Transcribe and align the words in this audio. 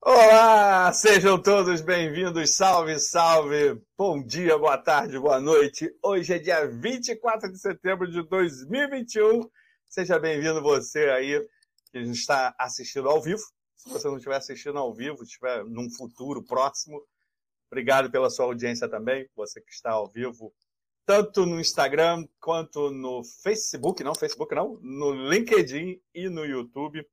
Olá, 0.00 0.92
sejam 0.92 1.40
todos 1.40 1.80
bem-vindos. 1.80 2.54
Salve, 2.54 2.98
salve. 3.00 3.82
Bom 3.98 4.22
dia, 4.22 4.56
boa 4.56 4.78
tarde, 4.78 5.18
boa 5.18 5.40
noite. 5.40 5.90
Hoje 6.02 6.34
é 6.34 6.38
dia 6.38 6.68
24 6.68 7.50
de 7.50 7.58
setembro 7.58 8.08
de 8.08 8.22
2021. 8.22 9.48
Seja 9.88 10.18
bem-vindo 10.18 10.62
você 10.62 11.10
aí 11.10 11.44
que 11.90 11.98
está 11.98 12.54
assistindo 12.58 13.08
ao 13.08 13.20
vivo. 13.20 13.42
Se 13.74 13.88
você 13.88 14.06
não 14.06 14.16
estiver 14.16 14.36
assistindo 14.36 14.78
ao 14.78 14.94
vivo, 14.94 15.22
estiver 15.24 15.64
num 15.64 15.90
futuro 15.90 16.44
próximo, 16.44 17.02
obrigado 17.70 18.10
pela 18.10 18.30
sua 18.30 18.44
audiência 18.44 18.88
também. 18.88 19.28
Você 19.34 19.60
que 19.60 19.72
está 19.72 19.90
ao 19.92 20.08
vivo, 20.08 20.52
tanto 21.04 21.44
no 21.44 21.58
Instagram 21.58 22.24
quanto 22.38 22.90
no 22.90 23.24
Facebook, 23.42 24.04
não, 24.04 24.14
Facebook 24.14 24.54
não, 24.54 24.78
no 24.82 25.30
LinkedIn 25.30 26.00
e 26.14 26.28
no 26.28 26.44
YouTube 26.44 27.04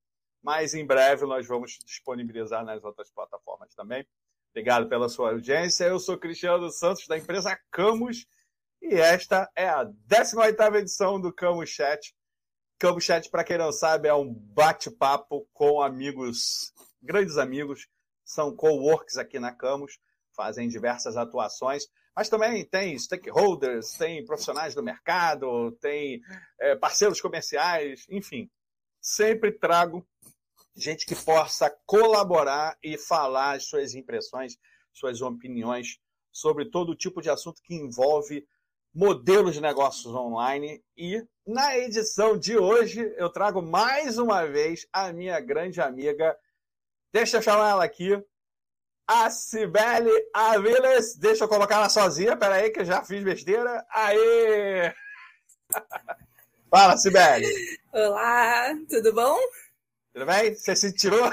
mas 0.43 0.73
em 0.73 0.85
breve 0.85 1.25
nós 1.25 1.47
vamos 1.47 1.79
disponibilizar 1.85 2.65
nas 2.65 2.83
outras 2.83 3.09
plataformas 3.09 3.73
também. 3.73 4.05
Obrigado 4.51 4.87
pela 4.87 5.09
sua 5.09 5.31
audiência. 5.31 5.85
Eu 5.85 5.97
sou 5.97 6.17
Cristiano 6.17 6.69
Santos, 6.69 7.07
da 7.07 7.17
empresa 7.17 7.57
Camus, 7.71 8.27
e 8.81 8.95
esta 8.95 9.49
é 9.55 9.67
a 9.67 9.85
18ª 9.85 10.75
edição 10.75 11.19
do 11.19 11.33
Camus 11.33 11.69
Chat. 11.69 12.13
Camus 12.77 13.05
Chat, 13.05 13.29
para 13.29 13.43
quem 13.43 13.57
não 13.57 13.71
sabe, 13.71 14.09
é 14.09 14.13
um 14.13 14.31
bate-papo 14.31 15.47
com 15.53 15.81
amigos, 15.81 16.73
grandes 17.01 17.37
amigos, 17.37 17.87
são 18.25 18.55
co-works 18.55 19.17
aqui 19.17 19.39
na 19.39 19.55
Camus, 19.55 19.97
fazem 20.35 20.67
diversas 20.67 21.15
atuações, 21.15 21.87
mas 22.15 22.29
também 22.29 22.65
tem 22.65 22.97
stakeholders, 22.99 23.93
tem 23.93 24.23
profissionais 24.25 24.75
do 24.75 24.83
mercado, 24.83 25.71
tem 25.79 26.21
é, 26.59 26.75
parceiros 26.75 27.21
comerciais, 27.21 28.05
enfim. 28.09 28.49
Sempre 29.01 29.51
trago 29.51 30.05
gente 30.75 31.05
que 31.05 31.15
possa 31.15 31.69
colaborar 31.85 32.77
e 32.83 32.97
falar 32.97 33.53
as 33.53 33.65
suas 33.65 33.93
impressões, 33.93 34.57
suas 34.91 35.21
opiniões 35.21 35.99
sobre 36.31 36.65
todo 36.65 36.95
tipo 36.95 37.21
de 37.21 37.29
assunto 37.29 37.61
que 37.61 37.75
envolve 37.75 38.45
modelos 38.93 39.53
de 39.53 39.61
negócios 39.61 40.13
online. 40.13 40.83
E 40.97 41.23
na 41.45 41.77
edição 41.77 42.37
de 42.37 42.57
hoje 42.57 43.13
eu 43.17 43.29
trago 43.29 43.61
mais 43.61 44.17
uma 44.17 44.45
vez 44.45 44.87
a 44.91 45.13
minha 45.13 45.39
grande 45.39 45.79
amiga, 45.79 46.35
deixa 47.11 47.37
eu 47.37 47.41
chamar 47.41 47.69
ela 47.69 47.83
aqui, 47.83 48.19
a 49.07 49.29
Cibele 49.29 50.11
Aviles. 50.33 51.15
Deixa 51.17 51.43
eu 51.43 51.47
colocar 51.47 51.75
ela 51.75 51.89
sozinha, 51.89 52.35
peraí 52.35 52.71
que 52.71 52.79
eu 52.79 52.85
já 52.85 53.03
fiz 53.03 53.23
besteira. 53.23 53.85
Aê! 53.91 54.93
Fala, 56.69 56.97
Cibele! 56.97 57.47
Olá, 57.93 58.73
tudo 58.89 59.13
bom? 59.13 59.37
Tudo 60.13 60.27
bem? 60.27 60.53
Você 60.53 60.75
se 60.75 60.93
tirou? 60.93 61.27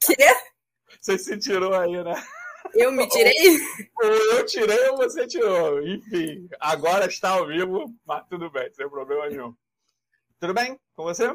Quê? 0.00 0.16
Você 0.98 1.18
se 1.18 1.38
tirou 1.38 1.74
aí, 1.74 2.02
né? 2.02 2.14
Eu 2.72 2.90
me 2.90 3.06
tirei? 3.06 3.60
Ou 4.02 4.10
eu 4.10 4.46
tirei 4.46 4.88
ou 4.88 4.96
você 4.96 5.26
tirou. 5.26 5.86
Enfim, 5.86 6.48
agora 6.58 7.06
está 7.06 7.32
ao 7.32 7.46
vivo, 7.46 7.94
mas 8.06 8.26
tudo 8.26 8.50
bem, 8.50 8.72
sem 8.72 8.88
problema 8.88 9.28
nenhum. 9.28 9.54
Tudo 10.40 10.54
bem 10.54 10.80
com 10.96 11.02
você? 11.04 11.30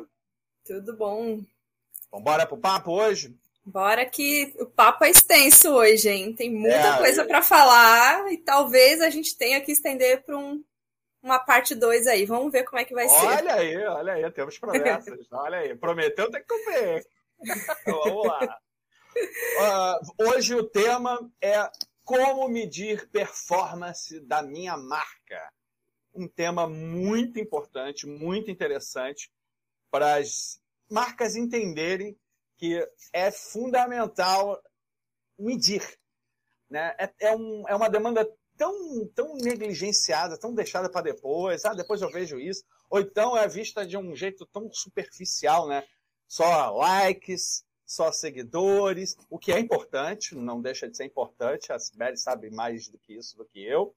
Tudo 0.65 0.97
bom. 0.97 1.39
Vamos 2.11 2.21
embora 2.21 2.47
pro 2.47 2.57
papo 2.57 2.91
hoje? 2.91 3.37
Bora 3.63 4.03
que 4.07 4.55
o 4.59 4.65
papo 4.65 5.05
é 5.05 5.11
extenso 5.11 5.69
hoje, 5.69 6.09
hein? 6.09 6.33
Tem 6.33 6.51
muita 6.51 6.95
é, 6.95 6.97
coisa 6.97 7.23
para 7.25 7.43
falar 7.43 8.31
e 8.31 8.37
talvez 8.37 9.01
a 9.01 9.11
gente 9.11 9.37
tenha 9.37 9.61
que 9.61 9.71
estender 9.71 10.23
para 10.23 10.35
um 10.35 10.63
uma 11.21 11.39
parte 11.39 11.75
2 11.75 12.07
aí. 12.07 12.25
Vamos 12.25 12.51
ver 12.51 12.63
como 12.63 12.79
é 12.79 12.85
que 12.85 12.93
vai 12.93 13.07
olha 13.07 13.19
ser. 13.19 13.25
Olha 13.27 13.53
aí, 13.55 13.77
olha 13.85 14.13
aí, 14.13 14.31
temos 14.31 14.57
promessas. 14.57 15.27
olha 15.31 15.57
aí, 15.59 15.75
prometeu, 15.75 16.29
tem 16.31 16.41
que 16.41 16.47
cumprir. 16.47 17.05
Vamos 17.85 18.27
lá. 18.27 18.59
Uh, 19.59 20.27
hoje 20.29 20.55
o 20.55 20.63
tema 20.63 21.29
é 21.41 21.69
como 22.03 22.47
medir 22.47 23.09
performance 23.09 24.19
da 24.21 24.41
minha 24.41 24.77
marca. 24.77 25.51
Um 26.13 26.27
tema 26.27 26.67
muito 26.67 27.39
importante, 27.39 28.07
muito 28.07 28.49
interessante 28.49 29.31
para 29.91 30.15
as 30.15 30.61
marcas 30.89 31.35
entenderem 31.35 32.17
que 32.57 32.85
é 33.13 33.31
fundamental 33.31 34.61
medir. 35.37 35.97
Né? 36.69 36.95
É, 36.99 37.11
é, 37.21 37.35
um, 37.35 37.63
é 37.67 37.75
uma 37.75 37.89
demanda 37.89 38.27
tão, 38.59 39.07
tão 39.15 39.37
negligenciada, 39.37 40.37
tão 40.37 40.53
deixada 40.53 40.89
para 40.89 41.03
depois. 41.03 41.63
Ah, 41.63 41.73
depois 41.73 42.01
eu 42.01 42.11
vejo 42.11 42.37
isso. 42.37 42.65
Ou 42.89 42.99
então 42.99 43.35
é 43.35 43.47
vista 43.47 43.87
de 43.87 43.97
um 43.97 44.13
jeito 44.13 44.45
tão 44.45 44.69
superficial, 44.73 45.65
né? 45.65 45.87
Só 46.27 46.69
likes, 46.71 47.63
só 47.85 48.11
seguidores, 48.11 49.15
o 49.29 49.39
que 49.39 49.53
é 49.53 49.59
importante, 49.59 50.35
não 50.35 50.61
deixa 50.61 50.89
de 50.89 50.97
ser 50.97 51.05
importante. 51.05 51.71
A 51.71 51.79
Sibeli 51.79 52.17
sabe 52.17 52.51
mais 52.51 52.89
do 52.89 52.99
que 52.99 53.13
isso 53.13 53.37
do 53.37 53.45
que 53.45 53.63
eu. 53.65 53.95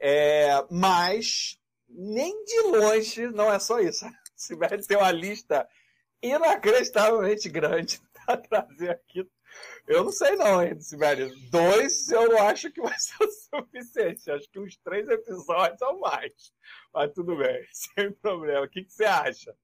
É, 0.00 0.66
mas 0.70 1.58
nem 1.86 2.44
de 2.46 2.60
longe 2.62 3.28
não 3.28 3.52
é 3.52 3.58
só 3.58 3.78
isso. 3.78 4.06
A 4.06 4.12
Sibeli 4.34 4.86
tem 4.86 4.96
uma 4.96 5.12
lista 5.12 5.68
inacreditavelmente 6.22 7.48
grande 7.50 8.00
para 8.24 8.38
trazer 8.38 8.90
aqui 8.90 9.28
eu 9.86 10.04
não 10.04 10.12
sei 10.12 10.36
não, 10.36 10.62
hein, 10.62 10.80
Sibeli. 10.80 11.30
Dois 11.50 12.08
eu 12.10 12.28
não 12.28 12.38
acho 12.46 12.70
que 12.70 12.80
vai 12.80 12.94
ser 12.98 13.24
o 13.24 13.30
suficiente. 13.30 14.30
Acho 14.30 14.48
que 14.50 14.60
uns 14.60 14.76
três 14.78 15.08
episódios 15.08 15.82
ou 15.82 16.00
mais. 16.00 16.52
Mas 16.92 17.12
tudo 17.12 17.36
bem, 17.36 17.66
sem 17.72 18.12
problema. 18.12 18.64
O 18.64 18.68
que, 18.68 18.84
que 18.84 18.92
você 18.92 19.04
acha? 19.04 19.54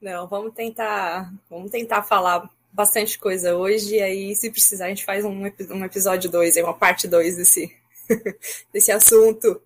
Não, 0.00 0.28
vamos 0.28 0.54
tentar, 0.54 1.32
vamos 1.48 1.70
tentar 1.70 2.02
falar 2.02 2.48
bastante 2.70 3.18
coisa 3.18 3.56
hoje, 3.56 3.96
e 3.96 4.02
aí, 4.02 4.36
se 4.36 4.50
precisar, 4.50 4.84
a 4.84 4.88
gente 4.90 5.04
faz 5.04 5.24
um, 5.24 5.30
um 5.30 5.84
episódio 5.84 6.30
2, 6.30 6.58
uma 6.58 6.74
parte 6.74 7.08
2 7.08 7.36
desse, 7.38 7.74
desse 8.70 8.92
assunto. 8.92 9.62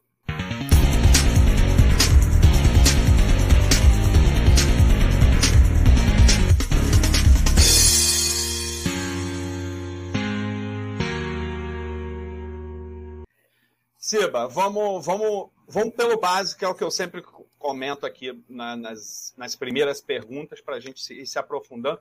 Siba, 14.11 14.49
vamos, 14.49 15.07
vamos, 15.07 15.51
vamos 15.69 15.95
pelo 15.95 16.19
básico, 16.19 16.59
que 16.59 16.65
é 16.65 16.69
o 16.69 16.75
que 16.75 16.83
eu 16.83 16.91
sempre 16.91 17.23
comento 17.57 18.05
aqui 18.05 18.45
na, 18.49 18.75
nas, 18.75 19.33
nas 19.37 19.55
primeiras 19.55 20.01
perguntas, 20.01 20.61
para 20.61 20.75
a 20.75 20.81
gente 20.81 21.01
se, 21.01 21.15
ir 21.15 21.27
se 21.29 21.39
aprofundando. 21.39 22.01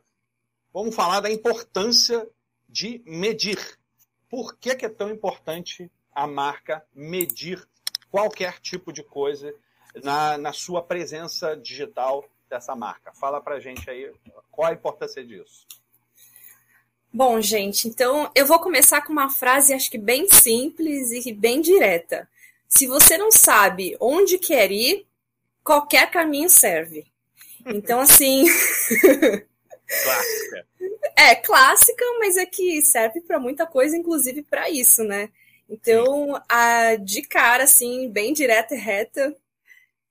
Vamos 0.74 0.96
falar 0.96 1.20
da 1.20 1.30
importância 1.30 2.28
de 2.68 3.00
medir. 3.06 3.60
Por 4.28 4.58
que, 4.58 4.74
que 4.74 4.88
é 4.88 4.90
tão 4.90 5.12
importante 5.12 5.92
a 6.12 6.26
marca 6.26 6.84
medir 6.96 7.64
qualquer 8.10 8.60
tipo 8.60 8.92
de 8.92 9.04
coisa 9.04 9.54
na, 10.04 10.36
na 10.36 10.52
sua 10.52 10.82
presença 10.82 11.56
digital 11.56 12.26
dessa 12.50 12.76
marca? 12.76 13.14
Fala 13.14 13.40
para 13.40 13.58
a 13.58 13.60
gente 13.60 13.88
aí 13.88 14.12
qual 14.50 14.72
a 14.72 14.74
importância 14.74 15.24
disso. 15.24 15.68
Bom, 17.12 17.42
gente, 17.42 17.88
então 17.88 18.32
eu 18.36 18.46
vou 18.46 18.60
começar 18.60 19.02
com 19.02 19.12
uma 19.12 19.30
frase, 19.30 19.74
acho 19.74 19.90
que 19.90 19.98
bem 19.98 20.28
simples 20.30 21.12
e 21.12 21.34
bem 21.34 21.60
direta. 21.60 22.30
Se 22.68 22.86
você 22.86 23.18
não 23.18 23.32
sabe 23.32 23.98
onde 24.00 24.38
quer 24.38 24.72
ir, 24.72 25.08
qualquer 25.64 26.12
caminho 26.12 26.50
serve. 26.50 27.08
Então, 27.66 28.00
assim. 28.00 28.46
clássica. 30.04 30.68
É, 31.16 31.36
clássica, 31.36 32.06
mas 32.20 32.38
é 32.38 32.46
que 32.46 32.82
serve 32.84 33.22
para 33.22 33.40
muita 33.40 33.66
coisa, 33.66 33.98
inclusive 33.98 34.44
para 34.44 34.70
isso, 34.70 35.04
né? 35.04 35.30
Então, 35.68 36.40
a, 36.48 36.96
de 36.96 37.24
cara, 37.24 37.64
assim, 37.64 38.10
bem 38.10 38.34
direta 38.34 38.76
e 38.76 38.78
reta, 38.78 39.36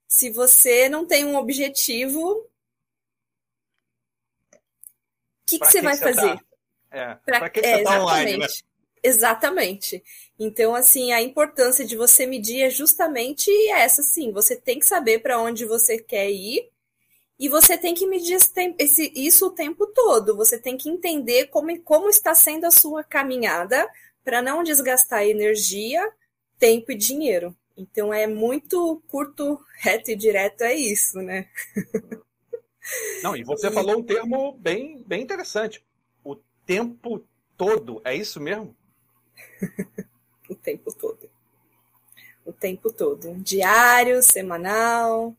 se 0.07 0.29
você 0.29 0.89
não 0.89 1.05
tem 1.05 1.25
um 1.25 1.35
objetivo, 1.35 2.31
o 2.31 2.49
que, 5.45 5.59
que, 5.59 5.65
você 5.65 5.81
vai 5.81 5.97
tá? 5.97 6.03
fazer? 6.03 6.35
Tá? 6.35 6.48
É, 6.91 7.15
pra, 7.25 7.39
pra 7.39 7.49
que 7.49 7.59
é, 7.59 7.77
você 7.77 7.83
tá 7.83 8.01
online, 8.01 8.37
né? 8.37 8.47
Exatamente. 9.01 10.03
Então, 10.37 10.75
assim, 10.75 11.11
a 11.11 11.21
importância 11.21 11.85
de 11.85 11.95
você 11.95 12.25
medir 12.25 12.61
é 12.61 12.69
justamente 12.69 13.49
essa, 13.69 14.03
sim. 14.03 14.31
Você 14.31 14.55
tem 14.55 14.79
que 14.79 14.85
saber 14.85 15.19
para 15.19 15.41
onde 15.41 15.65
você 15.65 15.97
quer 15.97 16.29
ir 16.29 16.69
e 17.39 17.47
você 17.47 17.77
tem 17.77 17.93
que 17.93 18.05
medir 18.05 18.33
esse, 18.33 18.75
esse, 18.77 19.13
isso 19.15 19.47
o 19.47 19.51
tempo 19.51 19.87
todo. 19.87 20.35
Você 20.35 20.59
tem 20.59 20.77
que 20.77 20.89
entender 20.89 21.47
como, 21.47 21.77
como 21.81 22.09
está 22.09 22.35
sendo 22.35 22.65
a 22.65 22.71
sua 22.71 23.03
caminhada 23.03 23.89
para 24.23 24.41
não 24.41 24.63
desgastar 24.63 25.23
energia, 25.23 26.05
tempo 26.57 26.91
e 26.91 26.95
dinheiro. 26.95 27.55
Então, 27.77 28.13
é 28.13 28.27
muito 28.27 29.01
curto, 29.07 29.59
reto 29.79 30.11
e 30.11 30.15
direto, 30.15 30.61
é 30.61 30.75
isso, 30.75 31.19
né? 31.19 31.47
Não, 33.23 33.35
e 33.35 33.43
você 33.43 33.71
falou 33.71 33.99
um 33.99 34.03
termo 34.03 34.51
bem, 34.53 35.01
bem 35.07 35.21
interessante 35.21 35.81
tempo 36.69 37.25
todo. 37.57 37.99
É 38.05 38.15
isso 38.15 38.39
mesmo? 38.39 38.75
o 40.47 40.53
tempo 40.53 40.93
todo. 40.93 41.27
O 42.45 42.53
tempo 42.53 42.93
todo. 42.93 43.33
Diário, 43.39 44.21
semanal, 44.21 45.35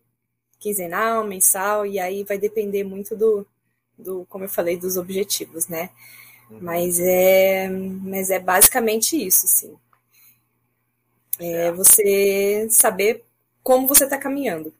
quinzenal, 0.59 1.25
mensal, 1.25 1.87
e 1.87 2.00
aí 2.00 2.25
vai 2.25 2.37
depender 2.37 2.82
muito 2.82 3.17
do, 3.17 3.47
do, 3.97 4.27
como 4.29 4.44
eu 4.44 4.49
falei, 4.49 4.77
dos 4.77 4.97
objetivos, 4.97 5.69
né? 5.69 5.91
Uhum. 6.50 6.59
Mas 6.62 6.99
é, 6.99 7.69
mas 7.69 8.31
é 8.31 8.41
basicamente 8.41 9.17
isso, 9.17 9.47
sim. 9.47 9.79
É 11.38 11.71
você 11.71 12.67
saber 12.71 13.25
como 13.62 13.87
você 13.87 14.03
está 14.03 14.19
caminhando. 14.19 14.75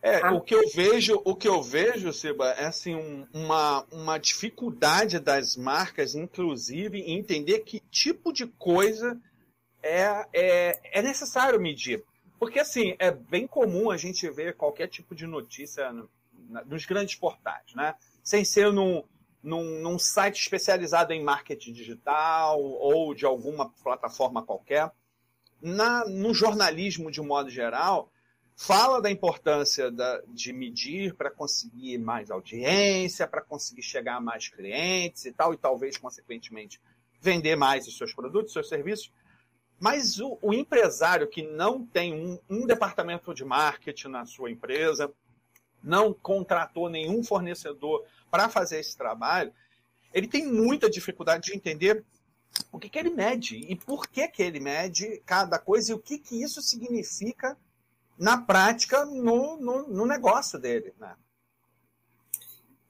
É, 0.00 0.20
ah. 0.22 0.32
o 0.32 0.40
que 0.40 0.54
eu 0.54 0.62
vejo, 0.74 1.20
o 1.24 1.34
que 1.34 1.48
eu 1.48 1.62
vejo, 1.62 2.12
Seba, 2.12 2.50
é 2.50 2.66
assim, 2.66 2.94
um, 2.94 3.26
uma, 3.32 3.84
uma 3.90 4.18
dificuldade 4.18 5.18
das 5.18 5.56
marcas, 5.56 6.14
inclusive, 6.14 7.00
em 7.00 7.18
entender 7.18 7.60
que 7.60 7.80
tipo 7.90 8.32
de 8.32 8.46
coisa 8.46 9.20
é, 9.82 10.26
é, 10.32 10.80
é 11.00 11.02
necessário 11.02 11.60
medir. 11.60 12.04
Porque, 12.38 12.60
assim, 12.60 12.94
é 13.00 13.10
bem 13.10 13.46
comum 13.46 13.90
a 13.90 13.96
gente 13.96 14.28
ver 14.30 14.54
qualquer 14.54 14.86
tipo 14.86 15.14
de 15.14 15.26
notícia 15.26 15.92
no, 15.92 16.08
na, 16.48 16.64
nos 16.64 16.86
grandes 16.86 17.16
portais, 17.16 17.74
né? 17.74 17.96
Sem 18.22 18.44
ser 18.44 18.72
num, 18.72 19.02
num, 19.42 19.80
num 19.80 19.98
site 19.98 20.40
especializado 20.40 21.12
em 21.12 21.22
marketing 21.22 21.72
digital 21.72 22.60
ou 22.62 23.12
de 23.14 23.26
alguma 23.26 23.70
plataforma 23.82 24.44
qualquer. 24.44 24.92
Na, 25.60 26.04
no 26.06 26.32
jornalismo, 26.32 27.10
de 27.10 27.20
um 27.20 27.26
modo 27.26 27.50
geral, 27.50 28.12
fala 28.60 29.00
da 29.00 29.08
importância 29.08 29.88
da, 29.88 30.20
de 30.26 30.52
medir 30.52 31.14
para 31.14 31.30
conseguir 31.30 31.96
mais 31.96 32.28
audiência, 32.28 33.24
para 33.24 33.40
conseguir 33.40 33.82
chegar 33.82 34.16
a 34.16 34.20
mais 34.20 34.48
clientes 34.48 35.24
e 35.26 35.32
tal, 35.32 35.54
e 35.54 35.56
talvez, 35.56 35.96
consequentemente, 35.96 36.80
vender 37.20 37.54
mais 37.54 37.86
os 37.86 37.96
seus 37.96 38.12
produtos, 38.12 38.52
seus 38.52 38.68
serviços. 38.68 39.12
Mas 39.78 40.18
o, 40.18 40.36
o 40.42 40.52
empresário 40.52 41.28
que 41.28 41.40
não 41.40 41.86
tem 41.86 42.12
um, 42.12 42.36
um 42.50 42.66
departamento 42.66 43.32
de 43.32 43.44
marketing 43.44 44.08
na 44.08 44.26
sua 44.26 44.50
empresa, 44.50 45.08
não 45.80 46.12
contratou 46.12 46.90
nenhum 46.90 47.22
fornecedor 47.22 48.04
para 48.28 48.48
fazer 48.48 48.80
esse 48.80 48.98
trabalho, 48.98 49.52
ele 50.12 50.26
tem 50.26 50.44
muita 50.44 50.90
dificuldade 50.90 51.44
de 51.44 51.56
entender 51.56 52.04
o 52.72 52.78
que, 52.80 52.88
que 52.88 52.98
ele 52.98 53.10
mede 53.10 53.56
e 53.56 53.76
por 53.76 54.08
que, 54.08 54.26
que 54.26 54.42
ele 54.42 54.58
mede 54.58 55.22
cada 55.24 55.60
coisa 55.60 55.92
e 55.92 55.94
o 55.94 55.98
que, 56.00 56.18
que 56.18 56.42
isso 56.42 56.60
significa 56.60 57.56
na 58.18 58.36
prática 58.36 59.04
no, 59.04 59.56
no, 59.56 59.88
no 59.88 60.06
negócio 60.06 60.58
dele. 60.58 60.92
Né? 60.98 61.14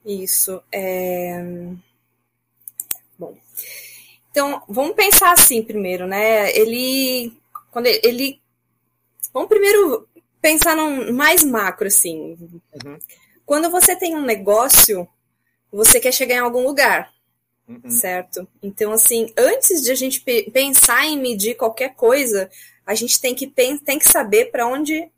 Isso. 0.05 0.61
É... 0.71 1.43
Bom. 3.17 3.37
Então, 4.31 4.63
vamos 4.67 4.95
pensar 4.95 5.33
assim 5.33 5.61
primeiro, 5.61 6.07
né? 6.07 6.55
Ele. 6.57 7.33
Quando 7.71 7.87
ele. 7.87 8.41
vamos 9.33 9.49
primeiro 9.49 10.07
pensar 10.41 10.75
num 10.75 11.13
mais 11.13 11.43
macro, 11.43 11.87
assim. 11.87 12.37
Uhum. 12.83 12.97
Quando 13.45 13.69
você 13.69 13.95
tem 13.95 14.15
um 14.15 14.21
negócio, 14.21 15.07
você 15.71 15.99
quer 15.99 16.13
chegar 16.13 16.35
em 16.35 16.39
algum 16.39 16.63
lugar. 16.63 17.13
Uhum. 17.67 17.89
Certo? 17.89 18.47
Então, 18.63 18.91
assim, 18.91 19.31
antes 19.37 19.83
de 19.83 19.91
a 19.91 19.95
gente 19.95 20.21
pensar 20.51 21.05
em 21.05 21.19
medir 21.19 21.55
qualquer 21.55 21.93
coisa, 21.93 22.49
a 22.85 22.95
gente 22.95 23.21
tem 23.21 23.35
que, 23.35 23.45
tem 23.45 23.99
que 23.99 24.09
saber 24.09 24.45
para 24.45 24.65
onde 24.65 25.11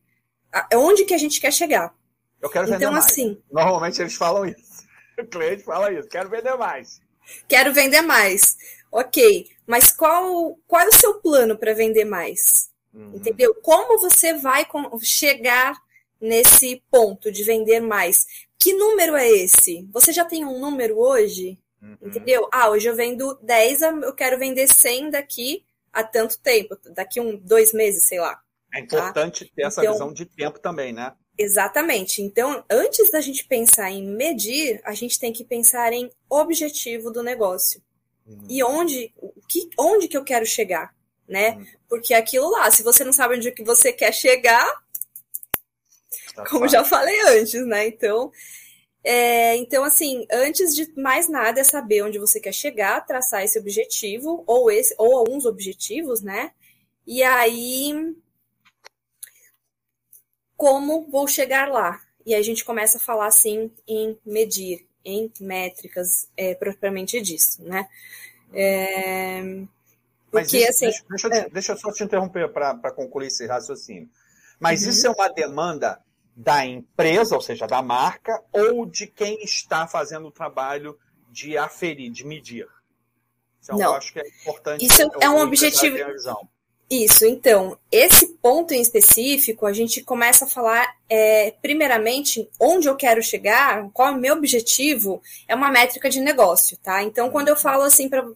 onde 0.74 1.06
que 1.06 1.13
a 1.13 1.18
gente 1.18 1.39
quer 1.39 1.51
chegar. 1.51 1.94
Eu 2.42 2.50
quero 2.50 2.65
vender 2.65 2.77
então, 2.77 2.92
mais. 2.92 3.06
Assim, 3.06 3.42
Normalmente 3.51 4.01
eles 4.01 4.15
falam 4.15 4.45
isso. 4.45 4.86
O 5.19 5.25
cliente 5.25 5.63
fala 5.63 5.92
isso, 5.92 6.07
quero 6.07 6.30
vender 6.30 6.56
mais. 6.56 7.00
Quero 7.48 7.74
vender 7.74 8.01
mais. 8.01 8.57
Ok, 8.92 9.48
mas 9.65 9.92
qual, 9.92 10.57
qual 10.68 10.81
é 10.81 10.88
o 10.88 10.94
seu 10.94 11.15
plano 11.21 11.57
para 11.57 11.74
vender 11.74 12.03
mais? 12.03 12.69
Uhum. 12.94 13.15
Entendeu? 13.15 13.56
Como 13.56 14.00
você 14.00 14.33
vai 14.33 14.68
chegar 15.01 15.77
nesse 16.19 16.83
ponto 16.92 17.31
de 17.31 17.44
vender 17.44 17.80
mais? 17.80 18.25
Que 18.59 18.74
número 18.74 19.15
é 19.15 19.30
esse? 19.30 19.88
Você 19.92 20.12
já 20.12 20.25
tem 20.25 20.44
um 20.44 20.59
número 20.59 21.00
hoje? 21.00 21.57
Uhum. 21.81 21.98
Entendeu? 22.01 22.48
Ah, 22.51 22.69
hoje 22.69 22.88
eu 22.88 22.95
vendo 22.95 23.38
10, 23.42 23.81
eu 23.81 24.13
quero 24.13 24.38
vender 24.38 24.68
100 24.68 25.12
daqui 25.12 25.65
a 25.92 26.03
tanto 26.03 26.39
tempo, 26.39 26.77
daqui 26.94 27.19
um, 27.19 27.38
dois 27.38 27.74
meses, 27.74 28.03
sei 28.03 28.19
lá. 28.19 28.39
É 28.74 28.80
importante 28.80 29.46
tá? 29.46 29.52
ter 29.56 29.66
essa 29.66 29.82
então, 29.82 29.94
visão 29.94 30.14
de 30.14 30.26
tempo 30.26 30.60
também, 30.60 30.94
né? 30.94 31.14
Exatamente. 31.38 32.22
Então, 32.22 32.64
antes 32.70 33.12
da 33.12 33.20
gente 33.20 33.46
pensar 33.46 33.90
em 33.92 34.08
medir, 34.08 34.82
a 34.84 34.94
gente 34.94 35.20
tem 35.20 35.34
que 35.34 35.44
pensar 35.44 35.92
em 35.94 36.10
objetivo 36.30 37.12
do 37.12 37.24
negócio. 37.24 37.82
Uhum. 38.26 38.46
E 38.50 38.64
onde, 38.64 39.14
que, 39.48 39.70
onde 39.78 40.08
que 40.08 40.18
eu 40.18 40.24
quero 40.24 40.46
chegar, 40.46 40.94
né? 41.28 41.56
Uhum. 41.56 41.66
Porque 41.90 42.14
aquilo 42.14 42.50
lá, 42.50 42.70
se 42.70 42.84
você 42.84 43.04
não 43.04 43.14
sabe 43.14 43.36
onde 43.36 43.52
que 43.52 43.64
você 43.64 43.92
quer 43.92 44.14
chegar, 44.14 44.66
tá 46.36 46.46
como 46.46 46.68
já 46.68 46.84
falei 46.84 47.20
antes, 47.22 47.66
né? 47.66 47.88
Então, 47.88 48.32
é, 49.04 49.56
então, 49.58 49.84
assim, 49.84 50.26
antes 50.32 50.76
de 50.76 50.94
mais 50.96 51.28
nada 51.28 51.60
é 51.60 51.64
saber 51.64 52.04
onde 52.04 52.20
você 52.20 52.40
quer 52.40 52.54
chegar, 52.54 53.06
traçar 53.06 53.44
esse 53.44 53.58
objetivo, 53.58 54.44
ou 54.46 54.70
esse, 54.70 54.94
ou 54.98 55.18
alguns 55.18 55.46
objetivos, 55.46 56.22
né? 56.22 56.52
E 57.06 57.24
aí 57.24 58.16
como 60.62 61.10
vou 61.10 61.28
chegar 61.28 61.69
lá? 61.69 62.00
E 62.24 62.36
aí 62.36 62.40
a 62.40 62.44
gente 62.44 62.63
começa 62.63 63.00
a 63.00 63.02
falar 63.02 63.25
assim 63.25 63.72
em 63.88 64.16
medir, 64.24 64.86
em 65.04 65.34
métricas 65.40 66.30
é, 66.38 66.54
propriamente 66.54 67.19
disso, 67.19 67.63
né? 67.63 67.90
É, 68.54 69.42
porque, 70.30 70.60
isso, 70.60 70.69
assim, 70.69 70.86
deixa, 70.86 71.04
deixa, 71.10 71.28
é, 71.30 71.50
deixa, 71.50 71.72
eu 71.72 71.78
só 71.78 71.92
te 71.92 72.04
interromper 72.04 72.48
para 72.50 72.92
concluir 72.92 73.25
esse 73.25 73.48
raciocínio. 73.48 74.08
Mas 74.60 74.84
uhum. 74.84 74.90
isso 74.90 75.08
é 75.08 75.10
uma 75.10 75.30
demanda 75.30 76.00
da 76.36 76.63
empresa, 76.63 77.34
ou 77.34 77.42
seja, 77.42 77.66
da 77.66 77.81
marca, 77.81 78.40
ou 78.52 78.86
de 78.86 79.08
quem 79.08 79.44
está 79.44 79.88
fazendo 79.88 80.28
o 80.28 80.31
trabalho 80.31 80.96
de 81.31 81.58
aferir, 81.58 82.12
de 82.12 82.24
medir? 82.24 82.68
Então, 83.63 83.80
Não. 83.80 83.86
eu 83.88 83.94
acho 83.96 84.13
que 84.13 84.19
é 84.19 84.28
importante. 84.28 84.86
Isso 84.86 85.02
é 85.19 85.28
um 85.28 85.40
objetivo. 85.40 85.98
Isso, 86.94 87.26
então, 87.26 87.78
esse 87.90 88.28
ponto 88.42 88.74
em 88.74 88.82
específico, 88.82 89.66
a 89.66 89.72
gente 89.72 90.04
começa 90.04 90.44
a 90.44 90.48
falar, 90.48 90.94
é, 91.08 91.52
primeiramente, 91.62 92.50
onde 92.60 92.90
eu 92.90 92.98
quero 92.98 93.24
chegar, 93.24 93.90
qual 93.94 94.10
é 94.10 94.12
o 94.12 94.20
meu 94.20 94.36
objetivo, 94.36 95.22
é 95.48 95.56
uma 95.56 95.72
métrica 95.72 96.10
de 96.10 96.20
negócio, 96.20 96.78
tá? 96.84 97.02
Então, 97.02 97.30
quando 97.30 97.48
eu 97.48 97.56
falo 97.56 97.84
assim 97.84 98.10
para 98.10 98.28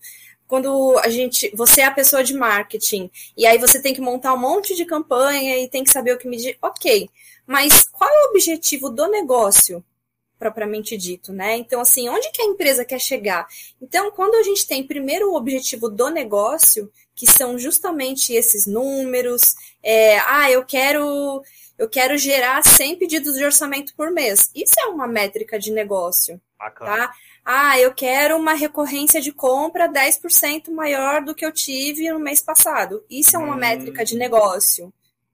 quando 0.47 0.97
a 0.99 1.09
gente, 1.09 1.51
você 1.53 1.81
é 1.81 1.85
a 1.85 1.91
pessoa 1.91 2.23
de 2.23 2.33
marketing, 2.33 3.11
e 3.35 3.45
aí 3.45 3.57
você 3.57 3.81
tem 3.81 3.93
que 3.93 3.99
montar 3.99 4.33
um 4.33 4.37
monte 4.37 4.73
de 4.73 4.85
campanha 4.85 5.57
e 5.57 5.67
tem 5.67 5.83
que 5.83 5.91
saber 5.91 6.13
o 6.13 6.17
que 6.17 6.27
medir, 6.27 6.57
ok. 6.61 7.09
Mas 7.45 7.83
qual 7.91 8.09
é 8.09 8.25
o 8.25 8.29
objetivo 8.29 8.89
do 8.89 9.07
negócio, 9.07 9.83
propriamente 10.39 10.95
dito, 10.95 11.33
né? 11.33 11.57
Então, 11.57 11.81
assim, 11.81 12.07
onde 12.07 12.31
que 12.31 12.41
a 12.41 12.45
empresa 12.45 12.85
quer 12.85 12.99
chegar? 12.99 13.47
Então, 13.81 14.11
quando 14.11 14.35
a 14.35 14.43
gente 14.43 14.65
tem 14.65 14.85
primeiro 14.85 15.31
o 15.31 15.35
objetivo 15.35 15.89
do 15.89 16.09
negócio, 16.09 16.89
que 17.15 17.25
são 17.25 17.57
justamente 17.57 18.33
esses 18.33 18.65
números. 18.65 19.55
É, 19.81 20.19
ah, 20.19 20.51
eu 20.51 20.65
quero 20.65 21.43
eu 21.77 21.89
quero 21.89 22.17
gerar 22.17 22.63
100 22.63 22.97
pedidos 22.97 23.35
de 23.35 23.43
orçamento 23.43 23.93
por 23.95 24.09
mês. 24.09 24.49
Isso 24.55 24.73
é 24.79 24.85
uma 24.85 25.07
métrica 25.07 25.59
de 25.59 25.71
negócio, 25.71 26.39
Bacana. 26.57 27.07
tá? 27.07 27.13
Ah, 27.43 27.79
eu 27.79 27.93
quero 27.93 28.37
uma 28.37 28.53
recorrência 28.53 29.21
de 29.21 29.31
compra 29.31 29.89
10% 29.89 30.71
maior 30.71 31.21
do 31.21 31.35
que 31.35 31.45
eu 31.45 31.51
tive 31.51 32.09
no 32.11 32.19
mês 32.19 32.41
passado. 32.41 33.03
Isso 33.09 33.35
é 33.35 33.39
uma 33.39 33.55
hum. 33.55 33.59
métrica 33.59 34.05
de 34.05 34.15
negócio, 34.15 34.91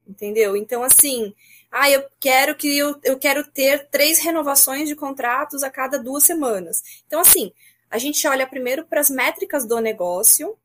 entendeu? 0.08 0.58
Então, 0.58 0.84
assim, 0.84 1.34
ah, 1.72 1.90
eu 1.90 2.04
quero 2.20 2.56
que 2.56 2.76
eu, 2.78 3.00
eu 3.04 3.18
quero 3.18 3.46
ter 3.46 3.88
três 3.90 4.20
renovações 4.20 4.90
de 4.90 4.96
contratos 4.96 5.64
a 5.64 5.70
cada 5.70 5.98
duas 5.98 6.24
semanas. 6.24 6.84
Então, 7.08 7.22
assim, 7.22 7.54
a 7.90 7.98
gente 7.98 8.28
olha 8.28 8.48
primeiro 8.48 8.86
para 8.86 9.00
as 9.00 9.10
métricas 9.10 9.66
do 9.66 9.80
negócio, 9.80 10.58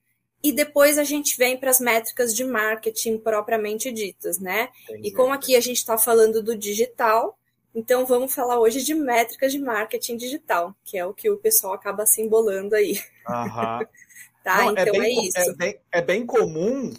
e 0.42 0.52
depois 0.52 0.98
a 0.98 1.04
gente 1.04 1.36
vem 1.36 1.56
para 1.56 1.70
as 1.70 1.80
métricas 1.80 2.34
de 2.34 2.44
marketing 2.44 3.18
propriamente 3.18 3.90
ditas, 3.90 4.38
né? 4.38 4.68
Entendi. 4.84 5.08
E 5.08 5.12
como 5.12 5.32
aqui 5.32 5.56
a 5.56 5.60
gente 5.60 5.78
está 5.78 5.98
falando 5.98 6.42
do 6.42 6.56
digital, 6.56 7.38
então 7.74 8.06
vamos 8.06 8.34
falar 8.34 8.58
hoje 8.58 8.82
de 8.82 8.94
métricas 8.94 9.52
de 9.52 9.58
marketing 9.58 10.16
digital, 10.16 10.74
que 10.84 10.96
é 10.96 11.04
o 11.04 11.12
que 11.12 11.28
o 11.28 11.36
pessoal 11.36 11.74
acaba 11.74 12.06
se 12.06 12.22
embolando 12.22 12.74
aí. 12.74 12.98
Aham. 13.28 13.86
tá, 14.42 14.56
Não, 14.58 14.68
é 14.68 14.72
então 14.72 14.94
é, 14.94 14.98
bem, 14.98 15.18
é 15.18 15.26
isso. 15.26 15.38
É 15.38 15.54
bem, 15.54 15.80
é 15.92 16.02
bem 16.02 16.26
comum 16.26 16.92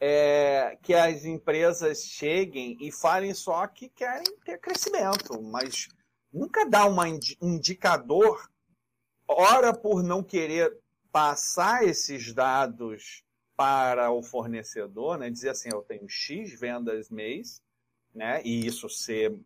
é, 0.00 0.78
que 0.82 0.94
as 0.94 1.24
empresas 1.24 2.02
cheguem 2.02 2.76
e 2.80 2.90
falem 2.90 3.32
só 3.34 3.66
que 3.66 3.88
querem 3.88 4.24
ter 4.44 4.58
crescimento, 4.58 5.40
mas 5.42 5.88
nunca 6.32 6.64
dá 6.64 6.86
uma, 6.86 7.04
um 7.06 7.18
indicador, 7.42 8.48
ora 9.28 9.72
por 9.72 10.02
não 10.02 10.22
querer 10.22 10.76
passar 11.12 11.84
esses 11.84 12.32
dados 12.32 13.22
para 13.54 14.10
o 14.10 14.22
fornecedor, 14.22 15.18
né? 15.18 15.30
dizer 15.30 15.50
assim, 15.50 15.68
eu 15.70 15.82
tenho 15.82 16.08
X 16.08 16.58
vendas 16.58 17.10
mês, 17.10 17.62
né? 18.14 18.40
e 18.44 18.66
isso 18.66 18.88
ser 18.88 19.38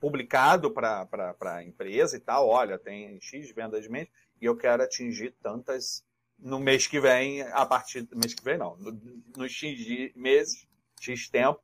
publicado 0.00 0.70
para 0.70 1.36
a 1.40 1.62
empresa 1.62 2.16
e 2.16 2.20
tal, 2.20 2.48
olha, 2.48 2.78
tem 2.78 3.20
X 3.20 3.52
vendas 3.54 3.86
mês, 3.86 4.08
e 4.40 4.46
eu 4.46 4.56
quero 4.56 4.82
atingir 4.82 5.34
tantas 5.42 6.04
no 6.38 6.58
mês 6.58 6.86
que 6.86 7.00
vem, 7.00 7.42
a 7.42 7.64
partir 7.64 8.02
do 8.02 8.16
mês 8.16 8.34
que 8.34 8.44
vem 8.44 8.58
não, 8.58 8.76
no, 8.76 8.92
no 9.36 9.48
X 9.48 10.14
meses, 10.14 10.66
X 11.00 11.28
tempo, 11.28 11.60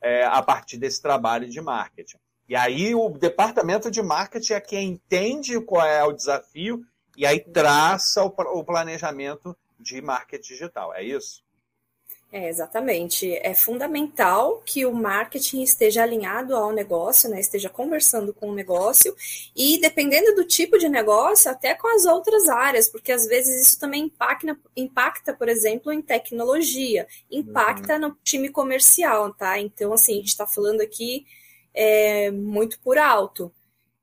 é, 0.00 0.24
a 0.24 0.42
partir 0.42 0.76
desse 0.76 1.02
trabalho 1.02 1.48
de 1.48 1.60
marketing. 1.60 2.18
E 2.48 2.56
aí 2.56 2.94
o 2.94 3.10
departamento 3.10 3.90
de 3.90 4.02
marketing 4.02 4.54
é 4.54 4.60
quem 4.60 4.88
entende 4.90 5.60
qual 5.60 5.86
é 5.86 6.02
o 6.04 6.12
desafio 6.12 6.84
e 7.18 7.26
aí 7.26 7.40
traça 7.40 8.22
o, 8.22 8.62
planejamento 8.62 9.56
de 9.76 10.00
marketing 10.00 10.52
digital. 10.52 10.94
É 10.94 11.02
isso? 11.02 11.42
É, 12.30 12.48
exatamente. 12.48 13.34
É 13.42 13.54
fundamental 13.54 14.62
que 14.64 14.86
o 14.86 14.94
marketing 14.94 15.62
esteja 15.62 16.04
alinhado 16.04 16.54
ao 16.54 16.70
negócio, 16.72 17.28
né? 17.28 17.40
esteja 17.40 17.68
conversando 17.68 18.32
com 18.32 18.50
o 18.50 18.54
negócio 18.54 19.16
e, 19.56 19.80
dependendo 19.80 20.32
do 20.36 20.44
tipo 20.44 20.78
de 20.78 20.88
negócio, 20.88 21.50
até 21.50 21.74
com 21.74 21.88
as 21.88 22.04
outras 22.04 22.48
áreas, 22.48 22.86
porque 22.86 23.10
às 23.10 23.26
vezes 23.26 23.66
isso 23.66 23.80
também 23.80 24.04
impacta, 24.04 24.56
impacta 24.76 25.34
por 25.34 25.48
exemplo, 25.48 25.90
em 25.90 26.00
tecnologia, 26.00 27.04
impacta 27.28 27.94
uhum. 27.94 28.00
no 28.00 28.18
time 28.22 28.48
comercial, 28.48 29.34
tá? 29.34 29.58
Então, 29.58 29.92
assim, 29.92 30.12
a 30.12 30.16
gente 30.18 30.28
está 30.28 30.46
falando 30.46 30.82
aqui 30.82 31.26
é, 31.74 32.30
muito 32.30 32.78
por 32.78 32.96
alto. 32.96 33.52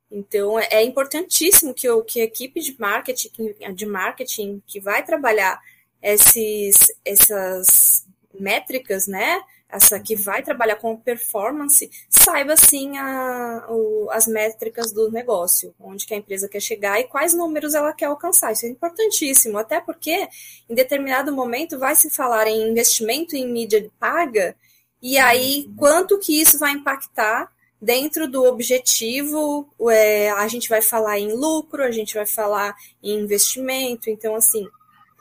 Então, 0.09 0.59
é 0.59 0.83
importantíssimo 0.83 1.74
que, 1.74 1.89
o, 1.89 2.03
que 2.03 2.21
a 2.21 2.25
equipe 2.25 2.62
de 2.62 2.79
marketing, 2.79 3.55
de 3.74 3.85
marketing 3.85 4.62
que 4.65 4.79
vai 4.79 5.03
trabalhar 5.03 5.59
esses, 6.01 6.77
essas 7.03 8.05
métricas, 8.39 9.07
né? 9.07 9.41
Essa 9.67 10.00
que 10.00 10.15
vai 10.15 10.43
trabalhar 10.43 10.75
com 10.75 10.95
performance, 10.95 11.89
saiba 12.07 12.55
sim 12.55 12.97
a, 12.97 13.65
o, 13.67 14.07
as 14.12 14.27
métricas 14.27 14.93
do 14.93 15.12
negócio, 15.12 15.74
onde 15.79 16.05
que 16.05 16.13
a 16.13 16.17
empresa 16.17 16.47
quer 16.47 16.62
chegar 16.62 17.00
e 17.00 17.05
quais 17.05 17.33
números 17.33 17.74
ela 17.74 17.91
quer 17.91 18.05
alcançar. 18.05 18.51
Isso 18.51 18.65
é 18.65 18.69
importantíssimo, 18.69 19.57
até 19.57 19.81
porque 19.81 20.29
em 20.69 20.75
determinado 20.75 21.33
momento 21.33 21.79
vai 21.79 21.95
se 21.95 22.09
falar 22.09 22.47
em 22.47 22.69
investimento 22.69 23.35
em 23.35 23.51
mídia 23.51 23.89
paga, 24.00 24.55
e 25.01 25.17
aí 25.17 25.67
quanto 25.75 26.19
que 26.19 26.39
isso 26.39 26.57
vai 26.57 26.71
impactar 26.71 27.51
dentro 27.85 28.27
do 28.27 28.43
objetivo, 28.43 29.71
é, 29.91 30.31
a 30.31 30.47
gente 30.47 30.67
vai 30.67 30.81
falar 30.81 31.19
em 31.19 31.31
lucro, 31.31 31.83
a 31.83 31.91
gente 31.91 32.15
vai 32.15 32.25
falar 32.25 32.75
em 33.01 33.19
investimento, 33.19 34.09
então 34.09 34.35
assim, 34.35 34.67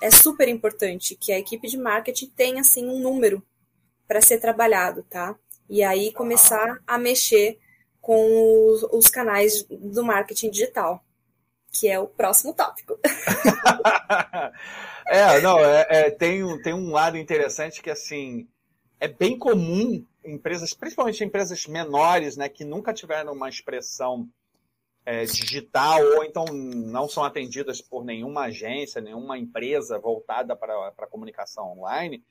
é 0.00 0.11
super 0.11 0.49
importante 0.49 1.14
que 1.14 1.30
a 1.30 1.38
equipe 1.38 1.68
de 1.68 1.76
marketing 1.76 2.33
tenha 2.35 2.62
assim 2.62 2.88
um 2.88 3.00
número 3.00 3.42
para 4.09 4.23
ser 4.23 4.38
trabalhado, 4.38 5.04
tá? 5.11 5.37
E 5.68 5.83
aí 5.83 6.11
começar 6.11 6.80
a 6.87 6.97
mexer 6.97 7.59
com 8.00 8.71
os, 8.71 8.83
os 8.85 9.09
canais 9.09 9.64
do 9.64 10.02
marketing 10.02 10.50
digital, 10.50 11.04
que 11.71 11.87
é 11.87 12.00
o 12.00 12.06
próximo 12.06 12.54
tópico. 12.54 12.99
é, 15.06 15.38
não, 15.42 15.59
é, 15.59 15.87
é, 15.90 16.11
tem, 16.11 16.62
tem 16.62 16.73
um 16.73 16.92
lado 16.92 17.18
interessante 17.18 17.83
que 17.83 17.90
assim 17.90 18.49
é 18.99 19.09
bem 19.09 19.38
comum 19.38 20.02
empresas, 20.25 20.73
principalmente 20.73 21.25
empresas 21.25 21.66
menores, 21.66 22.37
né, 22.37 22.49
que 22.49 22.64
nunca 22.64 22.93
tiveram 22.93 23.33
uma 23.33 23.49
expressão 23.49 24.28
é, 25.04 25.25
digital 25.25 26.00
ou 26.16 26.25
então 26.25 26.45
não 26.47 27.09
são 27.09 27.25
atendidas 27.25 27.81
por 27.81 28.04
nenhuma 28.04 28.45
agência, 28.45 29.00
nenhuma 29.00 29.38
empresa 29.38 29.99
voltada 29.99 30.57
para 30.57 30.88
a 30.88 31.07
comunicação 31.07 31.73
online, 31.73 32.25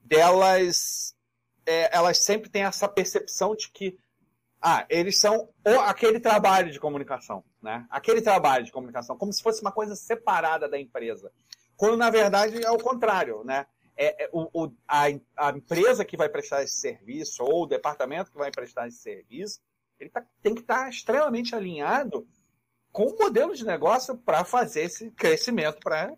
delas 0.00 1.14
é, 1.66 1.96
elas 1.96 2.18
sempre 2.18 2.50
têm 2.50 2.62
essa 2.62 2.88
percepção 2.88 3.54
de 3.56 3.70
que 3.70 3.98
ah, 4.60 4.86
eles 4.88 5.20
são 5.20 5.50
o, 5.66 5.80
aquele 5.80 6.18
trabalho 6.18 6.70
de 6.70 6.80
comunicação, 6.80 7.44
né? 7.62 7.86
Aquele 7.90 8.22
trabalho 8.22 8.64
de 8.64 8.72
comunicação, 8.72 9.16
como 9.16 9.30
se 9.30 9.42
fosse 9.42 9.60
uma 9.60 9.72
coisa 9.72 9.94
separada 9.94 10.66
da 10.66 10.80
empresa. 10.80 11.30
Quando, 11.76 11.98
na 11.98 12.08
verdade, 12.08 12.64
é 12.64 12.70
o 12.70 12.78
contrário, 12.78 13.44
né? 13.44 13.66
É, 13.96 14.24
é 14.24 14.30
o, 14.32 14.48
o, 14.52 14.72
a, 14.88 15.04
a 15.36 15.50
empresa 15.50 16.04
que 16.04 16.16
vai 16.16 16.28
prestar 16.28 16.62
esse 16.62 16.78
serviço 16.78 17.44
ou 17.44 17.62
o 17.62 17.66
departamento 17.66 18.30
que 18.30 18.38
vai 18.38 18.50
prestar 18.50 18.88
esse 18.88 18.98
serviço 18.98 19.60
ele 19.98 20.10
tá, 20.10 20.24
tem 20.42 20.54
que 20.54 20.60
estar 20.60 20.84
tá 20.84 20.88
extremamente 20.88 21.54
alinhado 21.54 22.26
com 22.92 23.06
o 23.06 23.18
modelo 23.18 23.54
de 23.54 23.64
negócio 23.64 24.16
para 24.16 24.44
fazer 24.44 24.84
esse 24.84 25.10
crescimento, 25.12 25.80
para 25.80 26.14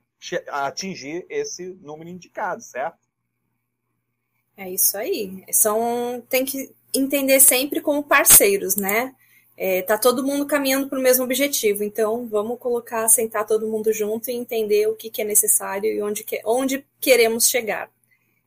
atingir 0.49 1.25
esse 1.29 1.75
número 1.75 2.11
indicado, 2.11 2.63
certo? 2.63 2.99
É 4.57 4.71
isso 4.71 4.97
aí. 4.97 5.45
São, 5.53 6.23
tem 6.29 6.45
que 6.45 6.75
entender 6.95 7.41
sempre 7.41 7.81
como 7.81 8.03
parceiros, 8.03 8.77
né? 8.77 9.15
É, 9.59 9.81
tá 9.81 9.97
todo 9.97 10.23
mundo 10.23 10.45
caminhando 10.45 10.87
para 10.87 10.99
o 10.99 11.03
mesmo 11.03 11.25
objetivo, 11.25 11.83
então 11.83 12.27
vamos 12.27 12.59
colocar, 12.59 13.09
sentar 13.09 13.47
todo 13.47 13.67
mundo 13.67 13.91
junto 13.91 14.31
e 14.31 14.35
entender 14.35 14.87
o 14.87 14.95
que, 14.95 15.09
que 15.09 15.23
é 15.23 15.25
necessário 15.25 15.91
e 15.91 16.03
onde, 16.03 16.25
que, 16.25 16.43
onde 16.45 16.85
queremos 17.01 17.49
chegar. 17.49 17.89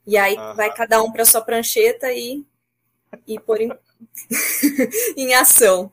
E 0.05 0.15
aí 0.17 0.35
vai 0.55 0.71
cada 0.73 1.01
um 1.01 1.11
para 1.11 1.25
sua 1.25 1.41
prancheta 1.41 2.11
e, 2.11 2.43
e 3.27 3.39
por, 3.39 3.59
em 5.17 5.33
ação. 5.33 5.91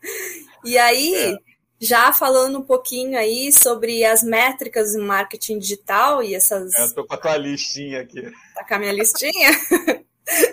E 0.62 0.76
aí, 0.76 1.14
é. 1.14 1.38
já 1.80 2.12
falando 2.12 2.58
um 2.58 2.62
pouquinho 2.62 3.18
aí 3.18 3.50
sobre 3.50 4.04
as 4.04 4.22
métricas 4.22 4.94
em 4.94 5.00
marketing 5.00 5.58
digital 5.58 6.22
e 6.22 6.34
essas. 6.34 6.74
É, 6.74 6.84
eu 6.84 6.94
tô 6.94 7.06
com 7.06 7.14
a 7.14 7.18
tua 7.18 7.36
listinha 7.38 8.02
aqui. 8.02 8.22
Tá 8.54 8.64
com 8.66 8.74
a 8.74 8.78
minha 8.78 8.92
listinha? 8.92 9.50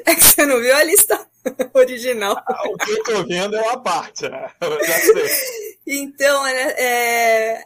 É 0.05 0.13
que 0.13 0.23
você 0.23 0.45
não 0.45 0.59
viu 0.61 0.75
a 0.75 0.83
lista 0.83 1.27
original. 1.73 2.35
Ah, 2.47 2.67
o 2.67 2.77
que 2.77 2.91
eu 2.91 3.03
tô 3.03 3.23
vendo 3.25 3.55
é 3.55 3.61
uma 3.61 3.81
parte, 3.81 4.27
né? 4.27 4.51
Eu 4.61 4.85
já 4.85 4.99
sei. 4.99 5.77
Então, 5.85 6.45
é, 6.45 6.75
é, 6.77 7.63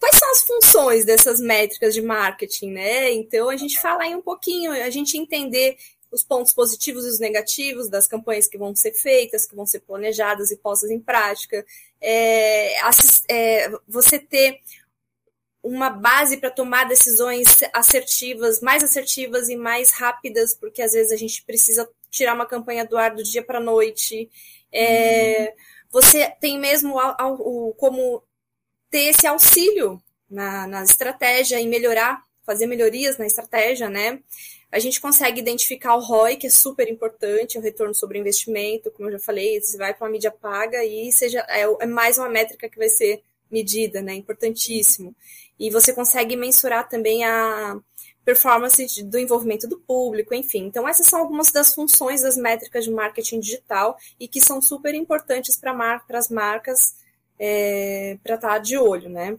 quais 0.00 0.16
são 0.16 0.30
as 0.30 0.42
funções 0.42 1.04
dessas 1.04 1.40
métricas 1.40 1.94
de 1.94 2.02
marketing, 2.02 2.72
né? 2.72 3.12
Então, 3.12 3.48
a 3.48 3.56
gente 3.56 3.80
fala 3.80 4.04
aí 4.04 4.14
um 4.14 4.22
pouquinho, 4.22 4.72
a 4.72 4.90
gente 4.90 5.18
entender 5.18 5.76
os 6.10 6.22
pontos 6.22 6.52
positivos 6.52 7.04
e 7.04 7.08
os 7.08 7.18
negativos 7.18 7.88
das 7.88 8.06
campanhas 8.06 8.46
que 8.46 8.56
vão 8.56 8.74
ser 8.74 8.92
feitas, 8.92 9.46
que 9.46 9.54
vão 9.54 9.66
ser 9.66 9.80
planejadas 9.80 10.50
e 10.50 10.56
postas 10.56 10.90
em 10.90 11.00
prática. 11.00 11.64
É, 12.00 12.76
é, 13.28 13.70
você 13.86 14.18
ter 14.18 14.60
uma 15.62 15.90
base 15.90 16.38
para 16.38 16.50
tomar 16.50 16.84
decisões 16.84 17.46
assertivas, 17.74 18.60
mais 18.60 18.82
assertivas 18.82 19.48
e 19.48 19.56
mais 19.56 19.90
rápidas, 19.90 20.54
porque 20.54 20.80
às 20.80 20.92
vezes 20.92 21.12
a 21.12 21.16
gente 21.16 21.42
precisa 21.44 21.88
tirar 22.10 22.34
uma 22.34 22.46
campanha 22.46 22.84
do 22.84 22.96
ar 22.96 23.14
do 23.14 23.22
dia 23.22 23.42
para 23.42 23.58
a 23.58 23.62
noite. 23.62 24.30
É, 24.72 25.52
hum. 25.52 25.62
Você 25.90 26.30
tem 26.40 26.58
mesmo 26.58 26.98
ao, 26.98 27.16
ao, 27.18 27.74
como 27.74 28.22
ter 28.90 29.04
esse 29.10 29.26
auxílio 29.26 30.02
na, 30.30 30.66
na 30.66 30.84
estratégia 30.84 31.60
e 31.60 31.66
melhorar, 31.66 32.22
fazer 32.44 32.66
melhorias 32.66 33.16
na 33.18 33.26
estratégia, 33.26 33.88
né? 33.88 34.20
A 34.70 34.78
gente 34.78 35.00
consegue 35.00 35.40
identificar 35.40 35.96
o 35.96 36.00
ROI, 36.00 36.36
que 36.36 36.46
é 36.46 36.50
super 36.50 36.88
importante, 36.90 37.56
o 37.56 37.60
retorno 37.60 37.94
sobre 37.94 38.18
investimento, 38.18 38.90
como 38.90 39.08
eu 39.08 39.12
já 39.12 39.18
falei, 39.18 39.60
você 39.60 39.78
vai 39.78 39.94
para 39.94 40.06
uma 40.06 40.12
mídia 40.12 40.30
paga 40.30 40.84
e 40.84 41.10
seja, 41.10 41.40
é, 41.48 41.62
é, 41.62 41.86
mais 41.86 42.18
uma 42.18 42.28
métrica 42.28 42.68
que 42.68 42.76
vai 42.76 42.88
ser 42.88 43.22
medida, 43.50 44.02
né? 44.02 44.14
Importantíssimo. 44.14 45.14
E 45.58 45.70
você 45.70 45.92
consegue 45.92 46.36
mensurar 46.36 46.86
também 46.86 47.24
a 47.24 47.80
performance 48.28 49.02
do 49.04 49.18
envolvimento 49.18 49.66
do 49.66 49.78
público, 49.78 50.34
enfim. 50.34 50.66
Então, 50.66 50.86
essas 50.86 51.06
são 51.06 51.18
algumas 51.18 51.50
das 51.50 51.74
funções 51.74 52.20
das 52.20 52.36
métricas 52.36 52.84
de 52.84 52.90
marketing 52.90 53.40
digital 53.40 53.96
e 54.20 54.28
que 54.28 54.38
são 54.38 54.60
super 54.60 54.94
importantes 54.94 55.56
para 55.56 55.72
mar 55.72 56.04
as 56.10 56.28
marcas 56.28 56.94
é, 57.38 58.18
para 58.22 58.34
estar 58.34 58.48
tá 58.48 58.58
de 58.58 58.76
olho, 58.76 59.08
né? 59.08 59.38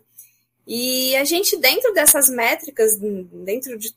E 0.65 1.15
a 1.17 1.23
gente, 1.23 1.55
dentro 1.57 1.93
dessas 1.93 2.29
métricas, 2.29 2.95
dentro 2.95 3.77
de 3.77 3.93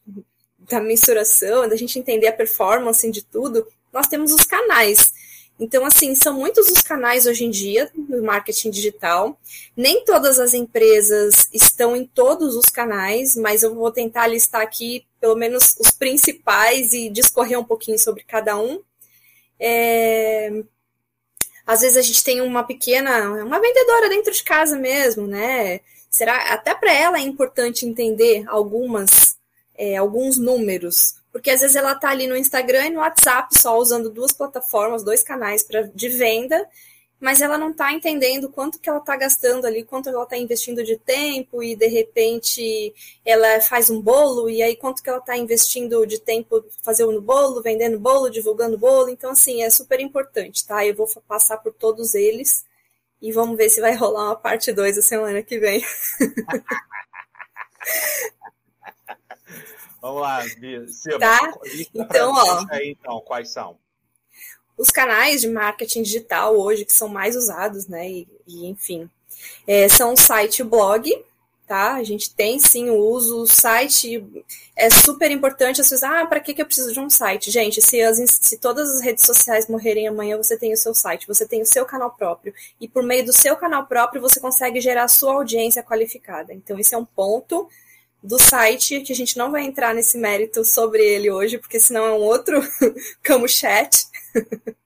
da 0.58 0.80
mensuração, 0.80 1.66
da 1.66 1.74
gente 1.74 1.98
entender 1.98 2.28
a 2.28 2.32
performance 2.32 3.10
de 3.10 3.22
tudo, 3.22 3.66
nós 3.90 4.06
temos 4.06 4.30
os 4.30 4.44
canais. 4.44 5.12
Então, 5.62 5.86
assim, 5.86 6.12
são 6.16 6.34
muitos 6.34 6.68
os 6.68 6.82
canais 6.82 7.24
hoje 7.24 7.44
em 7.44 7.50
dia 7.50 7.88
do 7.94 8.20
marketing 8.20 8.68
digital. 8.68 9.38
Nem 9.76 10.04
todas 10.04 10.40
as 10.40 10.54
empresas 10.54 11.48
estão 11.52 11.94
em 11.94 12.04
todos 12.04 12.56
os 12.56 12.64
canais, 12.64 13.36
mas 13.36 13.62
eu 13.62 13.72
vou 13.72 13.92
tentar 13.92 14.26
listar 14.26 14.60
aqui 14.60 15.06
pelo 15.20 15.36
menos 15.36 15.76
os 15.78 15.92
principais 15.92 16.92
e 16.92 17.08
discorrer 17.08 17.56
um 17.60 17.62
pouquinho 17.62 17.96
sobre 17.96 18.24
cada 18.24 18.58
um. 18.58 18.82
É... 19.58 20.64
Às 21.64 21.82
vezes 21.82 21.96
a 21.96 22.02
gente 22.02 22.24
tem 22.24 22.40
uma 22.40 22.64
pequena, 22.64 23.44
uma 23.44 23.60
vendedora 23.60 24.08
dentro 24.08 24.32
de 24.32 24.42
casa 24.42 24.76
mesmo, 24.76 25.28
né? 25.28 25.78
Será 26.10 26.52
até 26.52 26.74
para 26.74 26.92
ela 26.92 27.18
é 27.18 27.22
importante 27.22 27.86
entender 27.86 28.42
algumas 28.48 29.38
é, 29.76 29.96
alguns 29.96 30.38
números, 30.38 31.14
porque 31.32 31.50
às 31.50 31.60
vezes 31.60 31.74
ela 31.74 31.92
está 31.92 32.10
ali 32.10 32.26
no 32.26 32.36
Instagram 32.36 32.86
e 32.86 32.90
no 32.90 33.00
WhatsApp 33.00 33.58
só 33.58 33.78
usando 33.78 34.10
duas 34.10 34.32
plataformas, 34.32 35.02
dois 35.02 35.22
canais 35.22 35.62
pra, 35.62 35.82
de 35.82 36.08
venda, 36.10 36.68
mas 37.18 37.40
ela 37.40 37.56
não 37.56 37.70
está 37.70 37.92
entendendo 37.92 38.50
quanto 38.50 38.80
que 38.80 38.88
ela 38.88 38.98
está 38.98 39.16
gastando 39.16 39.64
ali, 39.64 39.84
quanto 39.84 40.08
ela 40.08 40.24
está 40.24 40.36
investindo 40.36 40.82
de 40.82 40.98
tempo 40.98 41.62
e 41.62 41.76
de 41.76 41.86
repente 41.86 42.92
ela 43.24 43.60
faz 43.60 43.88
um 43.88 44.00
bolo 44.00 44.50
e 44.50 44.60
aí 44.60 44.76
quanto 44.76 45.02
que 45.02 45.08
ela 45.08 45.20
está 45.20 45.36
investindo 45.36 46.04
de 46.04 46.18
tempo 46.18 46.64
fazendo 46.82 47.20
bolo, 47.22 47.62
vendendo 47.62 47.98
bolo, 47.98 48.28
divulgando 48.28 48.76
bolo. 48.76 49.08
Então 49.08 49.30
assim 49.30 49.62
é 49.62 49.70
super 49.70 50.00
importante, 50.00 50.66
tá? 50.66 50.84
Eu 50.84 50.96
vou 50.96 51.06
passar 51.28 51.58
por 51.58 51.72
todos 51.72 52.14
eles 52.14 52.64
e 53.20 53.30
vamos 53.32 53.56
ver 53.56 53.70
se 53.70 53.80
vai 53.80 53.94
rolar 53.94 54.26
uma 54.26 54.36
parte 54.36 54.72
2 54.72 54.98
a 54.98 55.02
semana 55.02 55.42
que 55.42 55.58
vem. 55.60 55.84
Vamos 60.02 60.20
lá, 60.20 60.44
Bia. 60.58 60.84
Tá? 61.18 61.54
Então, 61.94 62.32
ó. 62.34 62.66
Aí, 62.70 62.90
então, 62.90 63.20
quais 63.20 63.50
são? 63.50 63.78
os 64.76 64.90
canais 64.90 65.42
de 65.42 65.48
marketing 65.48 66.02
digital 66.02 66.56
hoje 66.56 66.84
que 66.84 66.92
são 66.92 67.08
mais 67.08 67.36
usados, 67.36 67.86
né? 67.86 68.10
E, 68.10 68.28
e 68.46 68.66
enfim, 68.66 69.08
é, 69.66 69.88
são 69.88 70.14
o 70.14 70.16
site 70.16 70.58
e 70.58 70.62
o 70.62 70.66
blog, 70.66 71.24
tá? 71.66 71.94
A 71.94 72.02
gente 72.02 72.34
tem 72.34 72.58
sim 72.58 72.90
o 72.90 72.96
uso, 72.96 73.42
o 73.42 73.46
site 73.46 74.24
é 74.74 74.90
super 74.90 75.30
importante. 75.30 75.80
As 75.80 75.88
pessoas, 75.88 76.02
ah, 76.02 76.26
para 76.26 76.40
que, 76.40 76.54
que 76.54 76.62
eu 76.62 76.66
preciso 76.66 76.92
de 76.92 77.00
um 77.00 77.08
site? 77.08 77.50
Gente, 77.50 77.80
se, 77.80 78.00
as, 78.00 78.18
se 78.18 78.58
todas 78.58 78.90
as 78.90 79.02
redes 79.02 79.24
sociais 79.24 79.68
morrerem 79.68 80.08
amanhã, 80.08 80.36
você 80.36 80.56
tem 80.56 80.72
o 80.72 80.76
seu 80.76 80.94
site, 80.94 81.28
você 81.28 81.46
tem 81.46 81.62
o 81.62 81.66
seu 81.66 81.84
canal 81.84 82.10
próprio. 82.10 82.52
E 82.80 82.88
por 82.88 83.02
meio 83.02 83.24
do 83.24 83.32
seu 83.32 83.56
canal 83.56 83.86
próprio, 83.86 84.20
você 84.20 84.40
consegue 84.40 84.80
gerar 84.80 85.04
a 85.04 85.08
sua 85.08 85.34
audiência 85.34 85.82
qualificada. 85.82 86.52
Então, 86.52 86.78
esse 86.78 86.94
é 86.94 86.98
um 86.98 87.04
ponto 87.04 87.68
do 88.22 88.38
site, 88.38 89.00
que 89.00 89.12
a 89.12 89.16
gente 89.16 89.36
não 89.36 89.50
vai 89.50 89.64
entrar 89.64 89.94
nesse 89.94 90.16
mérito 90.16 90.64
sobre 90.64 91.02
ele 91.02 91.30
hoje, 91.30 91.58
porque 91.58 91.80
senão 91.80 92.04
é 92.04 92.12
um 92.12 92.20
outro 92.20 92.60
como 93.26 93.48
chat. 93.48 94.06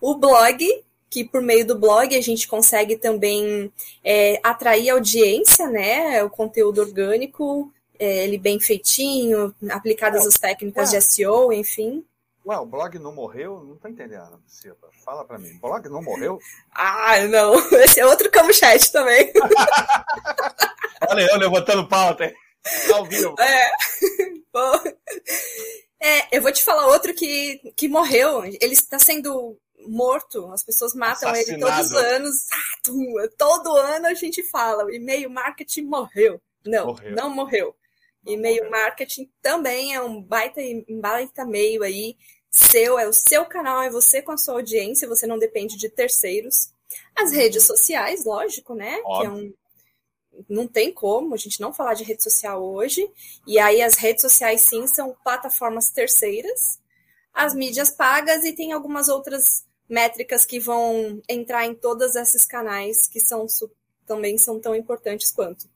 o 0.00 0.14
blog, 0.14 0.66
que 1.10 1.24
por 1.24 1.42
meio 1.42 1.66
do 1.66 1.78
blog 1.78 2.16
a 2.16 2.22
gente 2.22 2.48
consegue 2.48 2.96
também 2.96 3.70
é, 4.02 4.40
atrair 4.42 4.90
audiência, 4.90 5.68
né? 5.68 6.22
O 6.24 6.30
conteúdo 6.30 6.80
orgânico, 6.80 7.70
é, 7.98 8.24
ele 8.24 8.38
bem 8.38 8.58
feitinho, 8.58 9.54
aplicadas 9.70 10.26
as 10.26 10.34
técnicas 10.34 10.90
de 10.90 11.00
SEO, 11.02 11.52
enfim. 11.52 12.04
Ué, 12.46 12.58
o 12.58 12.66
blog 12.66 12.98
não 12.98 13.12
morreu? 13.12 13.64
Não 13.64 13.76
tô 13.76 13.88
entendendo, 13.88 14.38
Silva. 14.46 14.88
Fala 15.04 15.24
pra 15.24 15.38
mim. 15.38 15.58
O 15.62 15.66
blog 15.66 15.88
não 15.88 16.02
morreu? 16.02 16.38
ah, 16.74 17.20
não. 17.28 17.54
Esse 17.80 18.00
é 18.00 18.06
outro 18.06 18.30
como 18.30 18.52
chat 18.52 18.90
também. 18.92 19.32
Olha 21.08 21.26
eu 21.30 21.38
levantando 21.38 21.88
pauta? 21.88 22.32
Ao 22.92 23.04
vivo. 23.04 23.34
É. 23.38 23.70
Bom. 24.52 24.72
É, 26.00 26.36
eu 26.36 26.42
vou 26.42 26.52
te 26.52 26.62
falar 26.62 26.86
outro 26.88 27.14
que, 27.14 27.72
que 27.76 27.88
morreu. 27.88 28.44
Ele 28.44 28.72
está 28.72 28.98
sendo 28.98 29.58
morto, 29.86 30.50
as 30.52 30.62
pessoas 30.62 30.94
matam 30.94 31.30
Assassinado. 31.30 31.66
ele 31.66 31.76
todos 31.76 31.90
os 31.90 31.96
anos. 31.96 32.46
Todo 33.36 33.76
ano 33.76 34.06
a 34.06 34.14
gente 34.14 34.42
fala, 34.42 34.84
o 34.84 34.90
e-mail 34.90 35.30
marketing 35.30 35.82
morreu. 35.82 36.40
Não, 36.64 36.86
morreu. 36.86 37.14
não 37.14 37.30
morreu. 37.30 37.76
E-mail 38.26 38.70
marketing 38.70 39.30
também 39.42 39.94
é 39.94 40.00
um 40.00 40.22
baita, 40.22 40.60
um 40.88 41.00
baita 41.00 41.44
meio 41.44 41.82
aí 41.82 42.16
seu, 42.50 42.98
é 42.98 43.06
o 43.06 43.12
seu 43.12 43.44
canal, 43.44 43.82
é 43.82 43.90
você 43.90 44.22
com 44.22 44.32
a 44.32 44.36
sua 44.36 44.54
audiência, 44.54 45.08
você 45.08 45.26
não 45.26 45.38
depende 45.38 45.76
de 45.76 45.88
terceiros. 45.88 46.70
As 47.16 47.30
uhum. 47.30 47.36
redes 47.36 47.64
sociais, 47.64 48.24
lógico, 48.24 48.74
né? 48.74 49.00
Óbvio. 49.04 49.20
Que 49.20 49.26
é 49.26 49.30
um, 49.30 49.54
não 50.48 50.66
tem 50.66 50.92
como 50.92 51.34
a 51.34 51.38
gente 51.38 51.60
não 51.60 51.72
falar 51.72 51.94
de 51.94 52.04
rede 52.04 52.22
social 52.22 52.62
hoje. 52.62 53.08
E 53.46 53.58
aí 53.58 53.82
as 53.82 53.94
redes 53.94 54.22
sociais 54.22 54.62
sim 54.62 54.86
são 54.86 55.16
plataformas 55.22 55.90
terceiras, 55.90 56.80
as 57.32 57.54
mídias 57.54 57.90
pagas 57.90 58.44
e 58.44 58.52
tem 58.52 58.72
algumas 58.72 59.08
outras 59.08 59.64
métricas 59.88 60.44
que 60.44 60.58
vão 60.58 61.20
entrar 61.28 61.66
em 61.66 61.74
todos 61.74 62.16
esses 62.16 62.44
canais 62.44 63.06
que 63.06 63.20
são 63.20 63.46
também 64.06 64.36
são 64.38 64.60
tão 64.60 64.74
importantes 64.74 65.32
quanto. 65.32 65.68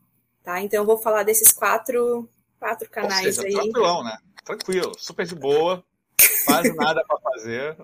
Tá? 0.42 0.60
Então 0.60 0.80
eu 0.80 0.86
vou 0.86 0.98
falar 0.98 1.22
desses 1.24 1.52
quatro, 1.52 2.28
quatro 2.58 2.88
canais 2.88 3.36
seja, 3.36 3.42
aí. 3.42 3.52
Tranquilão, 3.52 4.04
né? 4.04 4.16
Tranquilo, 4.44 4.92
super 4.98 5.26
de 5.26 5.34
boa. 5.34 5.84
Quase 6.44 6.72
nada 6.72 7.04
para 7.06 7.20
fazer. 7.20 7.76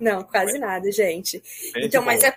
Não, 0.00 0.22
quase 0.24 0.58
nada, 0.58 0.90
gente. 0.90 1.42
Bem 1.74 1.86
então, 1.86 2.02
mas 2.02 2.24
é, 2.24 2.34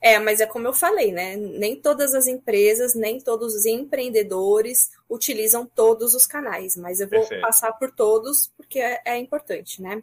é, 0.00 0.18
mas 0.18 0.40
é 0.40 0.46
como 0.46 0.66
eu 0.68 0.74
falei, 0.74 1.10
né? 1.10 1.36
Nem 1.36 1.80
todas 1.80 2.14
as 2.14 2.26
empresas, 2.26 2.94
nem 2.94 3.20
todos 3.20 3.54
os 3.54 3.64
empreendedores 3.64 4.90
utilizam 5.08 5.66
todos 5.66 6.14
os 6.14 6.26
canais, 6.26 6.76
mas 6.76 7.00
eu 7.00 7.08
vou 7.08 7.20
Perfeito. 7.20 7.40
passar 7.40 7.72
por 7.72 7.90
todos 7.90 8.52
porque 8.56 8.78
é, 8.78 9.00
é 9.04 9.18
importante, 9.18 9.80
né? 9.80 10.02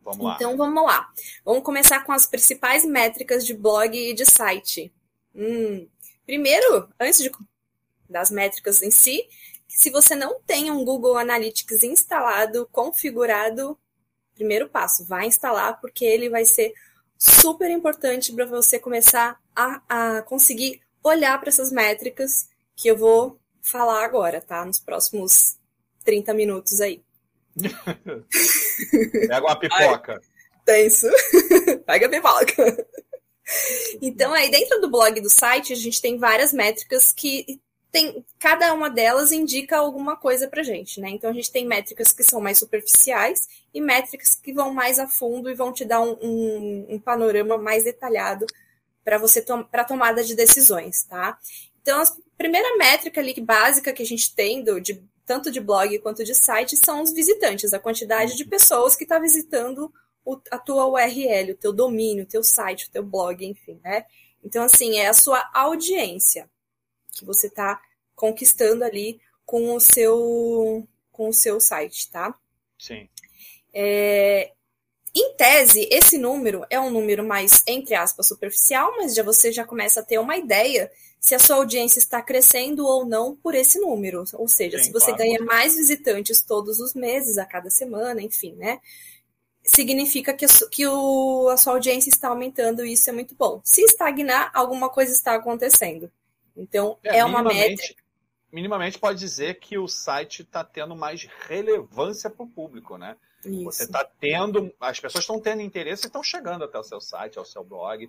Vamos 0.00 0.24
lá. 0.24 0.34
Então 0.36 0.56
vamos 0.56 0.84
lá. 0.84 1.10
Vamos 1.44 1.64
começar 1.64 2.04
com 2.04 2.12
as 2.12 2.26
principais 2.26 2.84
métricas 2.84 3.44
de 3.44 3.54
blog 3.54 3.96
e 3.96 4.12
de 4.12 4.24
site. 4.24 4.92
Hum, 5.34 5.88
primeiro, 6.24 6.88
antes 7.00 7.18
de, 7.18 7.32
das 8.08 8.30
métricas 8.30 8.82
em 8.82 8.90
si, 8.90 9.26
se 9.66 9.90
você 9.90 10.14
não 10.14 10.40
tem 10.40 10.70
um 10.70 10.84
Google 10.84 11.16
Analytics 11.16 11.82
instalado, 11.82 12.68
configurado, 12.70 13.78
primeiro 14.34 14.68
passo, 14.68 15.04
vai 15.04 15.26
instalar, 15.26 15.80
porque 15.80 16.04
ele 16.04 16.28
vai 16.28 16.44
ser 16.44 16.72
super 17.18 17.70
importante 17.70 18.32
para 18.32 18.46
você 18.46 18.78
começar 18.78 19.38
a, 19.54 19.82
a 19.88 20.22
conseguir 20.22 20.80
olhar 21.02 21.38
para 21.38 21.48
essas 21.48 21.70
métricas 21.70 22.48
que 22.76 22.88
eu 22.88 22.96
vou 22.96 23.38
falar 23.62 24.04
agora, 24.04 24.40
tá? 24.40 24.64
Nos 24.64 24.80
próximos 24.80 25.56
30 26.04 26.34
minutos 26.34 26.80
aí. 26.80 27.02
Pega 29.28 29.40
uma 29.40 29.58
pipoca. 29.58 30.20
Tenso. 30.64 31.08
Pega 31.86 32.06
a 32.06 32.10
pipoca. 32.10 32.86
Então, 34.00 34.32
aí 34.32 34.50
dentro 34.50 34.80
do 34.80 34.90
blog 34.90 35.20
do 35.20 35.30
site, 35.30 35.72
a 35.72 35.76
gente 35.76 36.00
tem 36.00 36.18
várias 36.18 36.52
métricas 36.52 37.12
que 37.12 37.60
tem, 37.94 38.26
cada 38.40 38.74
uma 38.74 38.90
delas 38.90 39.30
indica 39.30 39.78
alguma 39.78 40.16
coisa 40.16 40.48
pra 40.48 40.64
gente, 40.64 41.00
né? 41.00 41.10
Então 41.10 41.30
a 41.30 41.32
gente 41.32 41.52
tem 41.52 41.64
métricas 41.64 42.10
que 42.10 42.24
são 42.24 42.40
mais 42.40 42.58
superficiais 42.58 43.48
e 43.72 43.80
métricas 43.80 44.34
que 44.34 44.52
vão 44.52 44.74
mais 44.74 44.98
a 44.98 45.06
fundo 45.06 45.48
e 45.48 45.54
vão 45.54 45.72
te 45.72 45.84
dar 45.84 46.00
um, 46.00 46.18
um, 46.20 46.86
um 46.88 46.98
panorama 46.98 47.56
mais 47.56 47.84
detalhado 47.84 48.46
para 49.04 49.16
você 49.16 49.40
tom, 49.40 49.62
para 49.62 49.84
tomada 49.84 50.24
de 50.24 50.34
decisões, 50.34 51.04
tá? 51.04 51.38
Então 51.82 52.02
a 52.02 52.04
primeira 52.36 52.76
métrica 52.76 53.20
ali 53.20 53.40
básica 53.40 53.92
que 53.92 54.02
a 54.02 54.06
gente 54.06 54.34
tem 54.34 54.64
do, 54.64 54.80
de 54.80 55.00
tanto 55.24 55.48
de 55.48 55.60
blog 55.60 55.96
quanto 56.00 56.24
de 56.24 56.34
site, 56.34 56.76
são 56.76 57.00
os 57.00 57.12
visitantes, 57.12 57.72
a 57.72 57.78
quantidade 57.78 58.36
de 58.36 58.44
pessoas 58.44 58.96
que 58.96 59.04
está 59.04 59.20
visitando 59.20 59.88
o, 60.24 60.36
a 60.50 60.58
tua 60.58 60.88
URL, 60.88 61.52
o 61.52 61.56
teu 61.56 61.72
domínio, 61.72 62.24
o 62.24 62.28
teu 62.28 62.42
site, 62.42 62.88
o 62.88 62.90
teu 62.90 63.04
blog, 63.04 63.46
enfim, 63.46 63.78
né? 63.84 64.04
Então, 64.42 64.64
assim, 64.64 64.98
é 64.98 65.06
a 65.06 65.14
sua 65.14 65.48
audiência 65.54 66.50
que 67.14 67.24
você 67.24 67.46
está 67.46 67.80
conquistando 68.14 68.84
ali 68.84 69.20
com 69.44 69.74
o 69.74 69.80
seu 69.80 70.86
com 71.10 71.28
o 71.28 71.32
seu 71.32 71.60
site, 71.60 72.10
tá? 72.10 72.34
Sim. 72.78 73.08
É, 73.72 74.52
em 75.14 75.34
tese, 75.36 75.88
esse 75.92 76.18
número 76.18 76.66
é 76.68 76.80
um 76.80 76.90
número 76.90 77.22
mais, 77.24 77.62
entre 77.68 77.94
aspas, 77.94 78.26
superficial, 78.26 78.94
mas 78.96 79.14
já 79.14 79.22
você 79.22 79.52
já 79.52 79.64
começa 79.64 80.00
a 80.00 80.02
ter 80.02 80.18
uma 80.18 80.36
ideia 80.36 80.90
se 81.20 81.36
a 81.36 81.38
sua 81.38 81.56
audiência 81.56 82.00
está 82.00 82.20
crescendo 82.20 82.84
ou 82.84 83.06
não 83.06 83.36
por 83.36 83.54
esse 83.54 83.78
número. 83.78 84.24
Ou 84.34 84.48
seja, 84.48 84.76
Sim, 84.78 84.84
se 84.84 84.92
você 84.92 85.12
claro. 85.12 85.18
ganha 85.18 85.40
mais 85.40 85.76
visitantes 85.76 86.40
todos 86.42 86.80
os 86.80 86.94
meses, 86.94 87.38
a 87.38 87.46
cada 87.46 87.70
semana, 87.70 88.20
enfim, 88.20 88.54
né? 88.56 88.80
Significa 89.62 90.34
que, 90.34 90.46
que 90.70 90.86
o, 90.86 91.48
a 91.48 91.56
sua 91.56 91.74
audiência 91.74 92.10
está 92.10 92.28
aumentando 92.28 92.84
e 92.84 92.92
isso 92.92 93.08
é 93.08 93.12
muito 93.12 93.36
bom. 93.36 93.60
Se 93.62 93.82
estagnar, 93.82 94.50
alguma 94.52 94.90
coisa 94.90 95.12
está 95.12 95.36
acontecendo. 95.36 96.10
Então, 96.56 96.98
é, 97.02 97.18
é 97.18 97.24
uma 97.24 97.42
métrica. 97.42 98.02
Minimamente 98.52 98.98
pode 98.98 99.18
dizer 99.18 99.58
que 99.58 99.76
o 99.76 99.88
site 99.88 100.42
está 100.42 100.62
tendo 100.62 100.94
mais 100.94 101.24
relevância 101.48 102.30
para 102.30 102.44
o 102.44 102.48
público, 102.48 102.96
né? 102.96 103.16
Isso. 103.44 103.64
Você 103.64 103.82
está 103.84 104.04
tendo, 104.04 104.72
as 104.80 105.00
pessoas 105.00 105.24
estão 105.24 105.40
tendo 105.40 105.60
interesse 105.60 106.04
e 106.04 106.06
estão 106.06 106.22
chegando 106.22 106.64
até 106.64 106.78
o 106.78 106.84
seu 106.84 107.00
site, 107.00 107.38
ao 107.38 107.44
seu 107.44 107.64
blog 107.64 108.08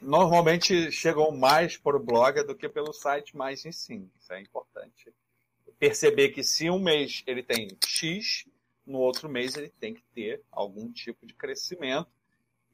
normalmente 0.00 0.90
chegam 0.92 1.30
mais 1.30 1.76
por 1.76 1.98
blog 1.98 2.42
do 2.44 2.54
que 2.54 2.68
pelo 2.68 2.92
site 2.92 3.36
mais 3.36 3.64
em 3.64 3.72
si. 3.72 4.08
Isso 4.18 4.32
é 4.32 4.40
importante. 4.40 5.12
Perceber 5.78 6.30
que 6.30 6.42
se 6.42 6.70
um 6.70 6.78
mês 6.78 7.22
ele 7.26 7.42
tem 7.42 7.76
X, 7.86 8.46
no 8.86 8.98
outro 8.98 9.28
mês 9.28 9.56
ele 9.56 9.68
tem 9.68 9.94
que 9.94 10.02
ter 10.14 10.42
algum 10.50 10.90
tipo 10.90 11.26
de 11.26 11.34
crescimento. 11.34 12.10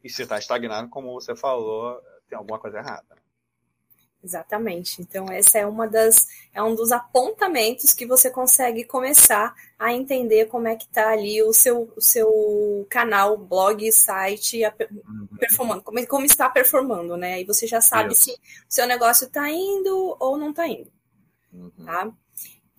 E 0.03 0.11
se 0.11 0.23
está 0.23 0.39
estagnado, 0.39 0.89
como 0.89 1.13
você 1.13 1.35
falou, 1.35 2.01
tem 2.29 2.37
alguma 2.37 2.59
coisa 2.59 2.79
errada. 2.79 3.17
Exatamente. 4.25 5.03
Então, 5.03 5.31
essa 5.31 5.59
é 5.59 5.67
uma 5.67 5.87
das 5.87 6.27
é 6.55 6.63
um 6.63 6.75
dos 6.75 6.91
apontamentos 6.91 7.93
que 7.93 8.07
você 8.07 8.31
consegue 8.31 8.85
começar 8.85 9.55
a 9.79 9.93
entender 9.93 10.47
como 10.47 10.67
é 10.67 10.77
que 10.77 10.85
está 10.85 11.11
ali 11.11 11.43
o 11.43 11.53
seu, 11.53 11.93
o 11.95 12.01
seu 12.01 12.87
canal, 12.89 13.37
blog, 13.37 13.93
site, 13.93 14.65
a, 14.65 14.73
uhum. 14.91 15.29
performando, 15.39 15.83
como, 15.83 16.07
como 16.07 16.25
está 16.25 16.49
performando, 16.49 17.17
né? 17.19 17.43
E 17.43 17.45
você 17.45 17.67
já 17.67 17.83
sabe 17.83 18.15
Isso. 18.15 18.23
se 18.23 18.31
o 18.31 18.37
seu 18.67 18.87
negócio 18.87 19.27
está 19.27 19.51
indo 19.51 20.17
ou 20.19 20.39
não 20.39 20.51
está 20.51 20.67
indo. 20.67 20.91
Uhum. 21.53 21.71
Tá? 21.85 22.11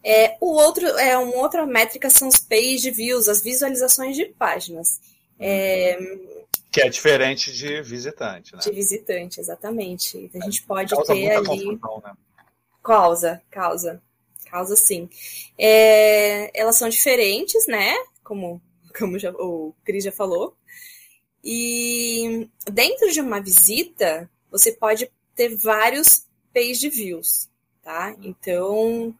É, 0.03 0.37
o 0.41 0.47
outro, 0.47 0.87
é 0.87 1.15
uma 1.17 1.37
outra 1.37 1.65
métrica 1.65 2.09
são 2.09 2.27
os 2.27 2.39
page 2.39 2.89
views, 2.89 3.27
as 3.27 3.41
visualizações 3.41 4.15
de 4.15 4.25
páginas. 4.25 4.99
É, 5.37 5.97
uhum. 5.99 6.34
Que 6.75 6.81
é 6.81 6.89
diferente 6.89 7.53
de 7.53 7.81
visitante, 7.81 8.53
né? 8.53 8.59
De 8.61 8.69
visitante, 8.69 9.39
exatamente. 9.39 10.29
A 10.35 10.43
gente 10.43 10.61
pode 10.63 10.93
causa 10.93 11.13
ter 11.13 11.31
ali. 11.31 11.71
né? 11.71 12.13
Causa, 12.83 13.41
causa. 13.49 14.03
Causa 14.51 14.75
sim. 14.75 15.09
É... 15.57 16.51
Elas 16.53 16.75
são 16.75 16.89
diferentes, 16.89 17.65
né? 17.65 17.95
Como, 18.21 18.61
como 18.99 19.17
já, 19.17 19.31
o 19.31 19.73
Cris 19.85 20.03
já 20.03 20.11
falou. 20.11 20.53
E 21.41 22.49
dentro 22.69 23.09
de 23.09 23.21
uma 23.21 23.39
visita, 23.39 24.29
você 24.51 24.73
pode 24.73 25.09
ter 25.33 25.55
vários 25.55 26.27
page 26.53 26.89
views, 26.89 27.47
tá? 27.81 28.13
Então, 28.21 29.15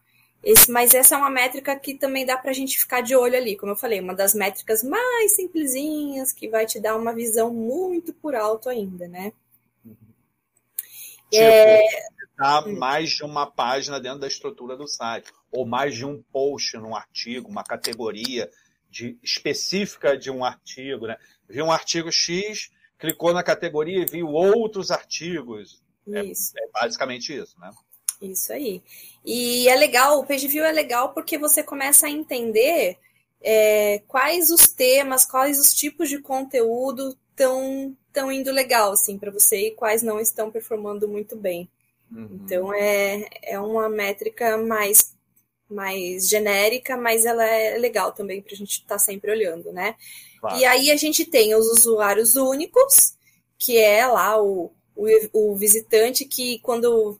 Esse, 0.45 0.71
mas 0.71 0.93
essa 0.93 1.15
é 1.15 1.17
uma 1.17 1.31
métrica 1.31 1.75
que 1.75 1.95
também 1.95 2.23
dá 2.23 2.37
para 2.37 2.51
a 2.51 2.53
gente 2.53 2.77
ficar 2.77 3.01
de 3.01 3.15
olho 3.15 3.35
ali, 3.35 3.57
como 3.57 3.71
eu 3.71 3.75
falei, 3.75 3.99
uma 3.99 4.13
das 4.13 4.35
métricas 4.35 4.83
mais 4.83 5.35
simplesinhas, 5.35 6.31
que 6.31 6.47
vai 6.47 6.67
te 6.67 6.79
dar 6.79 6.95
uma 6.95 7.15
visão 7.15 7.51
muito 7.51 8.13
por 8.13 8.35
alto 8.35 8.69
ainda, 8.69 9.07
né? 9.07 9.33
Tipo, 11.31 11.43
é... 11.43 11.81
Tá 12.37 12.61
mais 12.67 13.11
de 13.11 13.23
uma 13.23 13.49
página 13.49 13.99
dentro 13.99 14.19
da 14.19 14.27
estrutura 14.27 14.77
do 14.77 14.87
site, 14.87 15.31
ou 15.51 15.65
mais 15.65 15.95
de 15.95 16.05
um 16.05 16.21
post 16.31 16.77
num 16.77 16.95
artigo, 16.95 17.49
uma 17.49 17.63
categoria 17.63 18.51
de, 18.87 19.17
específica 19.23 20.15
de 20.15 20.29
um 20.29 20.45
artigo, 20.45 21.07
né? 21.07 21.17
Viu 21.49 21.65
um 21.65 21.71
artigo 21.71 22.11
X, 22.11 22.69
clicou 22.99 23.33
na 23.33 23.41
categoria 23.41 24.03
e 24.03 24.05
viu 24.05 24.27
outros 24.27 24.91
artigos. 24.91 25.83
É, 26.07 26.19
é, 26.19 26.71
basicamente 26.71 27.35
isso, 27.35 27.59
né? 27.59 27.71
Isso 28.31 28.51
aí. 28.53 28.81
E 29.23 29.67
é 29.67 29.75
legal, 29.75 30.19
o 30.19 30.25
page 30.25 30.47
view 30.47 30.63
é 30.63 30.71
legal 30.71 31.13
porque 31.13 31.37
você 31.37 31.63
começa 31.63 32.07
a 32.07 32.09
entender 32.09 32.97
é, 33.41 33.99
quais 34.07 34.49
os 34.49 34.67
temas, 34.67 35.25
quais 35.25 35.59
os 35.59 35.73
tipos 35.73 36.09
de 36.09 36.19
conteúdo 36.19 37.17
estão 37.31 37.95
estão 38.07 38.31
indo 38.31 38.49
legal 38.49 38.93
assim 38.93 39.17
para 39.17 39.29
você 39.29 39.67
e 39.67 39.71
quais 39.71 40.01
não 40.01 40.21
estão 40.21 40.49
performando 40.49 41.05
muito 41.07 41.35
bem. 41.35 41.69
Uhum. 42.09 42.39
Então 42.43 42.73
é, 42.73 43.27
é 43.43 43.59
uma 43.59 43.89
métrica 43.89 44.57
mais 44.57 45.13
mais 45.69 46.29
genérica, 46.29 46.95
mas 46.95 47.25
ela 47.25 47.43
é 47.43 47.77
legal 47.77 48.11
também 48.11 48.41
para 48.41 48.53
a 48.53 48.57
gente 48.57 48.73
estar 48.73 48.95
tá 48.95 48.99
sempre 48.99 49.31
olhando, 49.31 49.73
né? 49.73 49.95
Claro. 50.39 50.57
E 50.59 50.65
aí 50.65 50.91
a 50.91 50.95
gente 50.95 51.25
tem 51.25 51.55
os 51.55 51.65
usuários 51.65 52.35
únicos, 52.35 53.15
que 53.57 53.77
é 53.77 54.05
lá 54.05 54.41
o, 54.41 54.71
o, 54.95 55.07
o 55.33 55.55
visitante 55.55 56.23
que 56.23 56.59
quando 56.59 57.19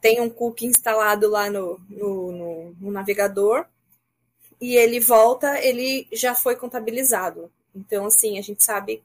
tem 0.00 0.20
um 0.20 0.30
cookie 0.30 0.66
instalado 0.66 1.28
lá 1.28 1.50
no, 1.50 1.80
no, 1.88 2.32
no, 2.32 2.76
no 2.80 2.90
navegador 2.90 3.66
e 4.60 4.76
ele 4.76 5.00
volta, 5.00 5.58
ele 5.64 6.06
já 6.12 6.34
foi 6.34 6.56
contabilizado. 6.56 7.50
Então, 7.74 8.06
assim, 8.06 8.38
a 8.38 8.42
gente 8.42 8.62
sabe 8.62 9.02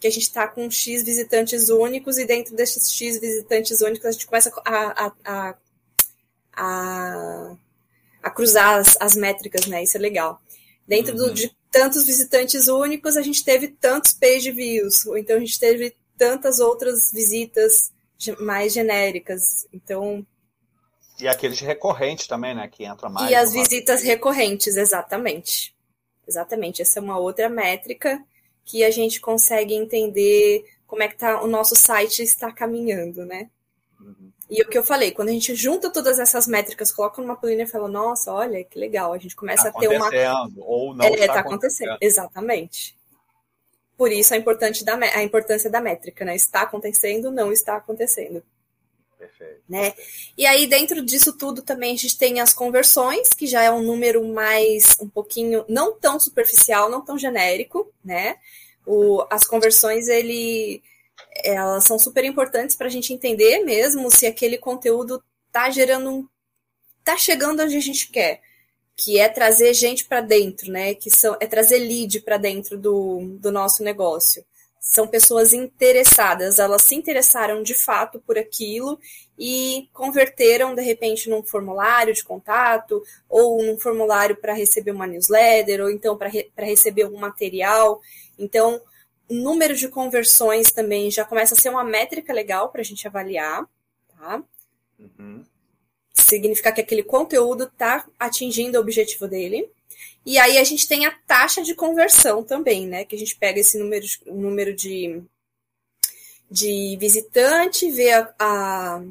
que 0.00 0.06
a 0.06 0.10
gente 0.10 0.24
está 0.24 0.46
com 0.46 0.70
X 0.70 1.02
visitantes 1.02 1.68
únicos 1.68 2.18
e 2.18 2.24
dentro 2.24 2.54
desses 2.54 2.92
X 2.92 3.18
visitantes 3.18 3.80
únicos 3.80 4.06
a 4.06 4.10
gente 4.12 4.26
começa 4.26 4.52
a, 4.64 5.06
a, 5.06 5.12
a, 5.24 5.54
a, 6.56 7.56
a 8.22 8.30
cruzar 8.30 8.80
as, 8.80 8.96
as, 9.00 9.14
métricas, 9.14 9.66
né? 9.66 9.82
Isso 9.82 9.96
é 9.96 10.00
legal. 10.00 10.40
Dentro 10.86 11.12
uhum. 11.12 11.28
do, 11.28 11.34
de 11.34 11.54
tantos 11.70 12.04
visitantes 12.04 12.68
únicos, 12.68 13.16
a 13.16 13.22
gente 13.22 13.44
teve 13.44 13.68
tantos 13.68 14.12
page 14.12 14.50
views, 14.50 15.06
ou 15.06 15.16
então 15.16 15.36
a 15.36 15.40
gente 15.40 15.58
teve 15.58 15.96
tantas 16.18 16.60
outras 16.60 17.12
visitas 17.12 17.92
mais 18.40 18.72
genéricas. 18.72 19.66
Então. 19.72 20.26
E 21.20 21.26
aqueles 21.26 21.60
recorrentes 21.60 22.26
também, 22.26 22.54
né? 22.54 22.68
Que 22.68 22.86
entram 22.86 23.10
mais. 23.10 23.30
E 23.30 23.34
as 23.34 23.52
visitas 23.52 24.02
recorrentes, 24.02 24.76
exatamente. 24.76 25.74
Exatamente. 26.26 26.82
Essa 26.82 26.98
é 26.98 27.02
uma 27.02 27.18
outra 27.18 27.48
métrica 27.48 28.22
que 28.64 28.84
a 28.84 28.90
gente 28.90 29.20
consegue 29.20 29.74
entender 29.74 30.64
como 30.86 31.02
é 31.02 31.08
que 31.08 31.16
tá, 31.16 31.42
o 31.42 31.46
nosso 31.46 31.74
site 31.74 32.22
está 32.22 32.50
caminhando, 32.52 33.24
né? 33.24 33.48
Uhum. 34.00 34.30
E 34.48 34.62
o 34.62 34.68
que 34.68 34.78
eu 34.78 34.84
falei, 34.84 35.10
quando 35.10 35.28
a 35.28 35.32
gente 35.32 35.54
junta 35.54 35.90
todas 35.90 36.18
essas 36.18 36.46
métricas, 36.46 36.92
coloca 36.92 37.20
numa 37.20 37.36
planilha 37.36 37.64
e 37.64 37.66
fala, 37.66 37.88
nossa, 37.88 38.32
olha 38.32 38.62
que 38.64 38.78
legal, 38.78 39.12
a 39.12 39.18
gente 39.18 39.34
começa 39.34 39.64
tá 39.64 39.70
a 39.70 39.80
ter 39.80 39.88
uma. 39.88 40.08
Ou 40.58 40.94
não. 40.94 41.04
É, 41.04 41.10
está 41.10 41.34
tá 41.34 41.40
acontecendo. 41.40 41.90
acontecendo. 41.90 41.98
Exatamente. 42.00 42.95
Por 43.96 44.12
isso 44.12 44.34
a, 44.34 44.36
a 44.36 45.22
importância 45.22 45.70
da 45.70 45.80
métrica, 45.80 46.24
né? 46.24 46.36
Está 46.36 46.62
acontecendo, 46.62 47.30
não 47.30 47.52
está 47.52 47.76
acontecendo. 47.76 48.42
Perfeito. 49.18 49.62
Né? 49.68 49.94
E 50.36 50.44
aí, 50.44 50.66
dentro 50.66 51.02
disso 51.02 51.32
tudo, 51.32 51.62
também 51.62 51.94
a 51.94 51.96
gente 51.96 52.18
tem 52.18 52.40
as 52.40 52.52
conversões, 52.52 53.30
que 53.30 53.46
já 53.46 53.62
é 53.62 53.70
um 53.70 53.82
número 53.82 54.22
mais, 54.28 54.96
um 55.00 55.08
pouquinho, 55.08 55.64
não 55.68 55.98
tão 55.98 56.20
superficial, 56.20 56.90
não 56.90 57.02
tão 57.02 57.18
genérico, 57.18 57.90
né? 58.04 58.36
O, 58.86 59.26
as 59.30 59.44
conversões, 59.44 60.08
ele, 60.08 60.82
elas 61.42 61.84
são 61.84 61.98
super 61.98 62.24
importantes 62.24 62.76
para 62.76 62.86
a 62.86 62.90
gente 62.90 63.12
entender 63.12 63.64
mesmo 63.64 64.10
se 64.10 64.26
aquele 64.26 64.58
conteúdo 64.58 65.22
está 65.46 65.70
gerando, 65.70 66.30
está 66.98 67.16
chegando 67.16 67.62
onde 67.62 67.76
a 67.76 67.80
gente 67.80 68.10
quer 68.10 68.42
que 68.96 69.18
é 69.20 69.28
trazer 69.28 69.74
gente 69.74 70.06
para 70.06 70.22
dentro, 70.22 70.72
né? 70.72 70.94
Que 70.94 71.10
são, 71.10 71.36
é 71.38 71.46
trazer 71.46 71.78
lead 71.78 72.20
para 72.22 72.38
dentro 72.38 72.78
do, 72.78 73.36
do 73.38 73.52
nosso 73.52 73.82
negócio. 73.82 74.44
São 74.80 75.06
pessoas 75.06 75.52
interessadas, 75.52 76.58
elas 76.58 76.82
se 76.82 76.94
interessaram 76.94 77.62
de 77.62 77.74
fato 77.74 78.20
por 78.20 78.38
aquilo 78.38 78.98
e 79.38 79.88
converteram 79.92 80.74
de 80.74 80.80
repente 80.80 81.28
num 81.28 81.42
formulário 81.42 82.14
de 82.14 82.24
contato 82.24 83.02
ou 83.28 83.62
num 83.62 83.78
formulário 83.78 84.36
para 84.36 84.54
receber 84.54 84.92
uma 84.92 85.06
newsletter 85.06 85.82
ou 85.82 85.90
então 85.90 86.16
para 86.16 86.28
re, 86.28 86.50
receber 86.56 87.04
um 87.06 87.18
material. 87.18 88.00
Então, 88.38 88.80
o 89.28 89.34
número 89.34 89.74
de 89.74 89.88
conversões 89.88 90.70
também 90.70 91.10
já 91.10 91.24
começa 91.24 91.54
a 91.54 91.58
ser 91.58 91.68
uma 91.68 91.84
métrica 91.84 92.32
legal 92.32 92.70
para 92.70 92.80
a 92.80 92.84
gente 92.84 93.06
avaliar, 93.06 93.66
tá? 94.16 94.42
Uhum 94.98 95.44
significa 96.26 96.72
que 96.72 96.80
aquele 96.80 97.02
conteúdo 97.02 97.64
está 97.64 98.06
atingindo 98.18 98.78
o 98.78 98.80
objetivo 98.80 99.28
dele. 99.28 99.70
E 100.24 100.38
aí 100.38 100.58
a 100.58 100.64
gente 100.64 100.88
tem 100.88 101.06
a 101.06 101.12
taxa 101.26 101.62
de 101.62 101.74
conversão 101.74 102.42
também, 102.42 102.86
né? 102.86 103.04
Que 103.04 103.14
a 103.14 103.18
gente 103.18 103.36
pega 103.36 103.60
esse 103.60 103.78
número, 103.78 104.04
de, 104.04 104.20
número 104.26 104.74
de, 104.74 105.22
de 106.50 106.96
visitante, 106.98 107.90
vê 107.92 108.12
a, 108.12 108.34
a, 108.38 109.02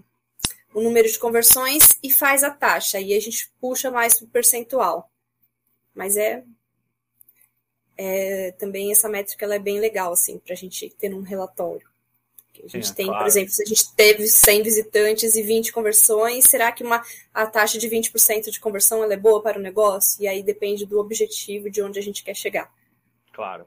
o 0.73 0.81
número 0.81 1.09
de 1.09 1.17
conversões 1.17 1.89
e 2.03 2.11
faz 2.11 2.43
a 2.43 2.49
taxa. 2.49 2.99
E 2.99 3.13
a 3.13 3.19
gente 3.19 3.49
puxa 3.61 3.89
mais 3.89 4.15
para 4.17 4.25
o 4.25 4.29
percentual. 4.29 5.09
Mas 5.93 6.17
é, 6.17 6.43
é 7.97 8.51
também 8.59 8.91
essa 8.91 9.07
métrica 9.07 9.45
ela 9.45 9.55
é 9.55 9.59
bem 9.59 9.79
legal, 9.79 10.11
assim, 10.11 10.37
para 10.37 10.53
a 10.53 10.57
gente 10.57 10.89
ter 10.99 11.13
um 11.13 11.21
relatório. 11.21 11.87
A 12.63 12.67
gente 12.67 12.91
é 12.91 12.93
tem, 12.93 13.05
claro. 13.07 13.21
por 13.21 13.27
exemplo, 13.27 13.51
se 13.51 13.63
a 13.63 13.65
gente 13.65 13.93
teve 13.95 14.27
100 14.27 14.63
visitantes 14.63 15.35
e 15.35 15.41
20 15.41 15.71
conversões, 15.71 16.45
será 16.45 16.71
que 16.71 16.83
uma, 16.83 17.03
a 17.33 17.45
taxa 17.45 17.77
de 17.77 17.89
20% 17.89 18.49
de 18.49 18.59
conversão 18.59 19.03
é 19.03 19.17
boa 19.17 19.41
para 19.41 19.59
o 19.59 19.61
negócio? 19.61 20.21
E 20.23 20.27
aí 20.27 20.43
depende 20.43 20.85
do 20.85 20.99
objetivo 20.99 21.69
de 21.69 21.81
onde 21.81 21.99
a 21.99 22.01
gente 22.01 22.23
quer 22.23 22.35
chegar. 22.35 22.71
Claro. 23.33 23.65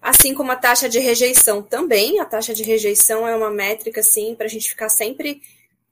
Assim 0.00 0.34
como 0.34 0.50
a 0.50 0.56
taxa 0.56 0.88
de 0.88 0.98
rejeição 0.98 1.62
também. 1.62 2.20
A 2.20 2.24
taxa 2.24 2.54
de 2.54 2.62
rejeição 2.62 3.28
é 3.28 3.36
uma 3.36 3.50
métrica, 3.50 4.00
assim, 4.00 4.34
para 4.34 4.46
a 4.46 4.48
gente 4.48 4.68
ficar 4.68 4.88
sempre 4.88 5.42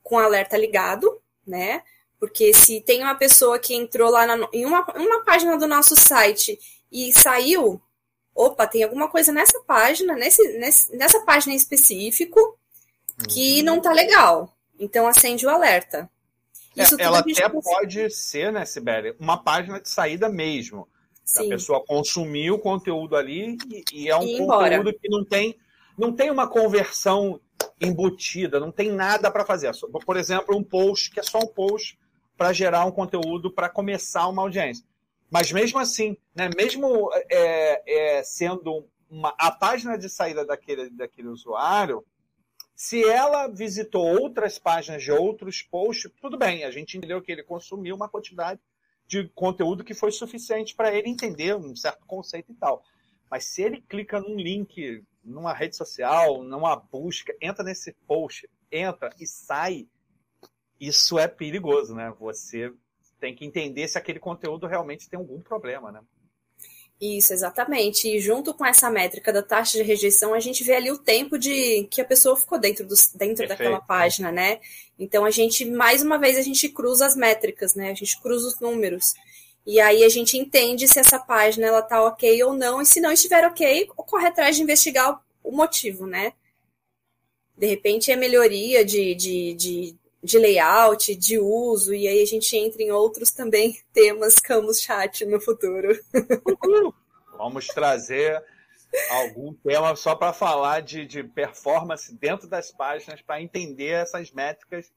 com 0.03 0.17
o 0.17 0.19
alerta 0.19 0.57
ligado, 0.57 1.21
né? 1.47 1.83
Porque 2.19 2.53
se 2.55 2.81
tem 2.81 3.03
uma 3.03 3.15
pessoa 3.15 3.59
que 3.59 3.75
entrou 3.75 4.11
lá 4.11 4.27
na, 4.27 4.49
em 4.53 4.65
uma, 4.65 4.85
uma 4.97 5.23
página 5.25 5.57
do 5.57 5.67
nosso 5.67 5.95
site 5.95 6.59
e 6.91 7.13
saiu, 7.13 7.81
opa, 8.39 8.69
tem 8.69 8.85
alguma 8.85 9.09
coisa 9.09 9.33
nessa 9.33 9.59
página, 9.65 10.15
nesse, 10.15 10.41
nesse, 10.59 10.97
nessa 10.97 11.21
página 11.25 11.53
em 11.53 11.57
específico, 11.57 12.57
que 13.29 13.59
uhum. 13.59 13.65
não 13.65 13.81
tá 13.81 13.93
legal. 13.93 14.57
Então 14.79 15.09
acende 15.09 15.45
o 15.45 15.51
alerta. 15.51 16.09
É, 16.77 16.83
é, 16.83 16.87
ela 17.01 17.19
até 17.19 17.49
pode 17.49 18.09
ser, 18.11 18.53
né, 18.53 18.65
Sibeli, 18.65 19.17
uma 19.19 19.43
página 19.43 19.81
de 19.81 19.89
saída 19.89 20.29
mesmo. 20.29 20.87
Sim. 21.25 21.47
A 21.47 21.49
pessoa 21.49 21.85
consumir 21.85 22.53
o 22.53 22.59
conteúdo 22.59 23.17
ali 23.17 23.59
e, 23.69 23.85
e 23.93 24.09
é 24.09 24.17
um 24.17 24.23
e 24.23 24.39
conteúdo 24.39 24.95
que 24.95 25.09
não 25.09 25.25
tem, 25.25 25.59
não 25.99 26.13
tem 26.13 26.31
uma 26.31 26.47
conversão 26.49 27.41
embutida, 27.81 28.61
não 28.61 28.71
tem 28.71 28.93
nada 28.93 29.31
para 29.31 29.45
fazer. 29.45 29.73
Por 30.07 30.17
exemplo, 30.17 30.57
um 30.57 30.63
post 30.63 31.11
que 31.11 31.19
é 31.19 31.23
só 31.25 31.39
um 31.39 31.47
post 31.47 31.99
para 32.37 32.53
gerar 32.53 32.85
um 32.85 32.93
conteúdo 32.93 33.51
para 33.51 33.69
começar 33.69 34.29
uma 34.29 34.43
audiência. 34.43 34.85
Mas 35.31 35.53
mesmo 35.53 35.79
assim, 35.79 36.17
né, 36.35 36.49
mesmo 36.57 37.11
é, 37.31 38.19
é, 38.19 38.23
sendo 38.23 38.89
uma, 39.11 39.35
a 39.39 39.51
página 39.51 39.97
de 39.97 40.09
saída 40.09 40.45
daquele, 40.45 40.91
daquele 40.91 41.29
usuário, 41.29 42.05
se 42.75 43.05
ela 43.05 43.49
visitou 43.49 44.07
outras 44.21 44.59
páginas 44.59 45.03
de 45.03 45.11
outros 45.11 45.63
posts, 45.63 46.11
tudo 46.21 46.39
bem, 46.39 46.65
a 46.65 46.71
gente 46.71 46.97
entendeu 46.97 47.21
que 47.21 47.33
ele 47.33 47.43
consumiu 47.43 47.97
uma 47.97 48.09
quantidade 48.09 48.61
de 49.07 49.29
conteúdo 49.31 49.83
que 49.83 49.95
foi 49.95 50.13
suficiente 50.13 50.75
para 50.75 50.95
ele 50.95 51.09
entender 51.09 51.57
um 51.57 51.75
certo 51.75 52.07
conceito 52.07 52.53
e 52.53 52.55
tal. 52.55 52.83
Mas 53.31 53.45
se 53.45 53.63
ele 53.63 53.81
clica 53.81 54.21
num 54.21 54.37
link, 54.37 55.05
numa 55.25 55.53
rede 55.53 55.77
social, 55.77 56.43
numa 56.43 56.77
busca, 56.77 57.35
entra 57.41 57.65
nesse 57.65 57.93
post, 58.07 58.49
entra 58.71 59.11
e 59.19 59.27
sai, 59.27 59.89
isso 60.81 61.19
é 61.19 61.27
perigoso, 61.27 61.95
né? 61.95 62.15
Você 62.19 62.73
tem 63.21 63.35
que 63.35 63.45
entender 63.45 63.89
se 63.89 63.99
aquele 63.99 64.19
conteúdo 64.19 64.67
realmente 64.67 65.09
tem 65.09 65.19
algum 65.19 65.41
problema, 65.41 65.93
né? 65.93 66.01
Isso, 67.01 67.33
exatamente. 67.33 68.09
E 68.09 68.19
junto 68.19 68.53
com 68.53 68.67
essa 68.67 68.91
métrica 68.91 69.33
da 69.33 69.43
taxa 69.43 69.79
de 69.79 69.85
rejeição, 69.85 70.35
a 70.35 70.41
gente 70.41 70.65
vê 70.65 70.75
ali 70.75 70.91
o 70.91 70.99
tempo 70.99 71.39
de 71.39 71.85
que 71.85 72.01
a 72.01 72.05
pessoa 72.05 72.37
ficou 72.37 72.59
dentro, 72.59 72.85
do, 72.85 72.95
dentro 73.15 73.47
daquela 73.47 73.81
página, 73.81 74.33
né? 74.33 74.59
Então 74.99 75.25
a 75.25 75.31
gente, 75.31 75.65
mais 75.65 76.03
uma 76.03 76.19
vez, 76.19 76.37
a 76.37 76.43
gente 76.43 76.69
cruza 76.69 77.07
as 77.07 77.15
métricas, 77.15 77.75
né? 77.75 77.91
A 77.91 77.95
gente 77.95 78.21
cruza 78.21 78.49
os 78.49 78.59
números. 78.59 79.15
E 79.65 79.79
aí 79.81 80.03
a 80.03 80.09
gente 80.09 80.37
entende 80.37 80.89
se 80.89 80.99
essa 80.99 81.19
página 81.21 81.67
ela 81.67 81.83
tá 81.83 82.03
ok 82.03 82.43
ou 82.43 82.53
não, 82.55 82.83
e 82.83 82.87
se 82.87 83.01
não 83.01 83.13
estiver 83.13 83.47
ok, 83.47 83.87
corre 83.95 84.27
atrás 84.27 84.57
de 84.57 84.63
investigar 84.63 85.23
o 85.43 85.53
motivo, 85.53 86.07
né? 86.07 86.33
De 87.57 87.67
repente 87.67 88.11
é 88.11 88.17
melhoria 88.17 88.85
de, 88.85 89.15
de, 89.15 89.55
de 89.55 89.97
de 90.29 90.39
layout, 90.39 91.15
de 91.17 91.39
uso, 91.39 91.95
e 91.95 92.07
aí 92.07 92.23
a 92.23 92.27
gente 92.27 92.55
entra 92.57 92.83
em 92.83 92.91
outros 92.91 93.31
também 93.31 93.81
temas 93.93 94.35
Camus 94.37 94.81
Chat 94.81 95.25
no 95.25 95.41
futuro. 95.41 95.99
Vamos 97.37 97.67
trazer 97.69 98.43
algum 99.11 99.55
tema 99.55 99.97
só 99.97 100.15
para 100.15 100.33
falar 100.33 100.83
de, 100.83 101.07
de 101.07 101.25
performance 101.25 102.15
dentro 102.15 102.47
das 102.47 102.71
páginas, 102.71 103.23
para 103.23 103.41
entender 103.41 103.89
essas 103.89 104.31
métricas, 104.31 104.93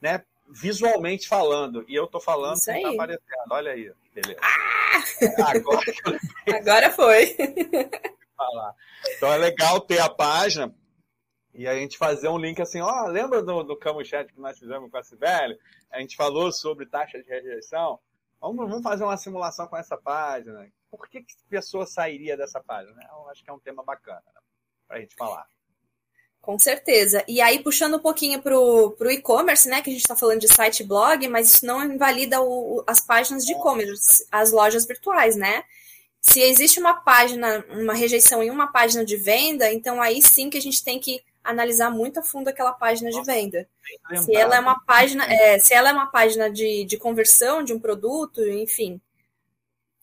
né? 0.00 0.22
Visualmente 0.48 1.26
falando. 1.26 1.84
E 1.88 1.94
eu 1.96 2.04
estou 2.04 2.20
falando 2.20 2.54
que 2.54 2.70
está 2.70 2.90
aparecendo. 2.90 3.50
Olha 3.50 3.72
aí. 3.72 3.92
Beleza. 4.14 4.40
Ah! 4.40 5.48
Agora, 5.48 5.80
Agora 6.54 6.90
foi. 6.92 7.36
Então 9.16 9.32
é 9.32 9.36
legal 9.36 9.80
ter 9.80 9.98
a 9.98 10.08
página 10.08 10.72
e 11.56 11.66
a 11.66 11.74
gente 11.74 11.96
fazer 11.96 12.28
um 12.28 12.38
link 12.38 12.60
assim, 12.60 12.80
ó, 12.80 13.06
lembra 13.06 13.42
do, 13.42 13.62
do 13.62 13.76
Camus 13.76 14.06
Chat 14.06 14.30
que 14.30 14.38
nós 14.38 14.58
fizemos 14.58 14.90
com 14.90 14.98
a 14.98 15.02
Sibeli? 15.02 15.58
A 15.90 15.98
gente 16.00 16.14
falou 16.14 16.52
sobre 16.52 16.84
taxa 16.84 17.22
de 17.22 17.28
rejeição. 17.28 17.98
Vamos, 18.38 18.68
vamos 18.68 18.82
fazer 18.82 19.04
uma 19.04 19.16
simulação 19.16 19.66
com 19.66 19.76
essa 19.76 19.96
página. 19.96 20.70
Por 20.90 21.08
que, 21.08 21.22
que 21.22 21.32
a 21.46 21.50
pessoa 21.50 21.86
sairia 21.86 22.36
dessa 22.36 22.62
página? 22.62 23.02
Eu 23.10 23.28
acho 23.30 23.42
que 23.42 23.48
é 23.48 23.52
um 23.52 23.58
tema 23.58 23.82
bacana 23.82 24.22
né, 24.34 24.40
para 24.86 24.98
a 24.98 25.00
gente 25.00 25.14
falar. 25.14 25.46
Com 26.42 26.58
certeza. 26.58 27.24
E 27.26 27.40
aí, 27.40 27.58
puxando 27.60 27.96
um 27.96 28.00
pouquinho 28.00 28.40
para 28.40 28.56
o 28.56 28.94
e-commerce, 29.10 29.68
né? 29.68 29.80
Que 29.80 29.90
a 29.90 29.92
gente 29.92 30.02
está 30.02 30.14
falando 30.14 30.40
de 30.40 30.48
site 30.48 30.80
e 30.80 30.86
blog, 30.86 31.26
mas 31.26 31.54
isso 31.54 31.66
não 31.66 31.82
invalida 31.82 32.40
o, 32.40 32.84
as 32.86 33.00
páginas 33.00 33.44
de 33.44 33.52
e-commerce, 33.52 34.24
as 34.30 34.52
lojas 34.52 34.86
virtuais, 34.86 35.34
né? 35.34 35.64
Se 36.20 36.40
existe 36.40 36.78
uma 36.78 36.94
página, 36.94 37.64
uma 37.70 37.94
rejeição 37.94 38.42
em 38.42 38.50
uma 38.50 38.68
página 38.70 39.04
de 39.04 39.16
venda, 39.16 39.72
então 39.72 40.02
aí 40.02 40.20
sim 40.20 40.50
que 40.50 40.58
a 40.58 40.62
gente 40.62 40.84
tem 40.84 41.00
que 41.00 41.20
analisar 41.46 41.90
muito 41.90 42.20
a 42.20 42.22
fundo 42.22 42.48
aquela 42.48 42.72
página 42.72 43.10
Nossa, 43.10 43.22
de 43.22 43.26
venda. 43.26 43.68
Se 44.16 44.34
ela 44.34 44.56
é 44.56 44.60
uma 44.60 44.78
página, 44.80 45.24
é, 45.32 45.58
se 45.58 45.72
ela 45.72 45.90
é 45.90 45.92
uma 45.92 46.06
página 46.06 46.50
de, 46.50 46.84
de 46.84 46.96
conversão 46.96 47.62
de 47.62 47.72
um 47.72 47.78
produto, 47.78 48.42
enfim, 48.44 49.00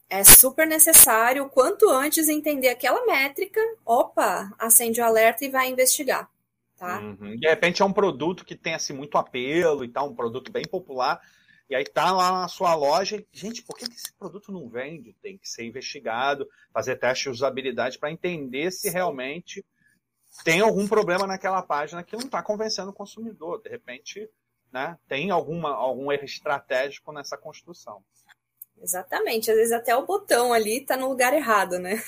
é 0.10 0.24
super 0.24 0.68
necessário 0.68 1.50
quanto 1.50 1.90
antes 1.90 2.30
entender 2.30 2.70
aquela 2.70 3.06
métrica, 3.06 3.60
opa, 3.86 4.54
acende 4.60 5.02
o 5.02 5.04
alerta 5.04 5.44
e 5.44 5.50
vai 5.50 5.70
investigar. 5.70 6.30
Tá? 6.78 7.00
Uhum. 7.00 7.36
De 7.36 7.48
repente 7.48 7.82
é 7.82 7.86
um 7.86 7.94
produto 7.94 8.46
que 8.46 8.56
tem 8.56 8.74
assim, 8.74 8.94
muito 8.94 9.18
apelo 9.18 9.84
e 9.84 9.88
tal, 9.88 10.10
um 10.10 10.16
produto 10.16 10.52
bem 10.52 10.66
popular. 10.66 11.20
E 11.70 11.76
aí 11.76 11.84
tá 11.84 12.12
lá 12.12 12.32
na 12.42 12.48
sua 12.48 12.76
loja, 12.76 13.24
gente, 13.32 13.64
por 13.64 13.76
que 13.76 13.86
esse 13.86 14.14
produto 14.14 14.52
não 14.52 14.70
vende? 14.70 15.16
Tem 15.22 15.38
que 15.38 15.50
ser 15.50 15.66
investigado, 15.66 16.48
fazer 16.72 16.98
teste 16.98 17.24
de 17.24 17.30
usabilidade 17.30 17.98
para 17.98 18.12
entender 18.12 18.70
se 18.72 18.90
realmente 18.90 19.66
tem 20.44 20.62
algum 20.62 20.88
problema 20.88 21.28
naquela 21.28 21.62
página 21.62 22.04
que 22.04 22.16
não 22.16 22.26
está 22.26 22.42
convencendo 22.42 22.90
o 22.90 22.94
consumidor. 22.94 23.62
De 23.62 23.70
repente, 23.70 24.30
né, 24.72 24.98
tem 25.08 25.30
alguma, 25.30 25.70
algum 25.70 26.12
erro 26.12 26.26
estratégico 26.26 27.12
nessa 27.12 27.38
construção. 27.38 28.04
Exatamente. 28.82 29.52
Às 29.52 29.58
vezes 29.58 29.72
até 29.72 29.96
o 29.96 30.06
botão 30.06 30.52
ali 30.52 30.80
está 30.80 30.98
no 30.98 31.10
lugar 31.10 31.34
errado, 31.34 31.78
né? 31.78 32.02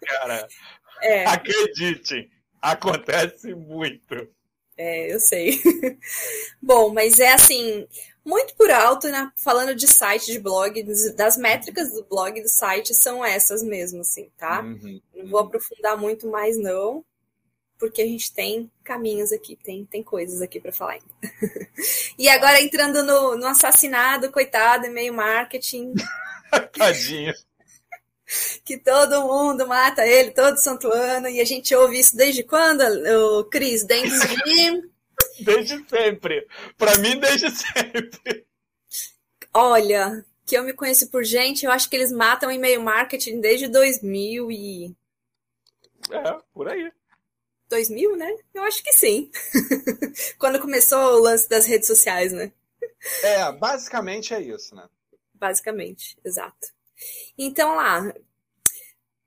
Cara, 0.00 0.48
é. 1.02 1.26
acreditem, 1.26 2.30
acontece 2.60 3.54
muito. 3.54 4.28
É, 4.76 5.12
eu 5.12 5.20
sei. 5.20 5.60
Bom, 6.60 6.92
mas 6.92 7.20
é 7.20 7.34
assim, 7.34 7.86
muito 8.24 8.56
por 8.56 8.70
alto, 8.70 9.08
né? 9.08 9.30
Falando 9.36 9.74
de 9.74 9.86
site, 9.86 10.32
de 10.32 10.40
blog, 10.40 10.82
das 11.14 11.36
métricas 11.36 11.92
do 11.92 12.02
blog 12.04 12.40
do 12.40 12.48
site 12.48 12.94
são 12.94 13.22
essas 13.22 13.62
mesmo, 13.62 14.00
assim, 14.00 14.30
tá? 14.38 14.62
Uhum, 14.62 15.00
não 15.14 15.26
vou 15.26 15.40
aprofundar 15.40 15.98
muito 15.98 16.26
mais, 16.26 16.56
não 16.56 17.04
porque 17.80 18.02
a 18.02 18.06
gente 18.06 18.32
tem 18.32 18.70
caminhos 18.84 19.32
aqui, 19.32 19.56
tem, 19.56 19.86
tem 19.86 20.02
coisas 20.02 20.42
aqui 20.42 20.60
para 20.60 20.70
falar 20.70 20.92
ainda. 20.92 21.06
e 22.18 22.28
agora 22.28 22.60
entrando 22.60 23.02
no, 23.02 23.36
no 23.36 23.46
assassinato, 23.46 24.30
coitado, 24.30 24.86
e-mail 24.86 25.14
marketing. 25.14 25.94
Tadinho. 26.76 27.32
que 28.64 28.76
todo 28.76 29.22
mundo 29.22 29.66
mata 29.66 30.06
ele 30.06 30.30
todo 30.30 30.58
santo 30.58 30.92
ano, 30.92 31.28
e 31.28 31.40
a 31.40 31.44
gente 31.44 31.74
ouve 31.74 31.98
isso 31.98 32.14
desde 32.14 32.42
quando, 32.42 32.82
o 32.82 33.44
Cris? 33.44 33.82
Desde. 33.82 34.10
desde 35.40 35.88
sempre. 35.88 36.46
Para 36.76 36.98
mim, 36.98 37.18
desde 37.18 37.50
sempre. 37.50 38.44
Olha, 39.54 40.24
que 40.46 40.56
eu 40.56 40.64
me 40.64 40.74
conheço 40.74 41.10
por 41.10 41.24
gente, 41.24 41.64
eu 41.64 41.72
acho 41.72 41.88
que 41.88 41.96
eles 41.96 42.12
matam 42.12 42.50
e-mail 42.50 42.82
marketing 42.82 43.40
desde 43.40 43.68
2000 43.68 44.50
e. 44.50 44.94
É, 46.10 46.38
por 46.52 46.68
aí. 46.68 46.92
2000, 47.70 48.16
né? 48.16 48.36
Eu 48.52 48.64
acho 48.64 48.82
que 48.82 48.92
sim. 48.92 49.30
Quando 50.38 50.60
começou 50.60 50.98
o 50.98 51.20
lance 51.20 51.48
das 51.48 51.66
redes 51.66 51.86
sociais, 51.86 52.32
né? 52.32 52.52
É, 53.22 53.50
basicamente 53.52 54.34
é 54.34 54.42
isso, 54.42 54.74
né? 54.74 54.86
Basicamente, 55.32 56.18
exato. 56.22 56.68
Então 57.38 57.76
lá, 57.76 58.12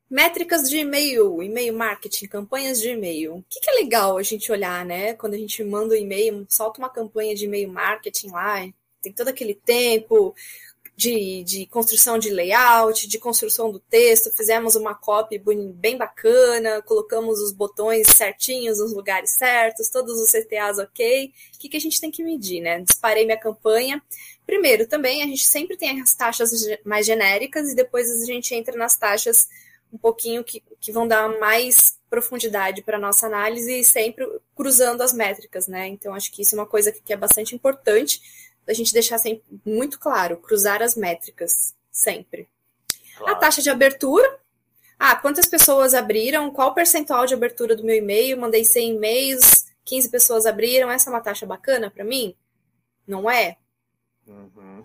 métricas 0.09 0.69
de 0.69 0.77
e-mail, 0.77 1.41
e-mail 1.41 1.73
marketing, 1.73 2.27
campanhas 2.27 2.79
de 2.79 2.89
e-mail. 2.89 3.37
O 3.37 3.45
que, 3.49 3.59
que, 3.59 3.69
é 3.69 3.73
legal 3.73 4.17
a 4.17 4.23
gente 4.23 4.51
olhar, 4.51 4.85
né? 4.85 5.13
Quando 5.13 5.33
a 5.33 5.37
gente 5.37 5.63
manda 5.63 5.95
um 5.95 5.97
e-mail, 5.97 6.45
solta 6.49 6.79
uma 6.79 6.89
campanha 6.89 7.33
de 7.33 7.45
e-mail 7.45 7.69
marketing 7.69 8.29
lá, 8.29 8.59
tem 9.01 9.11
todo 9.11 9.29
aquele 9.29 9.55
tempo, 9.55 10.35
de, 10.95 11.43
de 11.43 11.65
construção 11.65 12.19
de 12.19 12.29
layout, 12.29 13.07
de 13.07 13.17
construção 13.17 13.71
do 13.71 13.79
texto, 13.79 14.31
fizemos 14.31 14.75
uma 14.75 14.93
copy 14.93 15.41
bem 15.73 15.97
bacana, 15.97 16.81
colocamos 16.83 17.39
os 17.39 17.51
botões 17.51 18.07
certinhos 18.15 18.77
nos 18.77 18.93
lugares 18.93 19.31
certos, 19.31 19.89
todos 19.89 20.19
os 20.19 20.31
CTAs 20.31 20.77
ok. 20.77 21.33
O 21.55 21.59
que, 21.59 21.69
que 21.69 21.77
a 21.77 21.81
gente 21.81 21.99
tem 21.99 22.11
que 22.11 22.23
medir, 22.23 22.61
né? 22.61 22.81
Disparei 22.81 23.25
minha 23.25 23.39
campanha. 23.39 24.01
Primeiro, 24.45 24.87
também 24.87 25.23
a 25.23 25.25
gente 25.25 25.47
sempre 25.47 25.75
tem 25.75 25.99
as 26.01 26.13
taxas 26.13 26.51
mais 26.85 27.05
genéricas 27.05 27.71
e 27.71 27.75
depois 27.75 28.09
a 28.11 28.25
gente 28.25 28.53
entra 28.53 28.77
nas 28.77 28.95
taxas 28.95 29.49
um 29.91 29.97
pouquinho 29.97 30.43
que, 30.43 30.61
que 30.79 30.91
vão 30.91 31.07
dar 31.07 31.39
mais 31.39 31.97
profundidade 32.09 32.83
para 32.83 32.97
a 32.97 32.99
nossa 32.99 33.25
análise 33.25 33.79
e 33.79 33.83
sempre 33.83 34.27
cruzando 34.55 35.01
as 35.01 35.13
métricas, 35.13 35.67
né? 35.67 35.87
Então, 35.87 36.13
acho 36.13 36.31
que 36.31 36.43
isso 36.43 36.55
é 36.55 36.59
uma 36.59 36.67
coisa 36.67 36.91
que 36.91 37.11
é 37.11 37.17
bastante 37.17 37.55
importante 37.55 38.21
a 38.67 38.73
gente 38.73 38.93
deixar 38.93 39.17
sempre 39.17 39.43
muito 39.65 39.99
claro, 39.99 40.37
cruzar 40.37 40.81
as 40.81 40.95
métricas, 40.95 41.75
sempre. 41.91 42.47
Claro. 43.17 43.33
A 43.33 43.35
taxa 43.35 43.61
de 43.61 43.69
abertura. 43.69 44.39
Ah, 44.97 45.15
quantas 45.15 45.47
pessoas 45.47 45.93
abriram? 45.93 46.51
Qual 46.51 46.69
o 46.69 46.73
percentual 46.73 47.25
de 47.25 47.33
abertura 47.33 47.75
do 47.75 47.83
meu 47.83 47.95
e-mail? 47.95 48.39
Mandei 48.39 48.63
100 48.63 48.95
e-mails, 48.95 49.65
15 49.83 50.09
pessoas 50.09 50.45
abriram. 50.45 50.89
Essa 50.89 51.09
é 51.09 51.13
uma 51.13 51.21
taxa 51.21 51.45
bacana 51.45 51.91
para 51.91 52.03
mim? 52.03 52.35
Não 53.05 53.29
é? 53.29 53.57
Uhum. 54.25 54.83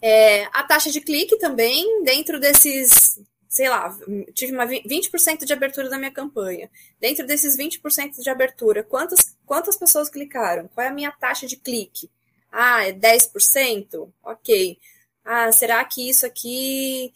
é? 0.00 0.44
A 0.52 0.64
taxa 0.64 0.90
de 0.90 1.00
clique 1.00 1.38
também, 1.38 2.02
dentro 2.02 2.40
desses, 2.40 3.20
sei 3.48 3.68
lá, 3.68 3.96
tive 4.34 4.52
uma 4.52 4.66
20% 4.66 5.44
de 5.44 5.52
abertura 5.52 5.88
da 5.88 5.98
minha 5.98 6.10
campanha. 6.10 6.68
Dentro 7.00 7.24
desses 7.24 7.56
20% 7.56 8.20
de 8.20 8.28
abertura, 8.28 8.82
quantas, 8.82 9.36
quantas 9.46 9.76
pessoas 9.76 10.10
clicaram? 10.10 10.68
Qual 10.74 10.84
é 10.84 10.88
a 10.88 10.94
minha 10.94 11.12
taxa 11.12 11.46
de 11.46 11.56
clique? 11.56 12.10
Ah, 12.52 12.86
é 12.86 12.92
10%? 12.92 14.12
Ok. 14.22 14.78
Ah, 15.24 15.50
será 15.50 15.82
que 15.84 16.08
isso 16.08 16.26
aqui 16.26 17.12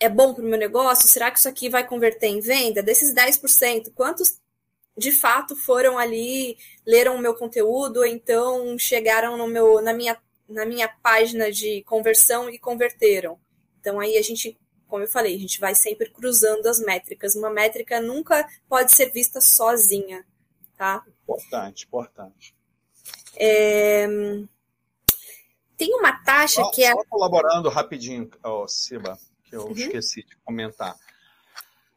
é 0.00 0.08
bom 0.08 0.34
para 0.34 0.42
o 0.42 0.46
meu 0.46 0.58
negócio? 0.58 1.08
Será 1.08 1.30
que 1.30 1.38
isso 1.38 1.48
aqui 1.48 1.68
vai 1.68 1.86
converter 1.86 2.26
em 2.26 2.40
venda? 2.40 2.82
Desses 2.82 3.14
10%, 3.14 3.92
quantos 3.94 4.40
de 4.96 5.12
fato 5.12 5.54
foram 5.54 5.98
ali, 5.98 6.58
leram 6.84 7.14
o 7.16 7.20
meu 7.20 7.34
conteúdo, 7.34 7.98
ou 7.98 8.06
então 8.06 8.76
chegaram 8.78 9.36
no 9.36 9.46
meu, 9.46 9.80
na, 9.80 9.92
minha, 9.92 10.20
na 10.48 10.66
minha 10.66 10.88
página 10.88 11.52
de 11.52 11.82
conversão 11.84 12.50
e 12.50 12.58
converteram? 12.58 13.38
Então 13.78 14.00
aí 14.00 14.16
a 14.16 14.22
gente, 14.22 14.58
como 14.88 15.04
eu 15.04 15.08
falei, 15.08 15.36
a 15.36 15.38
gente 15.38 15.60
vai 15.60 15.74
sempre 15.74 16.10
cruzando 16.10 16.66
as 16.66 16.80
métricas. 16.80 17.36
Uma 17.36 17.50
métrica 17.50 18.00
nunca 18.00 18.48
pode 18.68 18.92
ser 18.92 19.12
vista 19.12 19.40
sozinha, 19.40 20.26
tá? 20.76 21.04
Importante, 21.22 21.86
importante. 21.86 22.59
É... 23.36 24.06
Tem 25.76 25.94
uma 25.94 26.12
taxa 26.12 26.62
só, 26.62 26.70
que 26.70 26.84
é. 26.84 26.92
Só 26.92 27.04
colaborando 27.08 27.68
rapidinho, 27.68 28.30
oh, 28.44 28.68
Siba, 28.68 29.18
que 29.44 29.56
eu 29.56 29.66
uhum. 29.66 29.72
esqueci 29.72 30.22
de 30.22 30.36
comentar. 30.44 30.94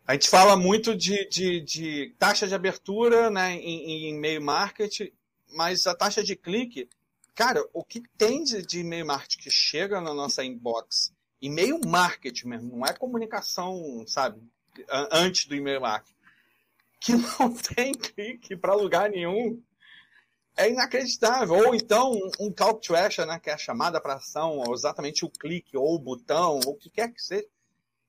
A 0.06 0.13
gente 0.13 0.30
fala 0.30 0.56
muito 0.56 0.96
de, 0.96 1.28
de, 1.30 1.62
de 1.62 2.15
taxa 2.19 2.48
de 2.48 2.54
abertura 2.54 3.30
né, 3.30 3.54
em, 3.54 4.08
em 4.08 4.10
e-mail 4.10 4.41
marketing, 4.41 5.12
mas 5.54 5.88
a 5.88 5.96
taxa 5.96 6.24
de 6.24 6.36
clique, 6.36 6.89
cara, 7.34 7.65
o 7.74 7.84
que 7.84 8.04
tem 8.17 8.43
de, 8.43 8.65
de 8.65 8.80
e-mail 8.80 9.06
marketing 9.06 9.39
que 9.39 9.50
chega 9.50 10.02
na 10.02 10.13
nossa 10.13 10.43
inbox, 10.43 11.13
e-mail 11.41 11.80
marketing 11.86 12.48
mesmo, 12.48 12.78
não 12.78 12.86
é 12.86 12.93
comunicação, 12.93 14.04
sabe, 14.06 14.41
antes 15.12 15.46
do 15.46 15.56
e-mail 15.56 15.82
marketing, 15.82 16.15
que 17.00 17.13
não 17.39 17.54
tem 17.54 17.93
clique 17.93 18.58
para 18.58 18.74
lugar 18.76 19.10
nenhum 19.10 19.62
é 20.55 20.69
inacreditável. 20.69 21.55
Ou 21.55 21.75
então 21.75 22.11
um, 22.39 22.51
call 22.51 22.75
to 22.75 22.95
action, 22.95 23.25
né, 23.25 23.39
que 23.39 23.49
é 23.49 23.53
a 23.53 23.57
chamada 23.57 23.99
para 24.01 24.15
ação, 24.15 24.59
ou 24.59 24.73
exatamente 24.73 25.25
o 25.25 25.29
clique 25.29 25.75
ou 25.77 25.95
o 25.95 25.99
botão, 25.99 26.59
ou 26.65 26.73
o 26.73 26.77
que 26.77 26.89
quer 26.89 27.11
que 27.11 27.21
seja, 27.21 27.47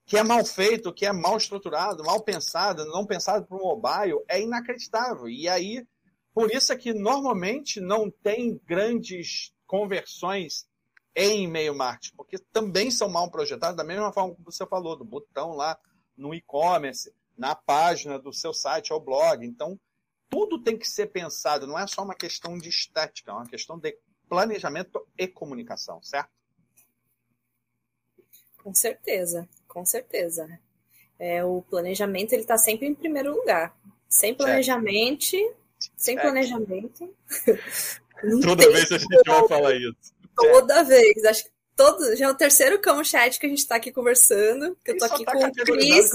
que 0.07 0.19
é 0.19 0.23
mal 0.23 0.45
feito, 0.45 0.93
que 0.93 1.07
é 1.07 1.13
mal 1.13 1.37
estruturado, 1.37 2.05
mal 2.05 2.21
pensado, 2.23 2.85
não 2.87 3.07
pensado 3.07 3.47
para 3.47 3.57
o 3.57 3.61
mobile, 3.61 4.23
é 4.29 4.41
inacreditável. 4.41 5.29
E 5.29 5.49
aí 5.49 5.87
Por 6.35 6.51
isso 6.51 6.73
é 6.73 6.77
que 6.77 6.93
normalmente 6.93 7.81
não 7.81 8.11
tem 8.11 8.61
grandes 8.67 9.53
conversões 9.67 10.67
em 11.15 11.45
e-mail 11.45 11.75
marketing, 11.77 12.17
porque 12.17 12.39
também 12.53 12.91
são 12.91 13.09
mal 13.09 13.31
projetados, 13.31 13.77
da 13.77 13.85
mesma 13.85 14.13
forma 14.13 14.35
que 14.35 14.43
você 14.43 14.67
falou, 14.67 14.97
do 14.97 15.05
botão 15.05 15.53
lá 15.53 15.79
no 16.17 16.35
e-commerce, 16.35 17.15
na 17.39 17.55
página 17.55 18.19
do 18.19 18.33
seu 18.33 18.53
site 18.53 18.93
ou 18.93 19.01
blog. 19.01 19.47
Então, 19.47 19.79
tudo 20.35 20.59
tem 20.59 20.77
que 20.77 20.89
ser 20.89 21.07
pensado, 21.07 21.65
não 21.65 21.79
é 21.79 21.87
só 21.87 22.03
uma 22.03 22.15
questão 22.15 22.59
de 22.59 22.69
estética, 22.69 23.31
é 23.31 23.35
uma 23.35 23.47
questão 23.47 23.79
de 23.79 23.97
planejamento 24.29 25.07
e 25.17 25.29
comunicação, 25.29 26.03
certo? 26.03 26.31
Com 28.61 28.75
certeza, 28.75 29.49
com 29.69 29.87
certeza. 29.87 30.59
É, 31.21 31.45
o 31.45 31.63
planejamento 31.63 32.33
ele 32.33 32.43
está 32.43 32.59
sempre 32.59 32.89
em 32.89 32.95
primeiro 32.95 33.33
lugar. 33.33 33.77
Sem 34.09 34.35
planejamento, 34.35 35.37
sem 35.97 36.17
planejamento. 36.17 37.15
Toda 38.43 38.73
vez 38.73 38.91
a 38.91 38.99
gente 38.99 39.23
vai 39.25 39.49
falar 39.49 39.77
isso. 39.77 40.15
Toda 40.35 40.83
vez. 40.83 41.25
Acho 41.25 41.45
que 41.45 41.51
todo, 41.77 42.17
já 42.17 42.27
é 42.27 42.31
o 42.31 42.35
terceiro 42.35 42.81
camo 42.81 43.05
chat 43.05 43.39
que 43.39 43.47
a 43.47 43.49
gente 43.49 43.59
está 43.59 43.77
aqui 43.77 43.93
conversando. 43.93 44.77
Que 44.85 44.93
eu 44.93 44.99
tô 44.99 45.05
aqui 45.05 45.25
tá 45.25 45.33
com 45.33 45.45
o 45.47 45.53
Cris. 45.53 46.11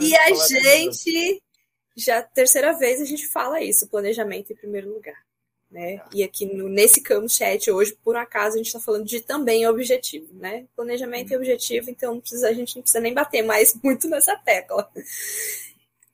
E 0.00 0.16
a 0.16 0.34
gente. 0.34 1.42
Já 1.96 2.22
terceira 2.22 2.72
vez 2.72 3.00
a 3.00 3.04
gente 3.04 3.26
fala 3.26 3.60
isso, 3.60 3.88
planejamento 3.88 4.52
em 4.52 4.56
primeiro 4.56 4.92
lugar. 4.92 5.22
Né? 5.70 5.94
É. 5.94 6.02
E 6.14 6.22
aqui 6.22 6.44
no, 6.44 6.68
nesse 6.68 7.00
campo 7.00 7.28
chat 7.28 7.70
hoje, 7.70 7.96
por 8.04 8.14
acaso, 8.14 8.54
a 8.54 8.58
gente 8.58 8.66
está 8.66 8.78
falando 8.78 9.06
de 9.06 9.20
também 9.20 9.66
objetivo, 9.66 10.32
né? 10.34 10.66
Planejamento 10.76 11.32
e 11.32 11.36
objetivo, 11.36 11.90
então 11.90 12.20
precisa, 12.20 12.48
a 12.48 12.52
gente 12.52 12.76
não 12.76 12.82
precisa 12.82 13.00
nem 13.00 13.14
bater 13.14 13.42
mais 13.42 13.74
muito 13.82 14.06
nessa 14.08 14.36
tecla. 14.36 14.90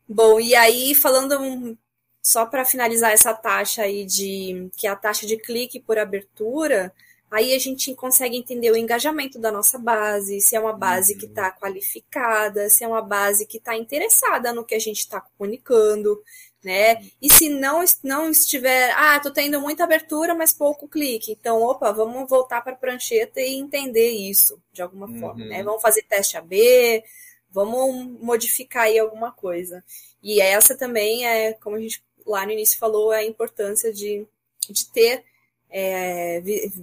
Bom, 0.09 0.41
e 0.41 0.55
aí 0.55 0.95
falando 0.95 1.77
só 2.23 2.47
para 2.47 2.65
finalizar 2.65 3.13
essa 3.13 3.35
taxa 3.35 3.83
aí 3.83 4.05
de 4.05 4.71
que 4.77 4.87
é 4.87 4.91
a 4.91 4.97
taxa 4.97 5.27
de 5.27 5.37
clique 5.37 5.81
por 5.81 5.99
abertura, 5.99 6.93
aí 7.31 7.55
a 7.55 7.59
gente 7.59 7.95
consegue 7.95 8.37
entender 8.37 8.71
o 8.71 8.77
engajamento 8.77 9.39
da 9.39 9.53
nossa 9.53 9.79
base, 9.79 10.41
se 10.41 10.57
é 10.57 10.61
uma 10.61 10.73
base 10.73 11.13
uhum. 11.13 11.19
que 11.19 11.27
está 11.27 11.51
qualificada, 11.51 12.69
se 12.71 12.85
é 12.85 12.89
uma 12.89 13.03
base 13.03 13.47
que 13.47 13.59
está 13.59 13.77
interessada 13.77 14.53
no 14.53 14.65
que 14.65 14.75
a 14.75 14.79
gente 14.79 14.99
está 14.99 15.21
comunicando, 15.21 16.23
né? 16.63 17.03
E 17.21 17.33
se 17.33 17.49
não, 17.49 17.85
não 18.03 18.31
estiver, 18.31 18.93
ah, 18.97 19.21
tô 19.21 19.31
tendo 19.31 19.61
muita 19.61 19.85
abertura, 19.85 20.35
mas 20.35 20.53
pouco 20.53 20.89
clique. 20.89 21.33
Então, 21.33 21.63
opa, 21.63 21.93
vamos 21.93 22.29
voltar 22.29 22.63
para 22.63 22.73
a 22.73 22.77
prancheta 22.77 23.41
e 23.41 23.55
entender 23.55 24.11
isso 24.11 24.61
de 24.73 24.83
alguma 24.83 25.07
uhum. 25.07 25.21
forma, 25.21 25.45
né? 25.45 25.63
Vamos 25.63 25.83
fazer 25.83 26.03
teste 26.03 26.37
AB, 26.37 27.03
vamos 27.51 28.21
modificar 28.21 28.85
aí 28.85 28.99
alguma 28.99 29.33
coisa. 29.33 29.85
E 30.23 30.41
essa 30.41 30.77
também 30.77 31.27
é, 31.27 31.53
como 31.55 31.77
a 31.77 31.81
gente 31.81 32.03
lá 32.27 32.45
no 32.45 32.53
início 32.53 32.79
falou 32.79 33.11
a 33.11 33.25
importância 33.25 33.93
de, 33.93 34.27
de 34.69 34.87
ter, 34.91 35.25
é, 35.71 36.41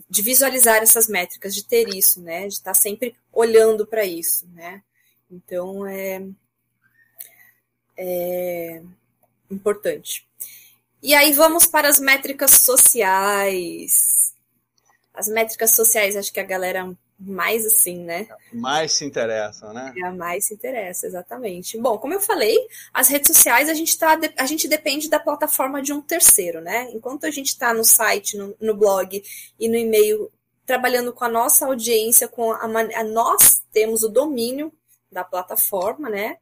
de 0.10 0.22
visualizar 0.22 0.82
essas 0.82 1.08
métricas, 1.08 1.56
de 1.56 1.64
ter 1.64 1.90
isso, 1.90 2.22
né? 2.22 2.48
De 2.48 2.54
estar 2.54 2.74
sempre 2.74 3.16
olhando 3.32 3.86
para 3.86 4.06
isso, 4.06 4.48
né? 4.54 4.82
Então 5.30 5.86
é, 5.86 6.22
é 7.98 8.82
importante. 9.50 10.28
E 11.02 11.14
aí 11.14 11.34
vamos 11.34 11.66
para 11.66 11.88
as 11.88 12.00
métricas 12.00 12.52
sociais. 12.52 14.34
As 15.14 15.28
métricas 15.28 15.72
sociais, 15.72 16.16
acho 16.16 16.34
que 16.34 16.40
a 16.40 16.44
galera 16.44 16.96
mais 17.18 17.66
assim, 17.66 18.04
né? 18.04 18.28
Mais 18.52 18.92
se 18.92 19.06
interessam, 19.06 19.74
né? 19.74 19.94
É 19.98 20.10
mais 20.12 20.46
se 20.46 20.54
interessa, 20.54 21.08
exatamente. 21.08 21.78
Bom, 21.78 21.98
como 21.98 22.14
eu 22.14 22.20
falei, 22.20 22.58
as 22.94 23.08
redes 23.08 23.28
sociais 23.28 23.70
a 23.70 23.74
gente 23.74 23.98
tá, 23.98 24.20
a 24.38 24.46
gente 24.46 24.68
depende 24.68 25.10
da 25.10 25.20
plataforma 25.20 25.82
de 25.82 25.94
um 25.94 26.02
terceiro, 26.02 26.60
né? 26.60 26.90
Enquanto 26.92 27.26
a 27.26 27.32
gente 27.32 27.48
está 27.48 27.74
no 27.74 27.84
site, 27.84 28.38
no, 28.38 28.56
no, 28.60 28.76
blog 28.76 29.24
e 29.58 29.70
no 29.70 29.76
e-mail 29.76 30.30
trabalhando 30.66 31.14
com 31.14 31.24
a 31.24 31.30
nossa 31.30 31.66
audiência, 31.66 32.28
com 32.28 32.52
a, 32.52 32.66
a 32.66 33.04
nós 33.04 33.62
temos 33.72 34.04
o 34.04 34.10
domínio 34.10 34.74
da 35.10 35.24
plataforma, 35.24 36.10
né? 36.10 36.38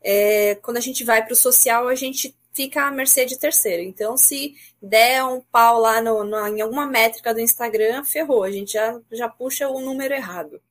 É, 0.00 0.54
quando 0.56 0.78
a 0.78 0.80
gente 0.80 1.04
vai 1.04 1.22
para 1.22 1.32
o 1.32 1.36
social, 1.36 1.88
a 1.88 1.94
gente 1.94 2.34
fica 2.54 2.86
à 2.86 2.90
mercê 2.90 3.26
de 3.26 3.38
terceiro. 3.38 3.82
Então, 3.82 4.16
se 4.16 4.54
der 4.80 5.24
um 5.24 5.40
pau 5.40 5.80
lá 5.80 6.00
no, 6.00 6.22
no, 6.24 6.46
em 6.46 6.60
alguma 6.60 6.86
métrica 6.86 7.34
do 7.34 7.40
Instagram, 7.40 8.04
ferrou, 8.04 8.44
a 8.44 8.50
gente 8.50 8.72
já, 8.74 8.98
já 9.10 9.28
puxa 9.28 9.68
o 9.68 9.80
número 9.80 10.14
errado. 10.14 10.62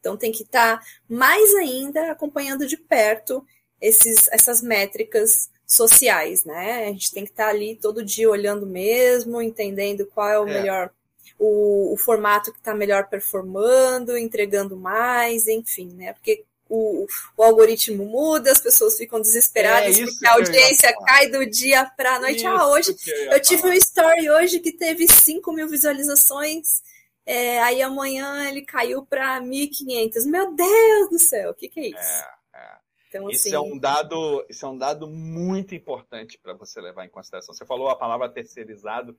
Então, 0.00 0.16
tem 0.16 0.32
que 0.32 0.42
estar 0.42 0.78
tá 0.78 0.84
mais 1.08 1.54
ainda 1.54 2.10
acompanhando 2.10 2.66
de 2.66 2.76
perto 2.76 3.46
esses, 3.80 4.28
essas 4.32 4.60
métricas 4.60 5.48
sociais, 5.66 6.44
né? 6.44 6.86
A 6.88 6.92
gente 6.92 7.12
tem 7.12 7.24
que 7.24 7.30
estar 7.30 7.44
tá 7.44 7.50
ali 7.50 7.76
todo 7.76 8.04
dia 8.04 8.28
olhando 8.28 8.66
mesmo, 8.66 9.40
entendendo 9.40 10.06
qual 10.06 10.28
é 10.28 10.40
o 10.40 10.48
é. 10.48 10.60
melhor, 10.60 10.90
o, 11.38 11.92
o 11.92 11.96
formato 11.96 12.52
que 12.52 12.58
está 12.58 12.74
melhor 12.74 13.08
performando, 13.08 14.16
entregando 14.16 14.76
mais, 14.76 15.46
enfim, 15.46 15.92
né? 15.94 16.12
Porque 16.14 16.44
o, 16.68 17.06
o 17.36 17.42
algoritmo 17.42 18.04
muda, 18.04 18.52
as 18.52 18.60
pessoas 18.60 18.96
ficam 18.96 19.20
desesperadas 19.20 19.98
é 19.98 20.04
porque 20.04 20.26
a 20.26 20.32
audiência 20.34 20.94
cai 21.04 21.28
do 21.28 21.44
dia 21.46 21.84
para 21.96 22.16
a 22.16 22.20
noite. 22.20 22.46
Ah, 22.46 22.54
isso 22.54 22.62
ah, 22.62 22.70
hoje 22.70 22.96
eu, 23.06 23.32
eu 23.32 23.40
tive 23.40 23.66
um 23.66 23.72
story 23.72 24.30
hoje 24.30 24.60
que 24.60 24.72
teve 24.72 25.06
5 25.06 25.52
mil 25.52 25.68
visualizações, 25.68 26.82
é, 27.24 27.62
aí 27.62 27.82
amanhã 27.82 28.48
ele 28.48 28.62
caiu 28.62 29.04
para 29.04 29.40
1.500. 29.40 30.24
Meu 30.26 30.54
Deus 30.54 31.10
do 31.10 31.18
céu, 31.18 31.50
o 31.50 31.54
que, 31.54 31.68
que 31.68 31.80
é 31.80 31.86
isso? 31.88 31.98
É, 31.98 32.28
é. 32.54 32.76
Então, 33.08 33.30
isso, 33.30 33.48
assim... 33.48 33.56
é 33.56 33.60
um 33.60 33.78
dado, 33.78 34.44
isso 34.48 34.66
é 34.66 34.68
um 34.68 34.76
dado 34.76 35.06
muito 35.06 35.74
importante 35.74 36.38
para 36.38 36.52
você 36.52 36.80
levar 36.80 37.06
em 37.06 37.08
consideração. 37.08 37.54
Você 37.54 37.64
falou 37.64 37.88
a 37.88 37.96
palavra 37.96 38.28
terceirizado 38.28 39.16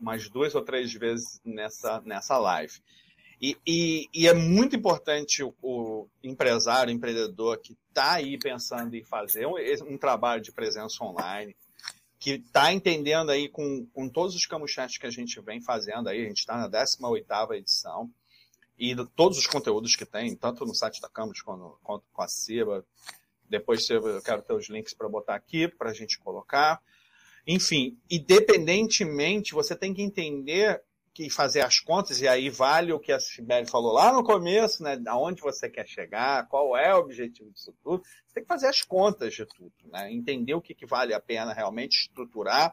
umas 0.00 0.28
duas 0.28 0.54
ou 0.54 0.62
três 0.62 0.92
vezes 0.94 1.40
nessa, 1.44 2.00
nessa 2.00 2.38
live. 2.38 2.72
E, 3.40 3.56
e, 3.66 4.08
e, 4.12 4.28
é 4.28 4.34
muito 4.34 4.76
importante 4.76 5.42
o, 5.42 5.54
o 5.62 6.06
empresário, 6.22 6.92
o 6.92 6.96
empreendedor 6.96 7.58
que 7.58 7.74
está 7.88 8.12
aí 8.12 8.38
pensando 8.38 8.94
em 8.94 9.02
fazer 9.02 9.46
um, 9.46 9.54
um, 9.88 9.96
trabalho 9.96 10.42
de 10.42 10.52
presença 10.52 11.02
online, 11.02 11.56
que 12.18 12.32
está 12.32 12.70
entendendo 12.70 13.30
aí 13.30 13.48
com, 13.48 13.86
com 13.94 14.10
todos 14.10 14.34
os 14.34 14.44
camuchats 14.44 14.98
que 14.98 15.06
a 15.06 15.10
gente 15.10 15.40
vem 15.40 15.62
fazendo 15.62 16.08
aí, 16.08 16.22
a 16.22 16.28
gente 16.28 16.40
está 16.40 16.58
na 16.58 16.68
18ª 16.68 17.56
edição, 17.56 18.10
e 18.78 18.94
todos 19.14 19.36
os 19.36 19.46
conteúdos 19.46 19.94
que 19.94 20.06
tem, 20.06 20.34
tanto 20.34 20.64
no 20.64 20.74
site 20.74 21.02
da 21.02 21.08
Camus 21.08 21.42
quanto, 21.42 21.78
quanto 21.82 22.04
com 22.12 22.22
a 22.22 22.28
CIBA, 22.28 22.82
depois 23.46 23.88
eu 23.90 24.22
quero 24.22 24.40
ter 24.40 24.54
os 24.54 24.70
links 24.70 24.94
para 24.94 25.08
botar 25.08 25.34
aqui, 25.34 25.68
para 25.68 25.90
a 25.90 25.92
gente 25.92 26.18
colocar. 26.18 26.80
Enfim, 27.46 27.98
independentemente, 28.10 29.52
você 29.52 29.76
tem 29.76 29.92
que 29.92 30.00
entender 30.00 30.82
que 31.28 31.30
fazer 31.30 31.60
as 31.60 31.78
contas, 31.80 32.20
e 32.22 32.26
aí 32.26 32.48
vale 32.48 32.92
o 32.92 32.98
que 32.98 33.12
a 33.12 33.20
Sibeli 33.20 33.68
falou 33.68 33.92
lá 33.92 34.10
no 34.12 34.24
começo, 34.24 34.82
né? 34.82 34.98
Aonde 35.06 35.42
você 35.42 35.68
quer 35.68 35.86
chegar, 35.86 36.48
qual 36.48 36.74
é 36.76 36.94
o 36.94 36.98
objetivo 36.98 37.50
disso 37.50 37.74
tudo. 37.82 38.02
Você 38.04 38.34
tem 38.34 38.42
que 38.42 38.48
fazer 38.48 38.68
as 38.68 38.80
contas 38.80 39.34
de 39.34 39.44
tudo, 39.44 39.72
né? 39.92 40.10
Entender 40.10 40.54
o 40.54 40.62
que, 40.62 40.74
que 40.74 40.86
vale 40.86 41.12
a 41.12 41.20
pena 41.20 41.52
realmente 41.52 42.06
estruturar 42.06 42.72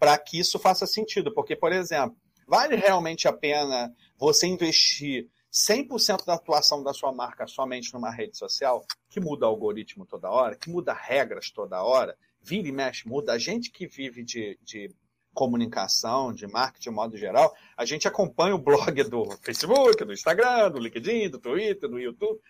para 0.00 0.18
que 0.18 0.38
isso 0.38 0.58
faça 0.58 0.86
sentido. 0.86 1.32
Porque, 1.32 1.54
por 1.54 1.72
exemplo, 1.72 2.16
vale 2.46 2.74
realmente 2.74 3.28
a 3.28 3.32
pena 3.32 3.94
você 4.18 4.46
investir 4.48 5.28
100% 5.52 6.24
da 6.24 6.34
atuação 6.34 6.82
da 6.82 6.92
sua 6.92 7.12
marca 7.12 7.46
somente 7.46 7.94
numa 7.94 8.10
rede 8.10 8.36
social, 8.36 8.84
que 9.08 9.20
muda 9.20 9.46
algoritmo 9.46 10.04
toda 10.04 10.28
hora, 10.28 10.56
que 10.56 10.68
muda 10.68 10.92
regras 10.92 11.50
toda 11.50 11.82
hora, 11.82 12.16
vira 12.42 12.66
e 12.66 12.72
mexe, 12.72 13.08
muda. 13.08 13.32
A 13.32 13.38
gente 13.38 13.70
que 13.70 13.86
vive 13.86 14.24
de, 14.24 14.58
de 14.62 14.90
comunicação, 15.36 16.32
de 16.32 16.46
marketing 16.46 16.88
de 16.88 16.96
modo 16.96 17.16
geral, 17.18 17.54
a 17.76 17.84
gente 17.84 18.08
acompanha 18.08 18.54
o 18.54 18.58
blog 18.58 19.04
do 19.04 19.30
Facebook, 19.42 20.02
do 20.02 20.14
Instagram, 20.14 20.70
do 20.70 20.78
LinkedIn, 20.78 21.28
do 21.28 21.38
Twitter, 21.38 21.88
do 21.88 22.00
YouTube, 22.00 22.40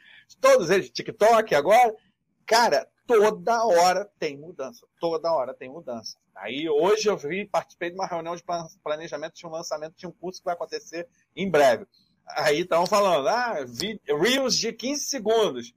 todos 0.40 0.70
eles, 0.70 0.88
TikTok 0.88 1.52
agora. 1.54 1.94
Cara, 2.46 2.88
toda 3.04 3.64
hora 3.64 4.08
tem 4.20 4.36
mudança, 4.38 4.86
toda 5.00 5.32
hora 5.32 5.52
tem 5.52 5.68
mudança. 5.68 6.16
Aí 6.36 6.68
hoje 6.68 7.08
eu 7.08 7.16
vi, 7.16 7.44
participei 7.44 7.90
de 7.90 7.96
uma 7.96 8.06
reunião 8.06 8.36
de 8.36 8.44
planejamento 8.84 9.34
de 9.34 9.46
um 9.46 9.50
lançamento 9.50 9.96
de 9.96 10.06
um 10.06 10.12
curso 10.12 10.40
que 10.40 10.44
vai 10.44 10.54
acontecer 10.54 11.08
em 11.34 11.50
breve. 11.50 11.86
Aí 12.28 12.60
estão 12.60 12.86
falando, 12.86 13.26
ah, 13.26 13.56
Reels 14.06 14.56
de 14.56 14.72
15 14.72 15.06
segundos. 15.06 15.74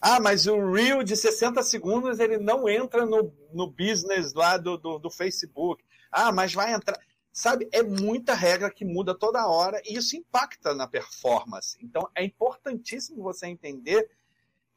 Ah, 0.00 0.18
mas 0.18 0.46
o 0.46 0.72
Reel 0.72 1.02
de 1.02 1.16
60 1.16 1.62
segundos 1.62 2.18
ele 2.18 2.36
não 2.36 2.68
entra 2.68 3.06
no, 3.06 3.32
no 3.54 3.68
business 3.68 4.34
lá 4.34 4.56
do, 4.58 4.76
do, 4.76 4.98
do 4.98 5.10
Facebook. 5.10 5.82
Ah, 6.12 6.30
mas 6.30 6.52
vai 6.52 6.72
entrar. 6.72 7.00
Sabe, 7.32 7.66
é 7.72 7.82
muita 7.82 8.34
regra 8.34 8.70
que 8.70 8.84
muda 8.84 9.14
toda 9.14 9.46
hora 9.46 9.80
e 9.86 9.96
isso 9.96 10.14
impacta 10.14 10.74
na 10.74 10.86
performance. 10.86 11.78
Então, 11.80 12.06
é 12.14 12.22
importantíssimo 12.22 13.22
você 13.22 13.46
entender 13.46 14.10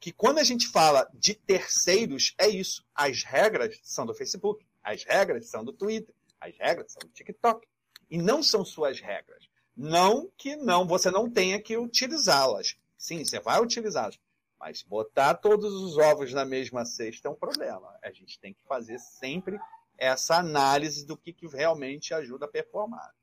que 0.00 0.10
quando 0.10 0.38
a 0.38 0.44
gente 0.44 0.66
fala 0.68 1.06
de 1.12 1.34
terceiros, 1.34 2.34
é 2.38 2.48
isso. 2.48 2.82
As 2.94 3.22
regras 3.24 3.78
são 3.82 4.06
do 4.06 4.14
Facebook, 4.14 4.64
as 4.82 5.04
regras 5.04 5.48
são 5.48 5.62
do 5.62 5.72
Twitter, 5.72 6.14
as 6.40 6.56
regras 6.56 6.92
são 6.92 7.00
do 7.00 7.12
TikTok. 7.12 7.66
E 8.08 8.16
não 8.16 8.42
são 8.42 8.64
suas 8.64 9.00
regras. 9.00 9.48
Não 9.76 10.30
que 10.38 10.56
não, 10.56 10.86
você 10.86 11.10
não 11.10 11.30
tenha 11.30 11.60
que 11.60 11.76
utilizá-las. 11.76 12.76
Sim, 12.96 13.22
você 13.22 13.38
vai 13.38 13.60
utilizá-las. 13.60 14.18
Mas 14.58 14.82
botar 14.82 15.34
todos 15.34 15.74
os 15.74 15.98
ovos 15.98 16.32
na 16.32 16.44
mesma 16.44 16.86
cesta 16.86 17.28
é 17.28 17.30
um 17.30 17.34
problema. 17.34 17.94
A 18.02 18.10
gente 18.10 18.38
tem 18.38 18.54
que 18.54 18.62
fazer 18.66 18.98
sempre 18.98 19.58
essa 19.98 20.36
análise 20.36 21.06
do 21.06 21.16
que, 21.16 21.32
que 21.32 21.46
realmente 21.46 22.12
ajuda 22.14 22.46
a 22.46 22.48
performar. 22.48 23.14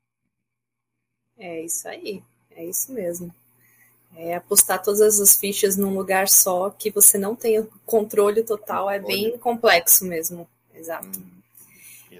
É 1.38 1.62
isso 1.62 1.88
aí, 1.88 2.22
é 2.50 2.64
isso 2.64 2.92
mesmo. 2.92 3.34
É 4.16 4.36
apostar 4.36 4.80
todas 4.80 5.20
as 5.20 5.36
fichas 5.36 5.76
num 5.76 5.94
lugar 5.94 6.28
só 6.28 6.70
que 6.70 6.90
você 6.90 7.18
não 7.18 7.34
tenha 7.34 7.66
controle 7.84 8.44
total 8.44 8.88
é 8.88 9.00
bem 9.00 9.36
complexo 9.38 10.04
mesmo. 10.04 10.48
Exato. 10.72 11.18
Hum. 11.18 11.34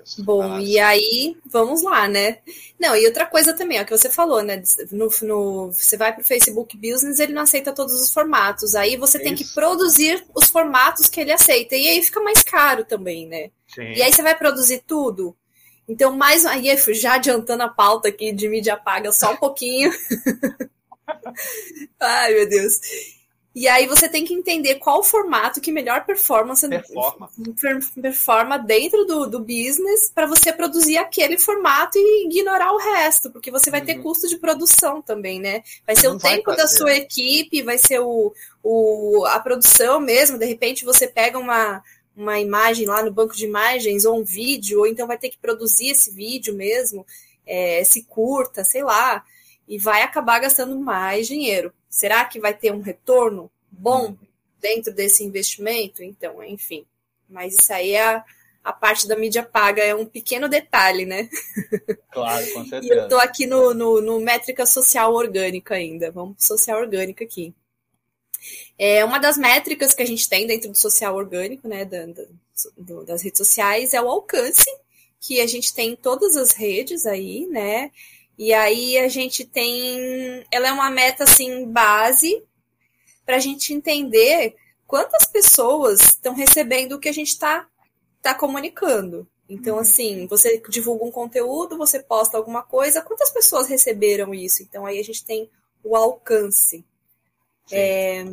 Isso. 0.05 0.23
Bom, 0.23 0.59
e 0.59 0.79
aí, 0.79 1.37
vamos 1.47 1.83
lá, 1.83 2.07
né? 2.07 2.39
Não, 2.79 2.95
e 2.95 3.07
outra 3.07 3.25
coisa 3.25 3.55
também, 3.55 3.81
ó, 3.81 3.85
que 3.85 3.97
você 3.97 4.11
falou, 4.11 4.43
né? 4.43 4.63
No, 4.91 5.09
no, 5.23 5.73
você 5.73 5.97
vai 5.97 6.13
para 6.13 6.21
o 6.21 6.25
Facebook 6.25 6.77
Business, 6.77 7.21
ele 7.21 7.33
não 7.33 7.43
aceita 7.43 7.73
todos 7.73 7.95
os 7.95 8.13
formatos. 8.13 8.75
Aí 8.75 8.97
você 8.97 9.19
tem 9.19 9.35
que 9.35 9.47
produzir 9.55 10.25
os 10.35 10.51
formatos 10.51 11.09
que 11.09 11.21
ele 11.21 11.33
aceita. 11.33 11.75
E 11.75 11.89
aí 11.89 12.03
fica 12.03 12.21
mais 12.21 12.43
caro 12.43 12.85
também, 12.85 13.27
né? 13.27 13.51
Sim. 13.75 13.93
E 13.93 14.03
aí 14.03 14.13
você 14.13 14.23
vai 14.23 14.37
produzir 14.37 14.83
tudo. 14.87 15.37
Então, 15.89 16.17
mais 16.17 16.47
aí 16.47 16.75
já 16.95 17.15
adiantando 17.15 17.63
a 17.63 17.69
pauta 17.69 18.09
aqui 18.09 18.33
de 18.33 18.49
mídia 18.49 18.77
paga 18.77 19.13
só 19.13 19.33
um 19.33 19.37
pouquinho. 19.37 19.93
Ai, 22.01 22.35
meu 22.35 22.49
Deus. 22.49 22.81
E 23.55 23.69
aí 23.69 23.87
você 23.87 24.09
tem 24.09 24.25
que 24.25 24.35
entender 24.35 24.77
qual 24.77 24.99
o 24.99 25.05
formato 25.05 25.61
que 25.61 25.71
melhor 25.71 26.05
performance 26.05 26.69
performa, 26.69 27.31
performa 28.03 28.59
dentro 28.59 29.05
do, 29.05 29.27
do 29.27 29.39
business 29.39 30.11
para 30.13 30.27
você 30.27 30.53
produzir 30.53 30.97
aquele 30.97 31.39
formato 31.39 31.97
e 31.97 32.27
ignorar 32.27 32.73
o 32.73 32.79
resto, 32.79 33.31
porque 33.31 33.53
você 33.53 33.71
vai 33.71 33.79
uhum. 33.79 33.87
ter 33.87 34.03
custo 34.03 34.27
de 34.27 34.39
produção 34.39 35.01
também, 35.01 35.39
né? 35.39 35.63
Vai 35.87 35.95
ser 35.95 36.09
Não 36.09 36.17
o 36.17 36.19
tempo 36.19 36.51
da 36.57 36.67
sua 36.67 36.95
equipe, 36.95 37.63
vai 37.63 37.79
ser 37.79 38.01
o, 38.01 38.35
o, 38.61 39.25
a 39.27 39.39
produção 39.39 40.01
mesmo, 40.01 40.37
de 40.37 40.47
repente 40.47 40.85
você 40.85 41.07
pega 41.07 41.39
uma, 41.39 41.81
uma 42.17 42.39
imagem 42.39 42.87
lá 42.87 43.03
no 43.03 43.13
banco 43.13 43.35
de 43.35 43.45
imagens 43.45 44.05
ou 44.05 44.21
um 44.21 44.25
vídeo, 44.25 44.81
ou 44.81 44.87
então 44.87 45.07
vai 45.07 45.19
ter 45.19 45.31
que 45.31 45.39
produzir 45.39 45.89
esse 45.89 46.13
vídeo 46.13 46.55
mesmo, 46.55 47.05
é, 47.47 47.83
se 47.85 48.05
curta, 48.05 48.65
sei 48.65 48.83
lá, 48.83 49.25
e 49.67 49.79
vai 49.79 50.03
acabar 50.03 50.39
gastando 50.39 50.79
mais 50.79 51.27
dinheiro. 51.27 51.73
Será 51.89 52.25
que 52.25 52.41
vai 52.41 52.55
ter 52.55 52.73
um 52.73 52.81
retorno 52.81 53.51
bom 53.71 54.17
dentro 54.61 54.93
desse 54.93 55.25
investimento? 55.25 56.03
Então, 56.03 56.43
enfim. 56.43 56.87
Mas 57.29 57.55
isso 57.55 57.73
aí 57.73 57.93
é 57.93 58.05
a, 58.05 58.25
a 58.63 58.73
parte 58.73 59.09
da 59.09 59.17
mídia 59.17 59.43
paga, 59.43 59.83
é 59.83 59.95
um 59.95 60.07
pequeno 60.07 60.49
detalhe, 60.49 61.05
né? 61.05 61.29
Claro, 62.15 62.47
com 62.53 62.65
certeza. 62.65 62.95
e 62.95 62.97
eu 62.97 63.03
estou 63.03 63.19
aqui 63.19 63.45
no, 63.45 63.75
no, 63.75 64.01
no, 64.01 64.21
métrica 64.21 64.65
social 64.65 65.13
orgânica 65.13 65.75
ainda. 65.75 66.13
Vamos 66.13 66.37
social 66.39 66.79
orgânica 66.79 67.25
aqui. 67.25 67.53
É, 68.79 69.05
uma 69.05 69.19
das 69.19 69.37
métricas 69.37 69.95
que 69.95 70.03
a 70.03 70.07
gente 70.07 70.29
tem 70.29 70.47
dentro 70.47 70.71
do 70.71 70.79
social 70.79 71.15
orgânico, 71.15 71.69
né, 71.69 71.85
da, 71.85 72.07
da, 72.07 72.25
do, 72.77 73.05
das 73.05 73.23
redes 73.23 73.39
sociais, 73.39 73.95
é 73.95 74.01
o 74.01 74.09
alcance, 74.09 74.69
que 75.21 75.41
a 75.41 75.47
gente 75.47 75.75
tem 75.75 75.93
em 75.93 75.97
todas 75.97 76.37
as 76.37 76.53
redes 76.53 77.07
aí, 77.07 77.47
né? 77.47 77.91
E 78.37 78.53
aí 78.53 78.99
a 78.99 79.09
gente 79.09 79.45
tem. 79.45 80.45
Ela 80.51 80.69
é 80.69 80.73
uma 80.73 80.91
meta 80.91 81.25
assim, 81.25 81.67
base, 81.67 82.43
para 83.25 83.37
a 83.37 83.41
gente 83.41 83.73
entender 83.73 84.55
quantas 84.87 85.25
pessoas 85.25 86.01
estão 86.01 86.35
recebendo 86.35 86.93
o 86.93 86.99
que 86.99 87.09
a 87.09 87.13
gente 87.13 87.29
está 87.29 87.67
tá 88.21 88.35
comunicando. 88.35 89.27
Então, 89.49 89.75
uhum. 89.75 89.81
assim, 89.81 90.27
você 90.27 90.61
divulga 90.69 91.05
um 91.05 91.11
conteúdo, 91.11 91.77
você 91.77 92.03
posta 92.03 92.37
alguma 92.37 92.63
coisa, 92.63 93.03
quantas 93.03 93.31
pessoas 93.31 93.69
receberam 93.69 94.35
isso? 94.35 94.63
Então, 94.63 94.87
aí 94.87 94.99
a 94.99 95.05
gente 95.05 95.25
tem 95.25 95.51
o 95.83 95.95
alcance. 95.97 96.85
É, 97.71 98.25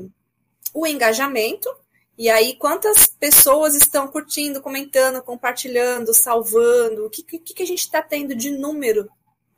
o 0.74 0.86
engajamento, 0.86 1.70
e 2.18 2.30
aí 2.30 2.56
quantas 2.56 3.08
pessoas 3.08 3.76
estão 3.76 4.08
curtindo, 4.08 4.62
comentando, 4.62 5.22
compartilhando, 5.22 6.14
salvando, 6.14 7.06
o 7.06 7.10
que, 7.10 7.24
que, 7.24 7.40
que 7.40 7.64
a 7.64 7.68
gente 7.68 7.80
está 7.80 8.02
tendo 8.02 8.36
de 8.36 8.52
número 8.52 9.10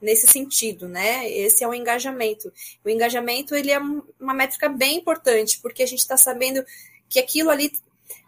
nesse 0.01 0.27
sentido, 0.27 0.87
né? 0.87 1.29
Esse 1.29 1.63
é 1.63 1.67
o 1.67 1.73
engajamento. 1.73 2.51
O 2.83 2.89
engajamento 2.89 3.55
ele 3.55 3.71
é 3.71 3.79
uma 3.79 4.33
métrica 4.33 4.67
bem 4.67 4.97
importante, 4.97 5.59
porque 5.61 5.81
a 5.81 5.87
gente 5.87 5.99
está 5.99 6.17
sabendo 6.17 6.63
que 7.07 7.19
aquilo 7.19 7.49
ali, 7.49 7.71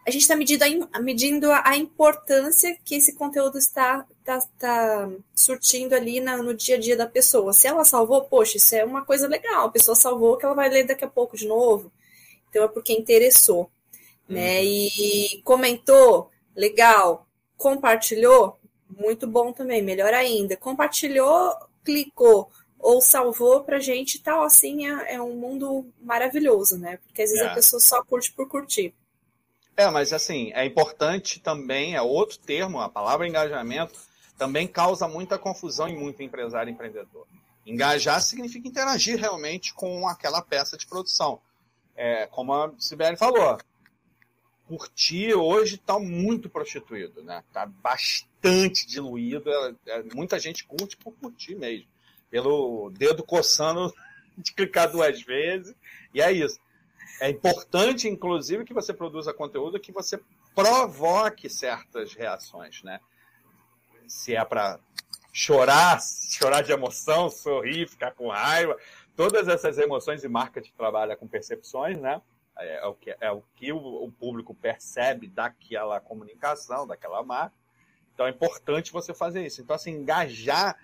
a 0.06 0.10
gente 0.10 0.22
está 0.22 0.36
medindo, 0.36 0.88
a, 0.92 1.00
medindo 1.00 1.50
a 1.50 1.76
importância 1.76 2.76
que 2.84 2.94
esse 2.94 3.14
conteúdo 3.14 3.58
está, 3.58 4.06
está, 4.20 4.38
está 4.38 5.10
surtindo 5.34 5.94
ali 5.94 6.20
na, 6.20 6.36
no 6.36 6.54
dia 6.54 6.76
a 6.76 6.78
dia 6.78 6.96
da 6.96 7.06
pessoa. 7.06 7.52
Se 7.52 7.66
ela 7.66 7.84
salvou, 7.84 8.24
poxa, 8.24 8.56
isso 8.56 8.74
é 8.74 8.84
uma 8.84 9.04
coisa 9.04 9.26
legal, 9.26 9.66
a 9.66 9.70
pessoa 9.70 9.94
salvou 9.94 10.36
que 10.36 10.44
ela 10.44 10.54
vai 10.54 10.68
ler 10.68 10.86
daqui 10.86 11.04
a 11.04 11.08
pouco 11.08 11.36
de 11.36 11.46
novo. 11.46 11.90
Então 12.48 12.64
é 12.64 12.68
porque 12.68 12.92
interessou. 12.92 13.70
Né? 14.28 14.60
Uhum. 14.60 14.64
E 14.64 15.42
comentou, 15.44 16.30
legal, 16.54 17.26
compartilhou, 17.56 18.58
muito 18.88 19.26
bom 19.26 19.52
também, 19.52 19.82
melhor 19.82 20.14
ainda. 20.14 20.56
Compartilhou, 20.56 21.54
clicou 21.84 22.50
ou 22.78 23.00
salvou 23.00 23.64
pra 23.64 23.80
gente 23.80 24.22
tal, 24.22 24.44
assim, 24.44 24.86
é, 24.86 25.14
é, 25.14 25.22
um 25.22 25.34
mundo 25.34 25.86
maravilhoso, 26.00 26.78
né? 26.78 26.98
Porque 26.98 27.22
às 27.22 27.30
vezes 27.30 27.44
é. 27.44 27.48
a 27.48 27.54
pessoa 27.54 27.80
só 27.80 28.02
curte 28.04 28.32
por 28.32 28.48
curtir. 28.48 28.94
É, 29.76 29.90
mas 29.90 30.12
assim, 30.12 30.52
é 30.54 30.64
importante 30.64 31.38
também, 31.38 31.94
é 31.94 32.00
outro 32.00 32.38
termo, 32.38 32.80
a 32.80 32.88
palavra 32.88 33.28
engajamento 33.28 34.00
também 34.38 34.66
causa 34.66 35.06
muita 35.06 35.38
confusão 35.38 35.88
em 35.88 35.96
muito 35.96 36.22
empresário 36.22 36.70
e 36.70 36.72
empreendedor. 36.72 37.26
Engajar 37.66 38.20
significa 38.20 38.68
interagir 38.68 39.18
realmente 39.18 39.74
com 39.74 40.06
aquela 40.08 40.40
peça 40.40 40.76
de 40.76 40.86
produção. 40.86 41.40
É, 41.96 42.26
como 42.26 42.52
a 42.52 42.72
Sibeli 42.78 43.16
falou, 43.16 43.58
curtir 44.66 45.34
hoje 45.34 45.76
está 45.76 45.98
muito 45.98 46.48
prostituído, 46.48 47.22
né? 47.22 47.42
Está 47.48 47.66
bastante 47.66 48.86
diluído. 48.86 49.50
É, 49.50 49.74
é, 49.86 50.02
muita 50.14 50.38
gente 50.38 50.64
curte 50.64 50.96
por 50.96 51.12
curtir 51.14 51.54
mesmo. 51.54 51.88
Pelo 52.30 52.90
dedo 52.90 53.24
coçando 53.24 53.92
de 54.36 54.52
clicar 54.52 54.90
duas 54.90 55.20
vezes. 55.22 55.74
E 56.12 56.20
é 56.20 56.30
isso. 56.30 56.58
É 57.20 57.30
importante, 57.30 58.08
inclusive, 58.08 58.64
que 58.64 58.74
você 58.74 58.92
produza 58.92 59.32
conteúdo 59.32 59.80
que 59.80 59.92
você 59.92 60.20
provoque 60.54 61.48
certas 61.48 62.14
reações, 62.14 62.82
né? 62.82 63.00
Se 64.06 64.34
é 64.34 64.44
para 64.44 64.78
chorar, 65.32 66.00
chorar 66.30 66.62
de 66.62 66.72
emoção, 66.72 67.28
sorrir, 67.28 67.88
ficar 67.88 68.12
com 68.12 68.28
raiva, 68.28 68.76
todas 69.14 69.48
essas 69.48 69.78
emoções 69.78 70.24
e 70.24 70.28
marketing 70.28 70.72
trabalha 70.76 71.16
com 71.16 71.26
percepções, 71.26 71.98
né? 71.98 72.20
É, 72.58 72.76
é, 72.76 72.86
o 72.86 72.94
que, 72.94 73.16
é 73.20 73.30
o, 73.30 73.42
que 73.54 73.72
o, 73.72 74.04
o 74.04 74.10
público 74.10 74.54
percebe 74.54 75.28
daquela 75.28 76.00
comunicação, 76.00 76.86
daquela 76.86 77.22
marca. 77.22 77.54
Então 78.14 78.26
é 78.26 78.30
importante 78.30 78.92
você 78.92 79.12
fazer 79.12 79.44
isso. 79.44 79.60
Então, 79.60 79.76
assim, 79.76 79.90
engajar 79.90 80.78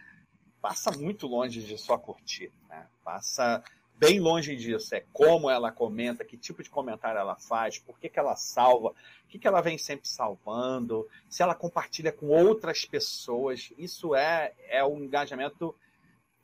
passa 0.61 0.93
muito 0.93 1.27
longe 1.27 1.63
de 1.63 1.79
só 1.79 1.97
curtir, 1.97 2.53
né? 2.69 2.87
Passa 3.03 3.65
bem 4.03 4.19
longe 4.19 4.57
disso. 4.57 4.97
É 4.97 5.05
como 5.13 5.49
ela 5.49 5.71
comenta, 5.71 6.25
que 6.25 6.37
tipo 6.37 6.61
de 6.61 6.69
comentário 6.69 7.21
ela 7.21 7.37
faz, 7.37 7.79
por 7.79 7.97
que, 8.01 8.09
que 8.09 8.19
ela 8.19 8.35
salva, 8.35 8.89
o 8.89 9.29
que, 9.29 9.39
que 9.39 9.47
ela 9.47 9.61
vem 9.61 9.79
sempre 9.79 10.09
salvando, 10.09 11.09
se 11.29 11.41
ela 11.41 11.55
compartilha 11.55 12.11
com 12.11 12.27
outras 12.27 12.85
pessoas. 12.85 13.73
Isso 13.79 14.17
é, 14.17 14.53
é 14.69 14.83
o 14.85 14.99
engajamento 14.99 15.73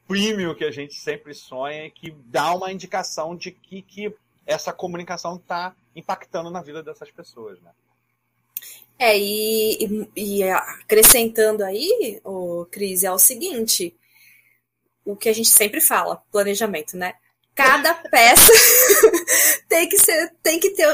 premium 0.07 0.55
que 0.55 0.65
a 0.65 0.71
gente 0.71 0.95
sempre 0.95 1.35
sonha 1.35 1.87
e 1.87 1.91
que 1.91 2.13
dá 2.13 2.55
uma 2.55 2.71
indicação 2.71 3.35
de 3.35 3.51
que, 3.51 3.83
que 3.83 4.15
essa 4.47 4.73
comunicação 4.73 5.35
está 5.35 5.75
impactando 5.97 6.51
na 6.51 6.63
vida 6.63 6.81
dessas 6.81 7.11
pessoas, 7.11 7.61
né? 7.61 7.73
É, 9.01 9.17
e, 9.17 10.09
e, 10.17 10.43
acrescentando 10.43 11.65
aí, 11.65 12.21
o 12.25 12.67
Cris, 12.67 13.05
é 13.05 13.13
o 13.13 13.19
seguinte: 13.19 13.95
o 15.05 15.15
que 15.15 15.29
a 15.29 15.33
gente 15.33 15.51
sempre 15.51 15.81
fala, 15.81 16.23
planejamento, 16.33 16.97
né? 16.97 17.15
Cada 17.59 17.95
peça 17.95 18.53
tem 19.69 19.89
que 19.89 19.99
ser, 19.99 20.33
tem 20.43 20.61
que 20.61 20.71
ter 20.71 20.87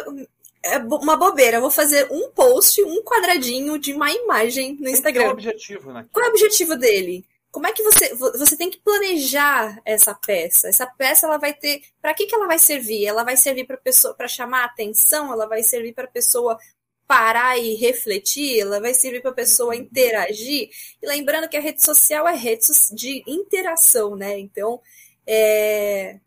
é 0.63 0.79
uma 0.79 1.17
bobeira. 1.17 1.59
Eu 1.59 1.61
vou 1.61 1.71
fazer 1.71 2.09
um 2.11 2.31
post, 2.31 2.83
um 2.83 3.03
quadradinho 3.03 3.79
de 3.79 3.93
uma 3.93 4.11
imagem 4.11 4.77
no 4.81 4.89
Instagram. 4.89 5.25
Qual 5.25 5.31
é 5.31 5.35
o 5.35 5.35
objetivo, 5.35 5.93
né? 5.93 6.07
Qual 6.11 6.25
é 6.25 6.29
o 6.29 6.31
objetivo 6.31 6.77
dele? 6.77 7.27
como 7.55 7.69
é 7.69 7.73
que 7.73 7.85
você 7.85 8.13
você 8.17 8.57
tem 8.57 8.69
que 8.69 8.81
planejar 8.81 9.81
essa 9.85 10.13
peça? 10.13 10.67
Essa 10.67 10.89
peça 10.89 11.25
ela 11.25 11.39
vai 11.39 11.55
ter 11.55 11.83
para 12.03 12.13
que 12.13 12.27
que 12.27 12.35
ela 12.35 12.49
vai 12.49 12.59
servir? 12.59 13.07
Ela 13.07 13.23
vai 13.23 13.37
servir 13.37 13.65
para 13.65 13.77
pessoa 13.77 14.13
para 14.13 14.27
chamar 14.27 14.65
atenção? 14.65 15.33
Ela 15.33 15.47
vai 15.47 15.63
servir 15.63 15.95
para 15.95 16.03
a 16.03 16.11
pessoa 16.11 16.59
parar 17.07 17.57
e 17.57 17.77
refletir? 17.77 18.59
Ela 18.59 18.81
vai 18.81 18.93
servir 18.93 19.23
para 19.23 19.31
a 19.31 19.35
pessoa 19.35 19.77
interagir? 19.77 20.69
E 21.01 21.07
lembrando 21.07 21.49
que 21.49 21.57
a 21.57 21.61
rede 21.61 21.81
social 21.81 22.27
é 22.27 22.35
rede 22.35 22.67
de 22.93 23.23
interação, 23.25 24.17
né? 24.17 24.37
Então, 24.37 24.81
é... 25.25 26.19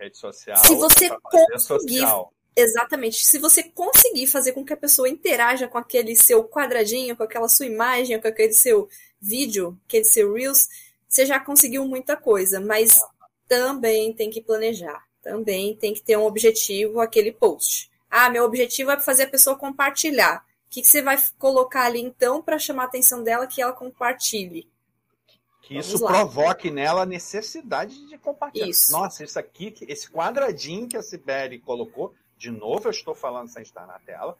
rede 0.00 0.18
social. 0.18 0.56
Se 0.56 0.74
você 0.74 1.10
conseguir 1.10 1.98
social. 2.00 2.32
Exatamente. 2.56 3.24
Se 3.24 3.38
você 3.38 3.62
conseguir 3.62 4.26
fazer 4.26 4.52
com 4.52 4.64
que 4.64 4.72
a 4.72 4.76
pessoa 4.76 5.08
interaja 5.08 5.68
com 5.68 5.78
aquele 5.78 6.16
seu 6.16 6.44
quadradinho, 6.44 7.16
com 7.16 7.22
aquela 7.22 7.48
sua 7.48 7.66
imagem, 7.66 8.20
com 8.20 8.28
aquele 8.28 8.52
seu 8.52 8.88
vídeo, 9.20 9.78
aquele 9.86 10.04
seu 10.04 10.32
Reels, 10.32 10.68
você 11.08 11.24
já 11.26 11.38
conseguiu 11.38 11.84
muita 11.86 12.16
coisa, 12.16 12.60
mas 12.60 13.00
também 13.46 14.12
tem 14.12 14.30
que 14.30 14.40
planejar. 14.40 15.04
Também 15.22 15.76
tem 15.76 15.92
que 15.92 16.02
ter 16.02 16.16
um 16.16 16.24
objetivo 16.24 17.00
aquele 17.00 17.32
post. 17.32 17.90
Ah, 18.10 18.30
meu 18.30 18.44
objetivo 18.44 18.90
é 18.90 18.98
fazer 18.98 19.24
a 19.24 19.30
pessoa 19.30 19.56
compartilhar. 19.56 20.44
que, 20.68 20.80
que 20.82 20.86
você 20.86 21.02
vai 21.02 21.20
colocar 21.38 21.84
ali 21.84 22.00
então 22.00 22.40
para 22.40 22.58
chamar 22.58 22.84
a 22.84 22.86
atenção 22.86 23.22
dela 23.22 23.46
que 23.46 23.60
ela 23.60 23.72
compartilhe? 23.72 24.68
Que 25.70 25.78
isso 25.78 26.04
provoque 26.04 26.68
nela 26.68 27.02
a 27.02 27.06
necessidade 27.06 28.04
de 28.08 28.18
compartilhar. 28.18 28.66
Isso. 28.66 28.90
Nossa, 28.90 29.22
isso 29.22 29.38
aqui, 29.38 29.72
esse 29.82 30.10
quadradinho 30.10 30.88
que 30.88 30.96
a 30.96 31.02
Sibeli 31.02 31.60
colocou, 31.60 32.12
de 32.36 32.50
novo 32.50 32.88
eu 32.88 32.90
estou 32.90 33.14
falando 33.14 33.46
sem 33.46 33.62
estar 33.62 33.86
na 33.86 33.96
tela, 34.00 34.36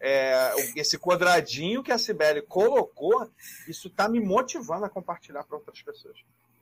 é, 0.00 0.50
esse 0.74 0.98
quadradinho 0.98 1.82
que 1.82 1.92
a 1.92 1.98
Sibeli 1.98 2.40
colocou, 2.40 3.30
isso 3.68 3.88
está 3.88 4.08
me 4.08 4.18
motivando 4.18 4.86
a 4.86 4.88
compartilhar 4.88 5.44
para 5.44 5.58
outras 5.58 5.82
pessoas. 5.82 6.16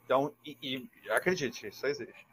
Então, 0.05 0.35
e, 0.45 0.59
e, 0.61 1.11
acredite, 1.13 1.69
isso 1.69 1.87
existe. 1.87 2.27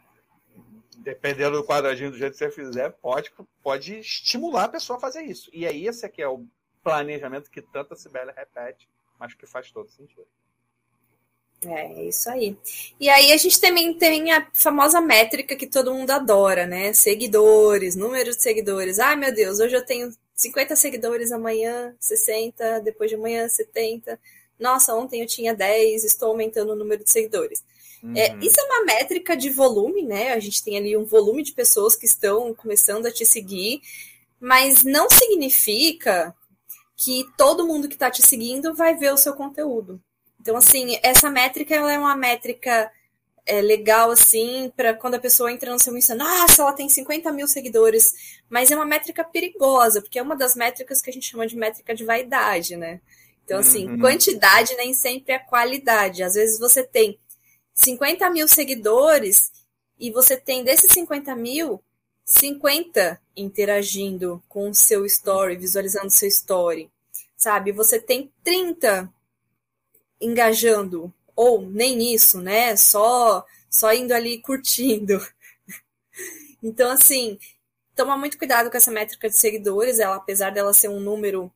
Dependendo 0.98 1.58
do 1.58 1.64
quadradinho 1.64 2.10
do 2.10 2.18
jeito 2.18 2.32
que 2.32 2.40
você 2.40 2.50
fizer, 2.50 2.90
pode, 2.94 3.32
pode 3.62 4.00
estimular 4.00 4.64
a 4.64 4.70
pessoa 4.70 4.98
a 4.98 5.00
fazer 5.00 5.22
isso. 5.22 5.48
E 5.54 5.68
aí, 5.68 5.86
esse 5.86 6.04
aqui 6.04 6.24
é 6.24 6.28
o 6.28 6.44
planejamento 6.84 7.52
que 7.52 7.62
tanto 7.62 7.94
a 7.94 7.96
Sibeli 7.96 8.32
repete, 8.32 8.90
mas 9.20 9.36
que 9.36 9.46
faz 9.46 9.72
todo 9.72 9.92
sentido. 9.92 10.26
É, 11.66 12.04
isso 12.04 12.30
aí. 12.30 12.56
E 13.00 13.10
aí 13.10 13.32
a 13.32 13.38
gente 13.38 13.60
também 13.60 13.94
tem 13.94 14.32
a 14.32 14.48
famosa 14.54 15.02
métrica 15.02 15.56
que 15.56 15.66
todo 15.66 15.94
mundo 15.94 16.12
adora, 16.12 16.68
né? 16.68 16.94
Seguidores, 16.94 17.96
número 17.96 18.30
de 18.36 18.42
seguidores. 18.42 19.00
Ai, 19.00 19.16
meu 19.16 19.34
Deus, 19.34 19.60
hoje 19.60 19.76
eu 19.76 19.86
tenho 19.86 20.12
50 20.36 20.76
seguidores 20.76 21.32
amanhã, 21.32 21.96
60, 22.00 22.82
depois 22.82 23.10
de 23.10 23.16
amanhã 23.16 23.48
70. 23.50 24.20
Nossa, 24.60 24.96
ontem 24.96 25.22
eu 25.22 25.28
tinha 25.28 25.54
10, 25.54 26.04
estou 26.04 26.30
aumentando 26.30 26.74
o 26.74 26.76
número 26.76 27.04
de 27.04 27.12
seguidores. 27.12 27.64
É, 28.04 28.06
uhum. 28.06 28.16
É, 28.16 28.38
isso 28.42 28.60
é 28.60 28.64
uma 28.64 28.86
métrica 28.86 29.36
de 29.36 29.50
volume, 29.50 30.04
né? 30.04 30.34
A 30.34 30.40
gente 30.40 30.64
tem 30.64 30.78
ali 30.78 30.96
um 30.96 31.06
volume 31.06 31.42
de 31.42 31.54
pessoas 31.54 31.96
que 31.96 32.06
estão 32.06 32.54
começando 32.54 33.08
a 33.08 33.12
te 33.12 33.26
seguir, 33.26 33.82
mas 34.40 34.84
não 34.84 35.10
significa 35.10 36.36
que 36.96 37.26
todo 37.36 37.66
mundo 37.66 37.88
que 37.88 37.96
está 37.96 38.12
te 38.12 38.26
seguindo 38.26 38.74
vai 38.76 38.96
ver 38.96 39.12
o 39.12 39.18
seu 39.18 39.34
conteúdo. 39.34 40.02
Então, 40.48 40.56
assim, 40.56 40.98
essa 41.04 41.30
métrica 41.30 41.76
ela 41.76 41.92
é 41.92 42.00
uma 42.00 42.16
métrica 42.16 42.90
é, 43.46 43.62
legal, 43.62 44.12
assim, 44.12 44.72
para 44.78 44.94
quando 44.94 45.16
a 45.16 45.20
pessoa 45.20 45.52
entra 45.52 45.74
no 45.74 45.78
seu 45.78 45.96
Insta, 45.98 46.16
nossa, 46.16 46.62
ela 46.62 46.72
tem 46.72 46.88
50 46.88 47.34
mil 47.34 47.50
seguidores, 47.50 48.40
mas 48.50 48.72
é 48.72 48.76
uma 48.78 48.86
métrica 48.86 49.26
perigosa, 49.26 50.02
porque 50.02 50.18
é 50.18 50.22
uma 50.22 50.38
das 50.38 50.56
métricas 50.56 51.02
que 51.02 51.10
a 51.10 51.14
gente 51.14 51.30
chama 51.30 51.46
de 51.46 51.58
métrica 51.58 51.94
de 51.94 52.06
vaidade, 52.06 52.78
né? 52.78 53.02
Então, 53.44 53.60
assim, 53.60 53.90
uhum. 53.90 54.00
quantidade 54.00 54.74
nem 54.78 54.94
sempre 54.94 55.34
é 55.34 55.40
qualidade. 55.40 56.24
Às 56.24 56.36
vezes 56.36 56.58
você 56.58 56.82
tem 56.82 57.20
50 57.74 58.30
mil 58.30 58.48
seguidores 58.48 59.52
e 60.00 60.12
você 60.12 60.38
tem 60.38 60.64
desses 60.64 60.94
50 60.94 61.36
mil, 61.36 61.84
50 62.24 63.20
interagindo 63.36 64.42
com 64.48 64.70
o 64.70 64.74
seu 64.74 65.06
story, 65.06 65.58
visualizando 65.58 66.08
o 66.08 66.12
seu 66.12 66.30
story, 66.30 66.90
sabe? 67.36 67.74
Você 67.74 68.00
tem 68.00 68.32
30 68.46 69.14
engajando, 70.20 71.14
ou 71.36 71.62
nem 71.62 72.14
isso, 72.14 72.42
né? 72.42 72.76
Só, 72.76 73.46
só 73.70 73.94
indo 73.94 74.14
ali 74.14 74.40
curtindo. 74.40 75.20
Então, 76.64 76.90
assim, 76.90 77.38
toma 77.96 78.18
muito 78.18 78.36
cuidado 78.36 78.72
com 78.72 78.78
essa 78.78 78.92
métrica 78.92 79.30
de 79.30 79.38
seguidores, 79.38 80.00
ela, 80.00 80.16
apesar 80.16 80.52
dela 80.52 80.74
ser 80.74 80.90
um 80.90 81.00
número 81.00 81.52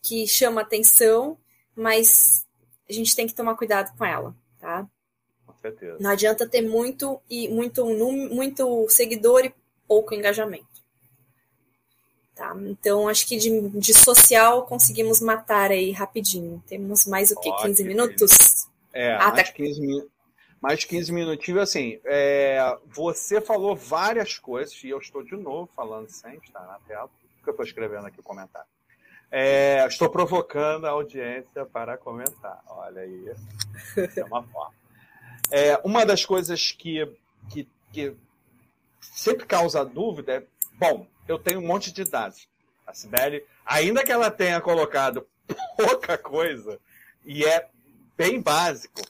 que 0.00 0.26
chama 0.26 0.60
atenção, 0.60 1.36
mas 1.74 2.46
a 2.88 2.92
gente 2.92 3.14
tem 3.16 3.26
que 3.26 3.34
tomar 3.34 3.56
cuidado 3.56 3.96
com 3.96 4.04
ela, 4.04 4.36
tá? 4.58 4.88
Com 5.46 5.54
certeza. 5.56 5.96
Não 5.98 6.10
adianta 6.10 6.48
ter 6.48 6.62
muito 6.62 7.20
e 7.28 7.48
muito, 7.48 7.84
muito 7.86 8.88
seguidor 8.88 9.44
e 9.44 9.54
pouco 9.86 10.14
engajamento. 10.14 10.73
Tá? 12.34 12.52
Então, 12.66 13.08
acho 13.08 13.26
que 13.28 13.36
de, 13.36 13.68
de 13.70 13.94
social 13.94 14.66
conseguimos 14.66 15.20
matar 15.20 15.70
aí 15.70 15.92
rapidinho. 15.92 16.62
Temos 16.66 17.06
mais 17.06 17.30
o 17.30 17.38
que? 17.38 17.50
15 17.62 17.84
minutos? 17.84 18.66
É, 18.92 19.14
ah, 19.14 19.30
mais, 19.30 19.48
tá... 19.48 19.54
15 19.54 19.80
min... 19.80 20.06
mais 20.60 20.84
15 20.84 21.12
minutinhos. 21.12 21.62
Assim, 21.62 22.00
é, 22.04 22.76
você 22.86 23.40
falou 23.40 23.76
várias 23.76 24.36
coisas, 24.36 24.82
e 24.82 24.88
eu 24.88 24.98
estou 24.98 25.22
de 25.22 25.36
novo 25.36 25.70
falando 25.76 26.08
sem 26.08 26.34
estar 26.38 26.66
na 26.66 26.78
tela, 26.80 27.08
porque 27.36 27.50
eu 27.50 27.52
estou 27.52 27.64
escrevendo 27.64 28.06
aqui 28.06 28.18
o 28.18 28.24
comentário. 28.24 28.66
É, 29.30 29.84
estou 29.86 30.08
provocando 30.08 30.86
a 30.86 30.90
audiência 30.90 31.64
para 31.66 31.96
comentar. 31.96 32.62
Olha 32.66 33.02
aí, 33.02 33.32
é 34.16 34.24
uma 34.24 34.42
forma. 34.42 34.74
É, 35.50 35.80
uma 35.84 36.04
das 36.04 36.24
coisas 36.24 36.72
que, 36.72 37.08
que, 37.48 37.68
que 37.92 38.16
sempre 39.00 39.46
causa 39.46 39.84
dúvida 39.84 40.34
é, 40.34 40.44
bom, 40.78 41.06
eu 41.26 41.38
tenho 41.38 41.60
um 41.60 41.66
monte 41.66 41.92
de 41.92 42.04
dados. 42.04 42.48
A 42.86 42.92
Sibeli, 42.92 43.44
ainda 43.64 44.04
que 44.04 44.12
ela 44.12 44.30
tenha 44.30 44.60
colocado 44.60 45.26
pouca 45.76 46.18
coisa, 46.18 46.78
e 47.24 47.44
é 47.44 47.68
bem 48.16 48.40
básico, 48.40 49.00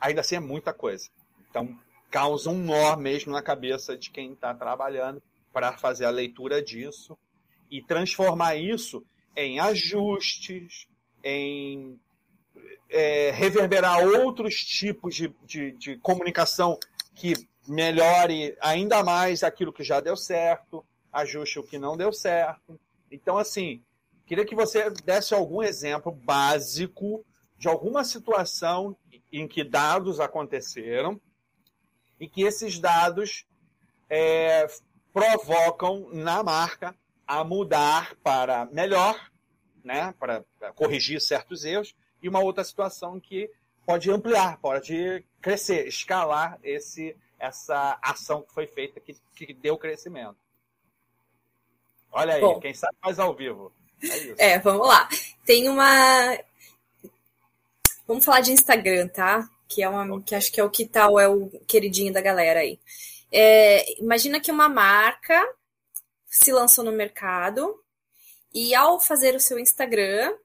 ainda 0.00 0.22
assim 0.22 0.36
é 0.36 0.40
muita 0.40 0.72
coisa. 0.72 1.08
Então, 1.50 1.78
causa 2.10 2.50
um 2.50 2.58
nó 2.58 2.96
mesmo 2.96 3.32
na 3.32 3.42
cabeça 3.42 3.96
de 3.96 4.10
quem 4.10 4.32
está 4.32 4.54
trabalhando 4.54 5.22
para 5.52 5.76
fazer 5.76 6.06
a 6.06 6.10
leitura 6.10 6.62
disso 6.62 7.16
e 7.70 7.82
transformar 7.82 8.56
isso 8.56 9.04
em 9.36 9.60
ajustes, 9.60 10.86
em 11.22 11.98
é, 12.88 13.30
reverberar 13.30 14.02
outros 14.04 14.54
tipos 14.56 15.14
de, 15.14 15.32
de, 15.44 15.72
de 15.72 15.96
comunicação 15.98 16.78
que 17.14 17.34
melhore 17.68 18.56
ainda 18.60 19.04
mais 19.04 19.42
aquilo 19.42 19.72
que 19.72 19.84
já 19.84 20.00
deu 20.00 20.16
certo 20.16 20.84
ajuste 21.12 21.58
o 21.58 21.62
que 21.62 21.78
não 21.78 21.96
deu 21.96 22.12
certo. 22.12 22.78
Então, 23.10 23.38
assim, 23.38 23.82
queria 24.26 24.44
que 24.44 24.54
você 24.54 24.90
desse 24.90 25.34
algum 25.34 25.62
exemplo 25.62 26.12
básico 26.12 27.24
de 27.58 27.68
alguma 27.68 28.04
situação 28.04 28.96
em 29.32 29.46
que 29.46 29.62
dados 29.62 30.20
aconteceram 30.20 31.20
e 32.18 32.28
que 32.28 32.42
esses 32.42 32.78
dados 32.78 33.46
é, 34.08 34.66
provocam 35.12 36.08
na 36.12 36.42
marca 36.42 36.94
a 37.26 37.44
mudar 37.44 38.16
para 38.22 38.66
melhor, 38.66 39.30
né, 39.84 40.14
para 40.18 40.44
corrigir 40.74 41.20
certos 41.20 41.64
erros, 41.64 41.94
e 42.22 42.28
uma 42.28 42.40
outra 42.40 42.64
situação 42.64 43.18
que 43.18 43.50
pode 43.86 44.10
ampliar, 44.10 44.58
pode 44.58 45.24
crescer, 45.40 45.86
escalar 45.86 46.58
esse, 46.62 47.16
essa 47.38 47.98
ação 48.02 48.42
que 48.42 48.52
foi 48.52 48.66
feita 48.66 49.00
que, 49.00 49.16
que 49.34 49.54
deu 49.54 49.78
crescimento. 49.78 50.36
Olha 52.12 52.34
aí, 52.34 52.40
Bom, 52.40 52.60
quem 52.60 52.74
sabe 52.74 52.96
faz 53.00 53.18
ao 53.18 53.34
vivo. 53.34 53.72
É, 54.38 54.52
é, 54.52 54.58
vamos 54.58 54.86
lá. 54.86 55.08
Tem 55.44 55.68
uma. 55.68 56.38
Vamos 58.06 58.24
falar 58.24 58.40
de 58.40 58.52
Instagram, 58.52 59.08
tá? 59.08 59.48
Que 59.68 59.82
é 59.82 59.88
uma. 59.88 60.04
Okay. 60.16 60.24
Que 60.24 60.34
acho 60.34 60.52
que 60.52 60.60
é 60.60 60.64
o 60.64 60.70
que 60.70 60.86
tal 60.86 61.18
é 61.18 61.28
o 61.28 61.48
queridinho 61.66 62.12
da 62.12 62.20
galera 62.20 62.60
aí. 62.60 62.78
É, 63.32 64.00
imagina 64.00 64.40
que 64.40 64.50
uma 64.50 64.68
marca 64.68 65.40
se 66.26 66.52
lançou 66.52 66.84
no 66.84 66.92
mercado 66.92 67.80
e 68.52 68.74
ao 68.74 68.98
fazer 68.98 69.34
o 69.34 69.40
seu 69.40 69.58
Instagram 69.58 70.36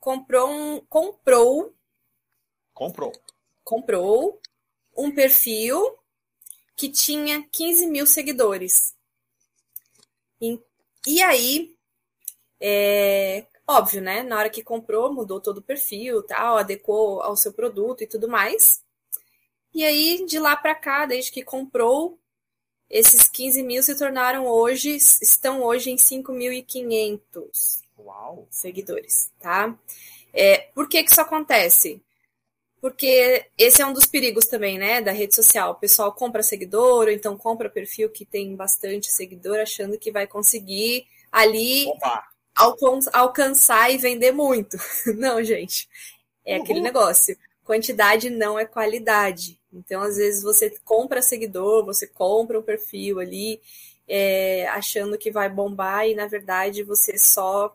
comprou 0.00 0.50
um, 0.50 0.80
comprou 0.88 1.74
comprou 2.72 3.12
comprou 3.62 4.40
um 4.96 5.10
perfil 5.10 5.98
que 6.76 6.88
tinha 6.88 7.46
15 7.52 7.86
mil 7.86 8.06
seguidores. 8.06 8.91
E 11.06 11.22
aí, 11.22 11.74
é, 12.60 13.46
óbvio, 13.66 14.00
né? 14.02 14.22
Na 14.22 14.38
hora 14.38 14.50
que 14.50 14.62
comprou, 14.62 15.12
mudou 15.12 15.40
todo 15.40 15.58
o 15.58 15.62
perfil, 15.62 16.22
tal, 16.22 16.58
adequou 16.58 17.20
ao 17.22 17.36
seu 17.36 17.52
produto 17.52 18.02
e 18.02 18.06
tudo 18.06 18.28
mais. 18.28 18.82
E 19.74 19.84
aí, 19.84 20.24
de 20.26 20.38
lá 20.38 20.56
para 20.56 20.74
cá, 20.74 21.06
desde 21.06 21.32
que 21.32 21.42
comprou, 21.44 22.18
esses 22.90 23.28
15 23.28 23.62
mil 23.62 23.82
se 23.82 23.96
tornaram 23.98 24.46
hoje, 24.46 24.96
estão 24.96 25.62
hoje 25.62 25.90
em 25.90 25.96
5.500 25.96 27.82
seguidores, 28.50 29.30
tá? 29.40 29.76
É, 30.32 30.58
por 30.74 30.88
que 30.88 31.02
que 31.02 31.10
isso 31.10 31.20
acontece? 31.20 32.02
Porque 32.82 33.46
esse 33.56 33.80
é 33.80 33.86
um 33.86 33.92
dos 33.92 34.06
perigos 34.06 34.46
também, 34.46 34.76
né, 34.76 35.00
da 35.00 35.12
rede 35.12 35.36
social. 35.36 35.70
O 35.70 35.76
pessoal 35.76 36.12
compra 36.12 36.42
seguidor, 36.42 37.04
ou 37.04 37.10
então 37.10 37.38
compra 37.38 37.70
perfil 37.70 38.10
que 38.10 38.26
tem 38.26 38.56
bastante 38.56 39.08
seguidor, 39.08 39.60
achando 39.60 39.96
que 39.96 40.10
vai 40.10 40.26
conseguir 40.26 41.06
ali 41.30 41.86
alcançar 43.12 43.88
e 43.92 43.98
vender 43.98 44.32
muito. 44.32 44.76
Não, 45.16 45.40
gente. 45.44 45.88
É 46.44 46.56
uhum. 46.56 46.64
aquele 46.64 46.80
negócio. 46.80 47.38
Quantidade 47.62 48.28
não 48.28 48.58
é 48.58 48.64
qualidade. 48.64 49.56
Então, 49.72 50.02
às 50.02 50.16
vezes, 50.16 50.42
você 50.42 50.68
compra 50.84 51.22
seguidor, 51.22 51.84
você 51.84 52.08
compra 52.08 52.58
um 52.58 52.62
perfil 52.62 53.20
ali, 53.20 53.60
é, 54.08 54.66
achando 54.70 55.16
que 55.16 55.30
vai 55.30 55.48
bombar 55.48 56.08
e, 56.08 56.16
na 56.16 56.26
verdade, 56.26 56.82
você 56.82 57.16
só, 57.16 57.72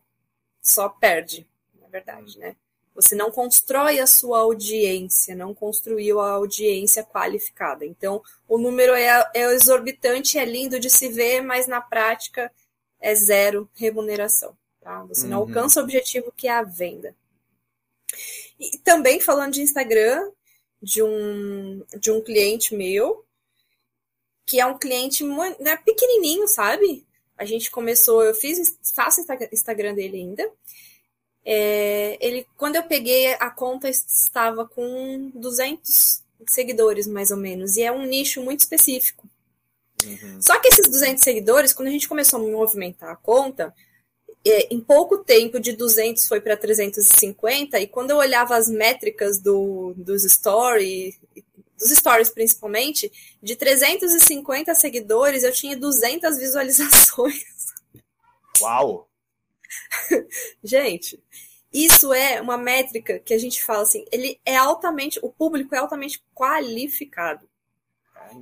só 0.61 0.89
perde. 0.89 1.47
Na 1.81 1.87
verdade, 1.87 2.37
né? 2.37 2.57
Você 2.97 3.13
não 3.13 3.29
constrói 3.29 3.99
a 3.99 4.07
sua 4.07 4.39
audiência, 4.39 5.35
não 5.35 5.53
construiu 5.53 6.19
a 6.19 6.31
audiência 6.31 7.03
qualificada. 7.03 7.85
Então, 7.85 8.23
o 8.47 8.57
número 8.57 8.95
é, 8.95 9.31
é 9.35 9.53
exorbitante, 9.53 10.39
é 10.39 10.43
lindo 10.43 10.79
de 10.79 10.89
se 10.89 11.07
ver, 11.07 11.41
mas 11.41 11.67
na 11.67 11.79
prática 11.79 12.51
é 12.99 13.13
zero 13.13 13.69
remuneração. 13.75 14.57
tá? 14.81 15.03
Você 15.03 15.25
uhum. 15.25 15.29
não 15.29 15.37
alcança 15.37 15.79
o 15.79 15.83
objetivo 15.83 16.33
que 16.35 16.47
é 16.47 16.51
a 16.51 16.63
venda. 16.63 17.15
E 18.59 18.79
também 18.79 19.21
falando 19.21 19.53
de 19.53 19.61
Instagram, 19.61 20.31
de 20.81 21.03
um, 21.03 21.85
de 21.99 22.09
um 22.09 22.19
cliente 22.19 22.75
meu, 22.75 23.23
que 24.43 24.59
é 24.59 24.65
um 24.65 24.79
cliente 24.79 25.23
muito, 25.23 25.61
né, 25.61 25.77
pequenininho, 25.77 26.47
sabe? 26.47 27.05
A 27.37 27.45
gente 27.45 27.69
começou, 27.69 28.23
eu 28.23 28.33
fiz, 28.33 28.75
faço 28.95 29.21
Instagram 29.51 29.93
dele 29.93 30.17
ainda. 30.17 30.51
É, 31.49 32.17
ele, 32.19 32.45
quando 32.57 32.75
eu 32.75 32.83
peguei 32.83 33.33
a 33.35 33.49
conta, 33.49 33.87
estava 33.87 34.67
com 34.67 35.31
200 35.33 36.21
seguidores, 36.45 37.07
mais 37.07 37.31
ou 37.31 37.37
menos, 37.37 37.77
e 37.77 37.83
é 37.83 37.91
um 37.91 38.05
nicho 38.05 38.43
muito 38.43 38.59
específico. 38.59 39.29
Uhum. 40.05 40.41
Só 40.41 40.59
que 40.59 40.67
esses 40.67 40.89
200 40.89 41.23
seguidores, 41.23 41.71
quando 41.71 41.87
a 41.87 41.91
gente 41.91 42.09
começou 42.09 42.37
a 42.37 42.43
movimentar 42.43 43.11
a 43.11 43.15
conta, 43.15 43.73
é, 44.45 44.73
em 44.73 44.81
pouco 44.81 45.19
tempo 45.19 45.57
de 45.57 45.71
200 45.71 46.27
foi 46.27 46.41
para 46.41 46.57
350, 46.57 47.79
e 47.79 47.87
quando 47.87 48.11
eu 48.11 48.17
olhava 48.17 48.57
as 48.57 48.67
métricas 48.67 49.39
do, 49.39 49.93
dos 49.95 50.23
stories, 50.23 51.17
dos 51.79 51.91
stories 51.91 52.29
principalmente, 52.29 53.09
de 53.41 53.55
350 53.55 54.75
seguidores, 54.75 55.43
eu 55.43 55.53
tinha 55.53 55.77
200 55.77 56.37
visualizações. 56.37 57.45
Uau! 58.59 59.06
gente, 60.63 61.21
isso 61.73 62.13
é 62.13 62.41
uma 62.41 62.57
métrica 62.57 63.19
que 63.19 63.33
a 63.33 63.37
gente 63.37 63.63
fala 63.63 63.83
assim, 63.83 64.05
ele 64.11 64.39
é 64.45 64.55
altamente, 64.55 65.19
o 65.21 65.29
público 65.29 65.75
é 65.75 65.77
altamente 65.77 66.23
qualificado. 66.33 67.47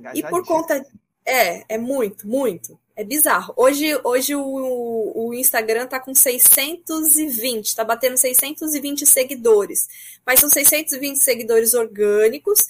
É 0.04 0.18
e 0.18 0.22
por 0.22 0.44
conta 0.44 0.84
é, 1.24 1.74
é 1.74 1.78
muito, 1.78 2.26
muito. 2.26 2.78
É 2.94 3.04
bizarro. 3.04 3.52
Hoje, 3.56 3.98
hoje 4.04 4.34
o, 4.34 5.12
o 5.14 5.34
Instagram 5.34 5.86
tá 5.86 6.00
com 6.00 6.14
620, 6.14 7.76
tá 7.76 7.84
batendo 7.84 8.16
620 8.16 9.04
seguidores. 9.04 9.86
Mas 10.24 10.40
são 10.40 10.48
620 10.48 11.18
seguidores 11.18 11.74
orgânicos 11.74 12.64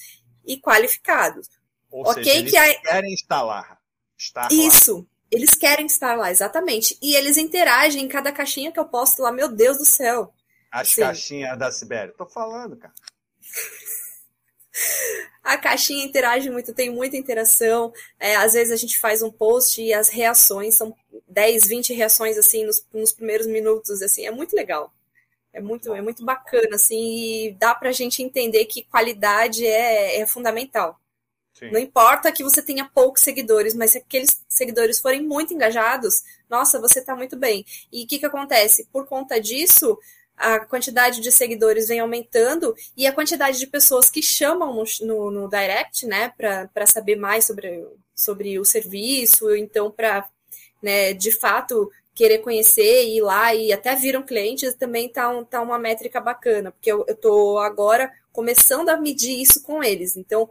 e 0.44 0.56
qualificados. 0.58 1.48
Ou 1.90 2.08
ok, 2.08 2.24
seja, 2.24 2.50
que 2.50 2.56
a... 2.56 2.80
querem 2.80 3.14
estar 3.14 3.42
lá. 3.42 3.78
Estar 4.18 4.50
Isso. 4.50 5.06
Eles 5.30 5.54
querem 5.54 5.86
estar 5.86 6.16
lá, 6.16 6.30
exatamente. 6.30 6.96
E 7.02 7.14
eles 7.14 7.36
interagem 7.36 8.04
em 8.04 8.08
cada 8.08 8.32
caixinha 8.32 8.70
que 8.70 8.78
eu 8.78 8.84
posto 8.84 9.22
lá, 9.22 9.32
meu 9.32 9.48
Deus 9.48 9.78
do 9.78 9.84
céu. 9.84 10.32
As 10.70 10.88
Sim. 10.88 11.02
caixinhas 11.02 11.58
da 11.58 11.70
Sibéria. 11.70 12.14
Tô 12.16 12.26
falando, 12.26 12.76
cara. 12.76 12.94
A 15.42 15.56
caixinha 15.56 16.04
interage 16.04 16.50
muito, 16.50 16.74
tem 16.74 16.90
muita 16.90 17.16
interação. 17.16 17.92
É, 18.18 18.34
às 18.36 18.52
vezes 18.52 18.72
a 18.72 18.76
gente 18.76 18.98
faz 18.98 19.22
um 19.22 19.30
post 19.30 19.80
e 19.80 19.94
as 19.94 20.08
reações 20.08 20.74
são 20.74 20.94
10, 21.28 21.68
20 21.68 21.94
reações 21.94 22.36
assim 22.36 22.64
nos, 22.64 22.84
nos 22.92 23.12
primeiros 23.12 23.46
minutos, 23.46 24.02
assim, 24.02 24.26
é 24.26 24.30
muito 24.30 24.54
legal. 24.56 24.92
É 25.52 25.60
muito, 25.60 25.94
é 25.94 26.02
muito 26.02 26.24
bacana, 26.24 26.74
assim, 26.74 27.46
e 27.46 27.52
dá 27.52 27.74
pra 27.74 27.92
gente 27.92 28.22
entender 28.22 28.66
que 28.66 28.84
qualidade 28.84 29.64
é, 29.64 30.20
é 30.20 30.26
fundamental. 30.26 31.00
Sim. 31.58 31.70
Não 31.70 31.80
importa 31.80 32.30
que 32.30 32.44
você 32.44 32.60
tenha 32.60 32.84
poucos 32.84 33.22
seguidores, 33.22 33.74
mas 33.74 33.92
se 33.92 33.98
aqueles 33.98 34.42
seguidores 34.46 35.00
forem 35.00 35.22
muito 35.22 35.54
engajados, 35.54 36.22
nossa, 36.50 36.78
você 36.78 36.98
está 36.98 37.16
muito 37.16 37.34
bem. 37.34 37.64
E 37.90 38.04
o 38.04 38.06
que, 38.06 38.18
que 38.18 38.26
acontece? 38.26 38.86
Por 38.92 39.06
conta 39.06 39.40
disso, 39.40 39.98
a 40.36 40.60
quantidade 40.60 41.20
de 41.20 41.32
seguidores 41.32 41.88
vem 41.88 41.98
aumentando 41.98 42.74
e 42.94 43.06
a 43.06 43.12
quantidade 43.12 43.58
de 43.58 43.66
pessoas 43.66 44.10
que 44.10 44.22
chamam 44.22 44.74
no, 44.74 44.84
no, 45.06 45.30
no 45.30 45.48
direct, 45.48 46.06
né, 46.06 46.30
para 46.36 46.86
saber 46.86 47.16
mais 47.16 47.46
sobre, 47.46 47.86
sobre 48.14 48.58
o 48.58 48.64
serviço, 48.64 49.56
então 49.56 49.90
para, 49.90 50.28
né, 50.82 51.14
de 51.14 51.32
fato 51.32 51.90
querer 52.14 52.38
conhecer, 52.38 53.06
ir 53.08 53.22
lá 53.22 53.54
e 53.54 53.72
até 53.72 53.94
viram 53.94 54.22
clientes, 54.22 54.74
também 54.74 55.08
tá, 55.08 55.30
um, 55.30 55.44
tá 55.44 55.60
uma 55.62 55.78
métrica 55.78 56.20
bacana, 56.20 56.70
porque 56.70 56.92
eu, 56.92 57.04
tô 57.16 57.58
agora 57.58 58.12
começando 58.32 58.88
a 58.90 58.96
medir 58.96 59.40
isso 59.40 59.62
com 59.62 59.82
eles. 59.82 60.16
Então, 60.16 60.50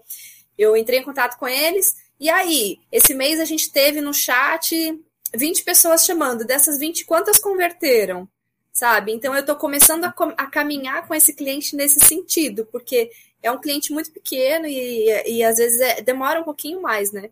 eu 0.58 0.76
entrei 0.76 0.99
em 0.99 1.03
contato 1.03 1.38
com 1.38 1.47
eles, 1.47 1.95
e 2.20 2.30
aí, 2.30 2.80
esse 2.91 3.14
mês 3.14 3.39
a 3.39 3.45
gente 3.45 3.72
teve 3.72 3.99
no 4.01 4.14
chat 4.14 4.97
20 5.34 5.64
pessoas 5.64 6.06
chamando. 6.06 6.45
Dessas 6.45 6.78
20, 6.78 7.06
quantas 7.06 7.39
converteram? 7.39 8.28
Sabe? 8.72 9.12
Então, 9.12 9.34
eu 9.34 9.41
estou 9.41 9.56
começando 9.56 10.06
a, 10.06 10.14
a, 10.38 10.47
caminhar 10.47 11.08
com 11.08 11.14
esse 11.14 11.34
cliente 11.34 11.76
nesse 11.76 11.99
sentido, 11.99 12.66
porque 12.72 13.12
é 13.41 13.51
um 13.51 13.60
cliente 13.60 13.91
muito 13.91 14.12
pequeno 14.12 14.66
e, 14.66 15.08
e 15.28 15.43
às 15.43 15.58
vezes 15.58 15.80
é, 15.80 16.01
demora 16.01 16.41
um 16.41 16.43
pouquinho 16.43 16.82
mais, 16.82 17.12
né? 17.12 17.30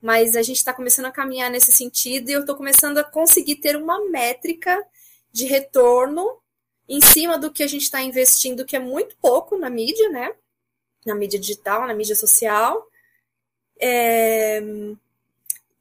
mas 0.00 0.34
a 0.34 0.42
gente 0.42 0.56
está 0.56 0.72
começando 0.72 1.06
a 1.06 1.12
caminhar 1.12 1.50
nesse 1.50 1.72
sentido 1.72 2.30
e 2.30 2.32
eu 2.32 2.40
estou 2.40 2.56
começando 2.56 2.98
a 2.98 3.04
conseguir 3.04 3.56
ter 3.56 3.76
uma 3.76 4.08
métrica 4.08 4.82
de 5.30 5.44
retorno 5.44 6.38
em 6.88 7.00
cima 7.00 7.38
do 7.38 7.52
que 7.52 7.62
a 7.62 7.66
gente 7.66 7.82
está 7.82 8.02
investindo, 8.02 8.64
que 8.64 8.74
é 8.74 8.80
muito 8.80 9.14
pouco 9.20 9.56
na 9.58 9.68
mídia, 9.68 10.08
né? 10.08 10.32
Na 11.04 11.14
mídia 11.14 11.38
digital, 11.38 11.86
na 11.86 11.94
mídia 11.94 12.14
social. 12.14 12.88
É... 13.80 14.60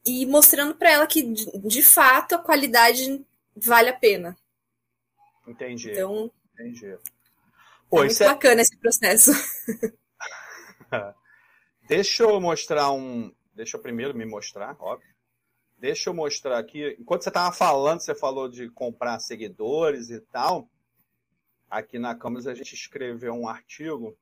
E 0.06 0.26
mostrando 0.26 0.76
para 0.76 0.92
ela 0.92 1.08
que, 1.08 1.22
de 1.22 1.84
fato, 1.84 2.36
a 2.36 2.40
qualidade 2.40 3.24
vale 3.56 3.90
a 3.90 3.94
pena. 3.94 4.38
Entendi. 5.48 5.92
Então, 5.92 6.32
Entendi. 6.54 6.86
É 6.86 6.98
Pô, 7.90 8.04
é 8.04 8.06
muito 8.06 8.20
bacana 8.20 8.62
é... 8.62 8.64
esse 8.64 8.78
processo. 8.78 9.32
Deixa 11.88 12.24
eu 12.24 12.40
mostrar 12.40 12.92
um, 12.92 13.34
Deixa 13.60 13.76
eu 13.76 13.82
primeiro 13.82 14.16
me 14.16 14.26
mostrar, 14.26 14.78
óbvio. 14.80 15.14
Deixa 15.78 16.10
eu 16.10 16.14
mostrar 16.14 16.58
aqui. 16.58 16.96
Enquanto 16.98 17.24
você 17.24 17.30
estava 17.30 17.54
falando, 17.54 18.00
você 18.00 18.16
falou 18.16 18.48
de 18.48 18.70
comprar 18.70 19.20
seguidores 19.20 20.10
e 20.10 20.22
tal. 20.22 20.70
Aqui 21.70 22.00
na 22.00 22.16
Câmara 22.16 22.52
a 22.52 22.56
gente 22.56 22.74
escreveu 22.74 23.34
um 23.34 23.50
artigo 23.50 24.18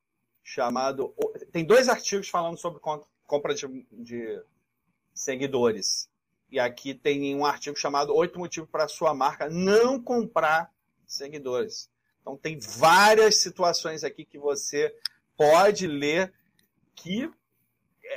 chamado. 0.48 1.14
Tem 1.52 1.66
dois 1.66 1.89
artigos 1.89 2.30
falando 2.30 2.58
sobre 2.58 2.80
compra 3.28 3.54
de, 3.54 3.68
de 3.91 4.41
seguidores. 5.14 6.10
E 6.50 6.58
aqui 6.58 6.93
tem 6.93 7.36
um 7.36 7.45
artigo 7.45 7.78
chamado 7.78 8.16
Oito 8.16 8.39
Motivos 8.39 8.70
para 8.70 8.86
a 8.86 8.88
sua 8.88 9.14
marca 9.14 9.50
não 9.50 10.02
comprar 10.02 10.72
seguidores. 11.06 11.89
Então 12.22 12.38
tem 12.38 12.58
várias 12.58 13.36
situações 13.36 14.06
aqui 14.06 14.24
que 14.24 14.39
você 14.39 14.95
pode 15.36 15.86
ler 15.86 16.34
que 16.95 17.30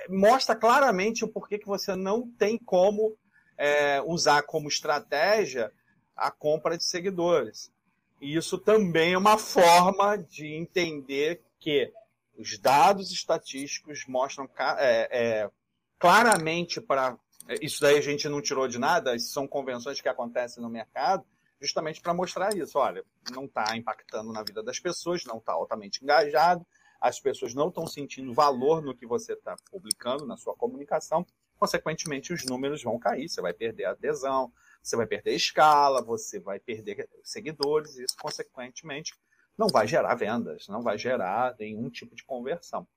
mostra 0.09 0.55
claramente 0.55 1.25
o 1.25 1.29
porquê 1.29 1.59
que 1.59 1.67
você 1.67 1.97
não 1.97 2.31
tem 2.31 2.57
como 2.57 3.17
é, 3.59 4.01
usar 4.03 4.43
como 4.43 4.69
estratégia 4.69 5.73
a 6.15 6.31
compra 6.31 6.79
de 6.79 6.85
seguidores. 6.85 7.73
E 8.21 8.37
isso 8.37 8.57
também 8.57 9.15
é 9.15 9.19
uma 9.19 9.37
forma 9.37 10.17
de 10.17 10.47
entender 10.47 11.43
que 11.59 11.93
os 12.41 12.59
dados 12.59 13.13
estatísticos 13.13 14.07
mostram 14.09 14.49
é, 14.79 15.09
é, 15.11 15.51
claramente 15.99 16.81
para. 16.81 17.19
Isso 17.61 17.81
daí 17.81 17.99
a 17.99 18.01
gente 18.01 18.29
não 18.29 18.41
tirou 18.41 18.67
de 18.67 18.79
nada, 18.79 19.19
são 19.19 19.47
convenções 19.47 20.01
que 20.01 20.09
acontecem 20.09 20.63
no 20.63 20.71
mercado, 20.71 21.25
justamente 21.61 22.01
para 22.01 22.15
mostrar 22.15 22.57
isso. 22.57 22.79
Olha, 22.79 23.05
não 23.31 23.45
está 23.45 23.77
impactando 23.77 24.33
na 24.33 24.43
vida 24.43 24.63
das 24.63 24.79
pessoas, 24.79 25.25
não 25.25 25.37
está 25.39 25.53
altamente 25.53 26.03
engajado, 26.03 26.67
as 27.01 27.21
pessoas 27.21 27.55
não 27.55 27.69
estão 27.69 27.87
sentindo 27.87 28.33
valor 28.33 28.81
no 28.83 28.95
que 28.95 29.07
você 29.07 29.35
está 29.35 29.57
publicando 29.71 30.27
na 30.27 30.37
sua 30.37 30.55
comunicação, 30.55 31.27
consequentemente 31.59 32.33
os 32.33 32.45
números 32.45 32.83
vão 32.83 32.99
cair, 32.99 33.29
você 33.29 33.43
vai 33.43 33.53
perder 33.53 33.85
adesão, 33.85 34.51
você 34.83 34.97
vai 34.97 35.07
perder 35.07 35.35
escala, 35.35 36.03
você 36.03 36.41
vai 36.41 36.59
perder 36.59 37.09
seguidores, 37.23 37.99
e 37.99 38.05
isso, 38.05 38.17
consequentemente, 38.19 39.15
não 39.61 39.69
vai 39.69 39.87
gerar 39.87 40.15
vendas, 40.15 40.69
não 40.69 40.81
vai 40.81 40.97
gerar 40.97 41.55
nenhum 41.59 41.91
tipo 41.91 42.17
de 42.17 42.25
conversão. 42.25 42.89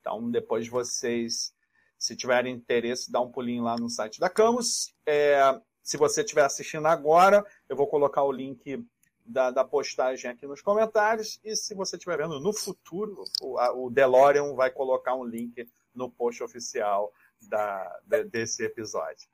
Então, 0.00 0.30
depois 0.30 0.68
vocês, 0.68 1.54
se 1.98 2.14
tiverem 2.14 2.54
interesse, 2.54 3.10
dá 3.10 3.22
um 3.22 3.32
pulinho 3.32 3.62
lá 3.62 3.74
no 3.76 3.88
site 3.88 4.20
da 4.20 4.28
Camus. 4.28 4.94
É, 5.06 5.58
se 5.82 5.96
você 5.96 6.20
estiver 6.20 6.44
assistindo 6.44 6.86
agora, 6.86 7.42
eu 7.66 7.74
vou 7.74 7.86
colocar 7.86 8.22
o 8.22 8.30
link 8.30 8.86
da, 9.24 9.50
da, 9.50 9.64
postagem 9.64 10.30
aqui 10.30 10.46
nos 10.46 10.60
comentários. 10.60 11.40
E 11.42 11.56
se 11.56 11.74
você 11.74 11.96
estiver 11.96 12.18
vendo 12.18 12.38
no 12.38 12.52
futuro, 12.52 13.24
o, 13.40 13.58
a, 13.58 13.72
o 13.72 13.88
DeLorean 13.88 14.54
vai 14.54 14.70
colocar 14.70 15.14
um 15.14 15.24
link 15.24 15.66
no 15.94 16.10
post 16.10 16.42
oficial 16.42 17.10
da, 17.40 17.98
de, 18.04 18.24
desse 18.24 18.62
episódio. 18.62 19.26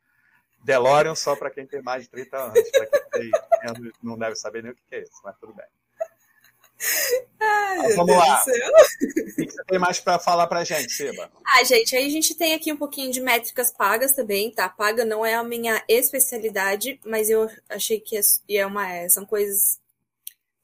DeLorean 0.64 1.16
só 1.16 1.34
para 1.34 1.50
quem 1.50 1.66
tem 1.66 1.82
mais 1.82 2.04
de 2.04 2.10
30 2.10 2.36
anos. 2.36 2.70
Para 2.70 2.86
quem 2.86 3.10
tem 3.10 3.30
não 4.00 4.16
deve 4.16 4.36
saber 4.36 4.62
nem 4.62 4.70
o 4.70 4.74
que 4.76 4.94
é 4.94 5.02
isso, 5.02 5.20
mas 5.24 5.36
tudo 5.38 5.52
bem. 5.52 5.66
Ai, 7.40 7.92
vamos 7.94 8.16
lá. 8.16 8.42
O 8.42 8.44
que 8.44 9.50
você 9.50 9.64
tem 9.64 9.78
mais 9.78 10.00
para 10.00 10.18
falar 10.18 10.46
para 10.46 10.60
a 10.60 10.64
gente, 10.64 10.92
Siba? 10.92 11.30
Ah, 11.46 11.64
gente, 11.64 11.94
aí 11.96 12.06
a 12.06 12.10
gente 12.10 12.34
tem 12.34 12.54
aqui 12.54 12.72
um 12.72 12.76
pouquinho 12.76 13.10
de 13.10 13.20
métricas 13.20 13.70
pagas 13.70 14.12
também, 14.12 14.50
tá? 14.50 14.68
Paga 14.68 15.04
não 15.04 15.24
é 15.24 15.34
a 15.34 15.44
minha 15.44 15.82
especialidade, 15.88 17.00
mas 17.04 17.30
eu 17.30 17.50
achei 17.68 18.00
que 18.00 18.16
é, 18.16 18.20
é 18.50 18.66
uma, 18.66 19.08
são 19.08 19.24
coisas 19.24 19.78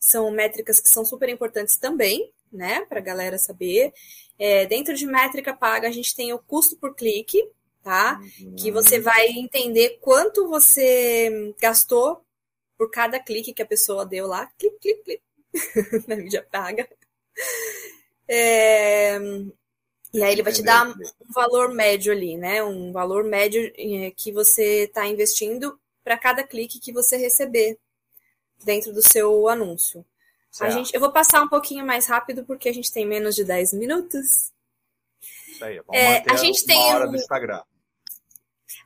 são 0.02 0.30
métricas 0.32 0.80
que 0.80 0.88
são 0.88 1.04
super 1.04 1.28
importantes 1.28 1.76
também, 1.76 2.32
né, 2.52 2.84
para 2.86 2.98
a 2.98 3.02
galera 3.02 3.38
saber. 3.38 3.92
É, 4.36 4.66
dentro 4.66 4.94
de 4.94 5.06
métrica 5.06 5.54
paga, 5.54 5.86
a 5.86 5.92
gente 5.92 6.14
tem 6.14 6.32
o 6.32 6.40
custo 6.40 6.76
por 6.76 6.96
clique, 6.96 7.40
tá? 7.82 8.20
Uhum. 8.40 8.56
Que 8.56 8.72
você 8.72 8.98
vai 8.98 9.28
entender 9.28 9.98
quanto 10.00 10.48
você 10.48 11.54
gastou 11.60 12.24
por 12.76 12.90
cada 12.90 13.20
clique 13.20 13.52
que 13.52 13.62
a 13.62 13.66
pessoa 13.66 14.04
deu 14.04 14.26
lá, 14.26 14.46
clique, 14.58 14.76
clique, 14.80 15.02
clique, 15.04 15.22
na 16.06 16.16
mídia 16.16 16.46
paga. 16.50 16.88
É, 18.28 19.18
e 20.12 20.22
aí 20.22 20.32
ele 20.32 20.42
vai 20.42 20.52
te 20.52 20.62
dar 20.62 20.86
um 20.86 20.94
valor 21.32 21.72
médio 21.72 22.12
ali, 22.12 22.36
né? 22.36 22.62
Um 22.62 22.92
valor 22.92 23.24
médio 23.24 23.72
é, 23.76 24.10
que 24.10 24.30
você 24.30 24.84
está 24.84 25.06
investindo 25.06 25.78
para 26.04 26.18
cada 26.18 26.42
clique 26.42 26.80
que 26.80 26.92
você 26.92 27.16
receber 27.16 27.78
dentro 28.64 28.92
do 28.92 29.02
seu 29.02 29.48
anúncio. 29.48 30.04
A 30.60 30.68
gente, 30.68 30.94
eu 30.94 31.00
vou 31.00 31.10
passar 31.10 31.42
um 31.42 31.48
pouquinho 31.48 31.86
mais 31.86 32.06
rápido 32.06 32.44
porque 32.44 32.68
a 32.68 32.74
gente 32.74 32.92
tem 32.92 33.06
menos 33.06 33.34
de 33.34 33.42
10 33.42 33.72
minutos. 33.72 34.52
Isso 35.48 35.64
aí, 35.64 35.76
vamos 35.76 35.94
é, 35.94 36.22
a 36.28 36.36
gente 36.36 36.64
tem 36.66 36.94
hora 36.94 37.08
do 37.08 37.16
Instagram. 37.16 37.62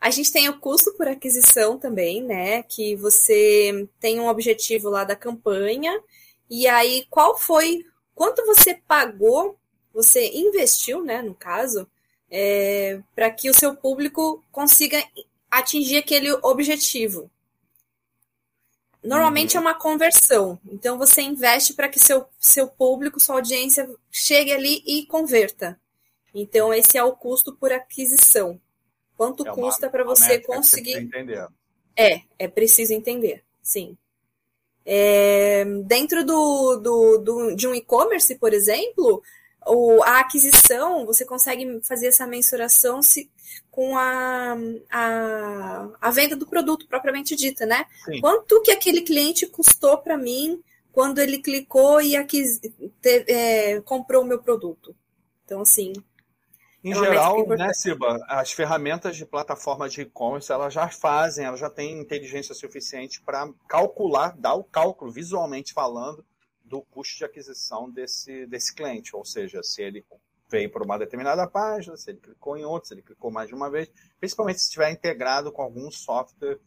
A 0.00 0.10
gente 0.10 0.30
tem 0.30 0.48
o 0.48 0.60
custo 0.60 0.94
por 0.94 1.08
aquisição 1.08 1.78
também, 1.78 2.22
né? 2.22 2.62
Que 2.62 2.94
você 2.94 3.88
tem 3.98 4.20
um 4.20 4.28
objetivo 4.28 4.88
lá 4.88 5.02
da 5.02 5.16
campanha. 5.16 6.00
E 6.48 6.66
aí, 6.66 7.06
qual 7.10 7.36
foi, 7.36 7.84
quanto 8.14 8.44
você 8.46 8.74
pagou 8.74 9.58
você 9.96 10.30
investiu, 10.34 11.02
né, 11.02 11.22
no 11.22 11.34
caso, 11.34 11.88
é, 12.30 13.00
para 13.14 13.30
que 13.30 13.48
o 13.48 13.54
seu 13.54 13.74
público 13.74 14.44
consiga 14.52 15.02
atingir 15.50 15.96
aquele 15.96 16.30
objetivo. 16.42 17.30
Normalmente 19.02 19.56
uhum. 19.56 19.62
é 19.64 19.66
uma 19.66 19.74
conversão. 19.74 20.60
Então 20.70 20.98
você 20.98 21.22
investe 21.22 21.72
para 21.72 21.88
que 21.88 21.98
seu, 21.98 22.26
seu 22.38 22.68
público, 22.68 23.18
sua 23.18 23.36
audiência 23.36 23.88
chegue 24.10 24.52
ali 24.52 24.82
e 24.84 25.06
converta. 25.06 25.80
Então 26.34 26.74
esse 26.74 26.98
é 26.98 27.02
o 27.02 27.16
custo 27.16 27.54
por 27.54 27.72
aquisição. 27.72 28.60
Quanto 29.16 29.48
é 29.48 29.50
custa 29.50 29.88
para 29.88 30.04
você 30.04 30.38
conseguir? 30.40 30.98
entender. 30.98 31.48
É, 31.96 32.20
é 32.38 32.46
preciso 32.46 32.92
entender, 32.92 33.42
sim. 33.62 33.96
É, 34.88 35.64
dentro 35.84 36.24
do, 36.24 36.76
do, 36.76 37.18
do, 37.18 37.56
de 37.56 37.66
um 37.66 37.74
e-commerce, 37.74 38.36
por 38.36 38.52
exemplo, 38.52 39.20
o, 39.66 40.00
a 40.04 40.20
aquisição, 40.20 41.04
você 41.04 41.24
consegue 41.24 41.80
fazer 41.82 42.06
essa 42.06 42.24
mensuração 42.24 43.02
se, 43.02 43.28
com 43.68 43.98
a, 43.98 44.56
a, 44.88 45.88
a 46.00 46.10
venda 46.10 46.36
do 46.36 46.46
produto 46.46 46.86
propriamente 46.86 47.34
dita, 47.34 47.66
né? 47.66 47.84
Sim. 48.04 48.20
Quanto 48.20 48.62
que 48.62 48.70
aquele 48.70 49.02
cliente 49.02 49.46
custou 49.46 49.98
para 49.98 50.16
mim 50.16 50.62
quando 50.92 51.18
ele 51.18 51.38
clicou 51.38 52.00
e 52.00 52.16
aquis, 52.16 52.60
te, 53.02 53.24
é, 53.26 53.80
comprou 53.80 54.22
o 54.22 54.26
meu 54.26 54.38
produto? 54.38 54.94
Então, 55.44 55.62
assim. 55.62 55.92
Em 56.86 56.92
é 56.92 56.94
geral, 56.94 57.44
né, 57.48 57.72
Siba, 57.74 58.24
as 58.28 58.52
ferramentas 58.52 59.16
de 59.16 59.26
plataforma 59.26 59.88
de 59.88 60.02
e-commerce, 60.02 60.52
elas 60.52 60.72
já 60.72 60.88
fazem, 60.88 61.44
elas 61.44 61.58
já 61.58 61.68
têm 61.68 61.98
inteligência 61.98 62.54
suficiente 62.54 63.20
para 63.20 63.52
calcular, 63.68 64.36
dar 64.38 64.54
o 64.54 64.62
cálculo, 64.62 65.10
visualmente 65.10 65.72
falando, 65.72 66.24
do 66.64 66.80
custo 66.82 67.18
de 67.18 67.24
aquisição 67.24 67.90
desse, 67.90 68.46
desse 68.46 68.72
cliente, 68.72 69.16
ou 69.16 69.24
seja, 69.24 69.64
se 69.64 69.82
ele 69.82 70.06
veio 70.48 70.70
por 70.70 70.80
uma 70.80 70.96
determinada 70.96 71.44
página, 71.48 71.96
se 71.96 72.08
ele 72.08 72.20
clicou 72.20 72.56
em 72.56 72.64
outra, 72.64 72.86
se 72.86 72.94
ele 72.94 73.02
clicou 73.02 73.32
mais 73.32 73.48
de 73.48 73.54
uma 73.56 73.68
vez, 73.68 73.90
principalmente 74.20 74.60
se 74.60 74.66
estiver 74.66 74.92
integrado 74.92 75.50
com 75.50 75.62
algum 75.62 75.90
software 75.90 76.60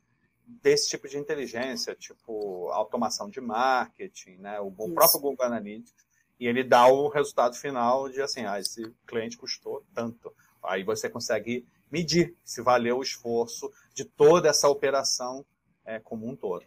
desse 0.46 0.90
tipo 0.90 1.08
de 1.08 1.18
inteligência, 1.18 1.96
tipo 1.96 2.70
automação 2.72 3.30
de 3.30 3.40
marketing, 3.40 4.36
né? 4.40 4.60
o, 4.60 4.68
o 4.68 4.94
próprio 4.94 5.22
Google 5.22 5.46
Analytics, 5.46 6.09
e 6.40 6.48
ele 6.48 6.64
dá 6.64 6.88
o 6.88 7.10
resultado 7.10 7.56
final 7.56 8.10
de 8.10 8.22
assim, 8.22 8.46
ah, 8.46 8.60
esse 8.60 8.94
cliente 9.06 9.38
custou 9.38 9.84
tanto. 9.94 10.34
Aí 10.64 10.84
você 10.84 11.10
consegue 11.10 11.68
medir 11.92 12.36
se 12.46 12.62
valeu 12.62 12.98
o 12.98 13.04
esforço 13.04 13.72
de 13.94 14.06
toda 14.06 14.50
essa 14.50 14.70
operação 14.70 15.46
é, 15.86 16.00
como 16.00 16.28
um 16.28 16.36
todo. 16.36 16.66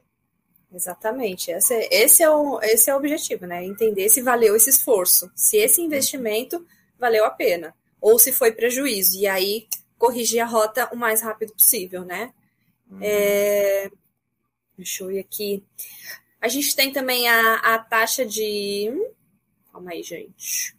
Exatamente. 0.73 1.51
Esse, 1.51 1.89
esse, 1.91 2.23
é 2.23 2.31
o, 2.31 2.61
esse 2.63 2.91
é 2.91 2.95
o 2.95 2.99
objetivo, 2.99 3.47
né? 3.47 3.65
Entender 3.65 4.09
se 4.09 4.23
valeu 4.23 4.57
esse 4.57 4.71
esforço, 4.71 5.31
se 5.35 5.59
esse 5.59 5.81
investimento 5.81 6.67
valeu 6.99 7.25
a 7.25 7.31
pena, 7.31 7.75
ou 8.01 8.19
se 8.19 8.33
foi 8.33 8.53
prejuízo. 8.53 9.19
E 9.19 9.27
aí 9.27 9.69
corrigir 9.99 10.41
a 10.41 10.47
rota 10.47 10.89
o 10.93 10.97
mais 10.97 11.21
rápido 11.21 11.53
possível, 11.53 12.05
né? 12.05 12.33
Uhum. 12.91 12.99
É, 13.01 13.91
deixa 14.77 15.05
eu 15.05 15.13
ir 15.13 15.21
aqui. 15.21 15.63
A 16.41 16.49
gente 16.49 16.75
tem 16.75 16.93
também 16.93 17.29
a, 17.29 17.57
a 17.57 17.79
taxa 17.79 18.27
de. 18.27 18.91
Calma 19.73 19.93
aí, 19.93 20.03
gente. 20.03 20.77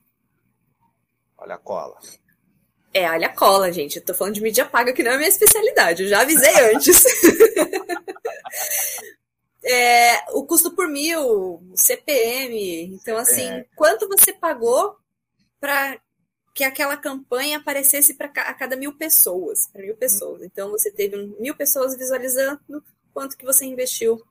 Olha 1.38 1.56
a 1.56 1.58
cola. 1.58 2.00
É, 2.94 3.10
olha 3.10 3.28
a 3.28 3.36
cola, 3.36 3.72
gente. 3.72 3.98
Eu 3.98 4.06
tô 4.06 4.14
falando 4.14 4.36
de 4.36 4.42
mídia 4.42 4.66
paga, 4.66 4.94
que 4.94 5.02
não 5.02 5.12
é 5.12 5.16
a 5.16 5.18
minha 5.18 5.30
especialidade. 5.30 6.04
Eu 6.04 6.10
já 6.10 6.22
avisei 6.22 6.54
antes. 6.76 7.04
é, 9.66 10.32
o 10.32 10.46
custo 10.46 10.76
por 10.76 10.88
mil, 10.88 11.62
CPM. 11.76 12.94
Então, 12.94 13.18
assim, 13.18 13.50
é. 13.50 13.66
quanto 13.76 14.08
você 14.08 14.32
pagou 14.32 14.96
para 15.60 16.00
que 16.54 16.64
aquela 16.64 16.96
campanha 16.96 17.58
aparecesse 17.58 18.14
para 18.14 18.28
a 18.28 18.54
cada 18.54 18.76
mil 18.76 18.96
pessoas, 18.96 19.68
para 19.68 19.82
mil 19.82 19.98
pessoas. 19.98 20.44
Então, 20.44 20.70
você 20.70 20.92
teve 20.92 21.18
mil 21.40 21.56
pessoas 21.56 21.98
visualizando 21.98 22.84
quanto 23.12 23.36
que 23.36 23.46
você 23.46 23.66
investiu 23.66 24.22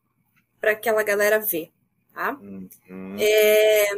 para 0.61 0.71
aquela 0.71 1.03
galera 1.03 1.41
ver, 1.41 1.73
tá? 2.15 2.39
Uhum. 2.41 3.17
É, 3.19 3.89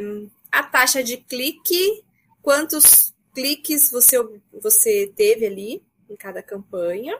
a 0.55 0.63
taxa 0.63 1.03
de 1.03 1.17
clique, 1.17 2.03
quantos 2.41 3.13
cliques 3.33 3.91
você, 3.91 4.17
você 4.53 5.11
teve 5.13 5.45
ali 5.45 5.83
em 6.09 6.15
cada 6.15 6.41
campanha. 6.41 7.17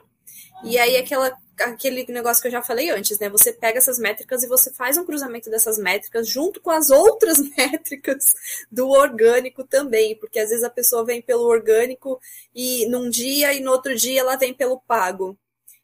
E 0.64 0.78
aí, 0.78 0.96
aquela 0.96 1.36
aquele 1.60 2.04
negócio 2.12 2.42
que 2.42 2.48
eu 2.48 2.52
já 2.52 2.62
falei 2.62 2.90
antes, 2.90 3.18
né? 3.18 3.28
Você 3.30 3.52
pega 3.52 3.78
essas 3.78 3.98
métricas 3.98 4.42
e 4.42 4.46
você 4.46 4.72
faz 4.72 4.96
um 4.96 5.04
cruzamento 5.04 5.50
dessas 5.50 5.78
métricas 5.78 6.28
junto 6.28 6.60
com 6.60 6.70
as 6.70 6.90
outras 6.90 7.38
métricas 7.56 8.34
do 8.70 8.88
orgânico 8.88 9.64
também, 9.64 10.16
porque 10.16 10.38
às 10.38 10.50
vezes 10.50 10.64
a 10.64 10.70
pessoa 10.70 11.04
vem 11.04 11.22
pelo 11.22 11.44
orgânico 11.44 12.20
e 12.54 12.86
num 12.88 13.08
dia 13.08 13.52
e 13.54 13.60
no 13.60 13.70
outro 13.70 13.94
dia 13.94 14.20
ela 14.20 14.36
vem 14.36 14.52
pelo 14.52 14.80
pago. 14.80 15.38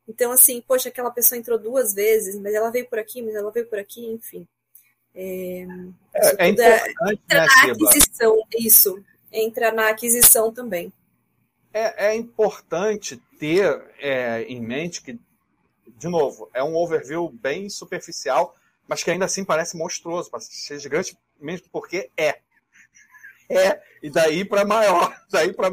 Então, 0.07 0.33
assim, 0.33 0.61
poxa, 0.61 0.89
aquela 0.89 1.11
pessoa 1.11 1.39
entrou 1.39 1.59
duas 1.59 1.95
vezes, 1.95 2.39
mas 2.39 2.55
ela 2.55 2.71
veio 2.71 2.89
por 2.89 2.99
aqui, 2.99 3.23
mas 3.23 3.35
ela 3.35 3.51
veio 3.51 3.67
por 3.67 3.79
aqui, 3.79 4.05
enfim. 4.07 4.47
É, 5.15 5.67
é, 6.15 6.47
é 6.47 6.49
importante, 6.49 6.91
entra 7.01 7.41
né, 7.41 7.47
na 7.47 7.73
aquisição, 7.73 8.43
isso. 8.59 9.05
Entra 9.31 9.73
na 9.73 9.89
aquisição 9.89 10.53
também. 10.53 10.93
É, 11.73 12.09
é 12.09 12.15
importante 12.15 13.21
ter 13.39 13.83
é, 13.99 14.43
em 14.43 14.61
mente 14.61 15.03
que 15.03 15.19
de 16.03 16.09
novo, 16.09 16.51
é 16.53 16.65
um 16.65 16.75
overview 16.75 17.29
bem 17.29 17.69
superficial, 17.69 18.57
mas 18.89 19.05
que 19.05 19.11
ainda 19.13 19.25
assim 19.25 19.45
parece 19.45 19.77
monstruoso, 19.77 20.31
parece 20.31 20.53
ser 20.53 20.81
gigante, 20.81 21.17
mesmo 21.41 21.69
porque 21.71 22.11
é. 22.17 22.41
É, 23.51 23.83
e 24.03 24.09
daí 24.09 24.47
para 24.47 24.65
maior, 24.65 25.15
daí 25.31 25.53
para 25.53 25.71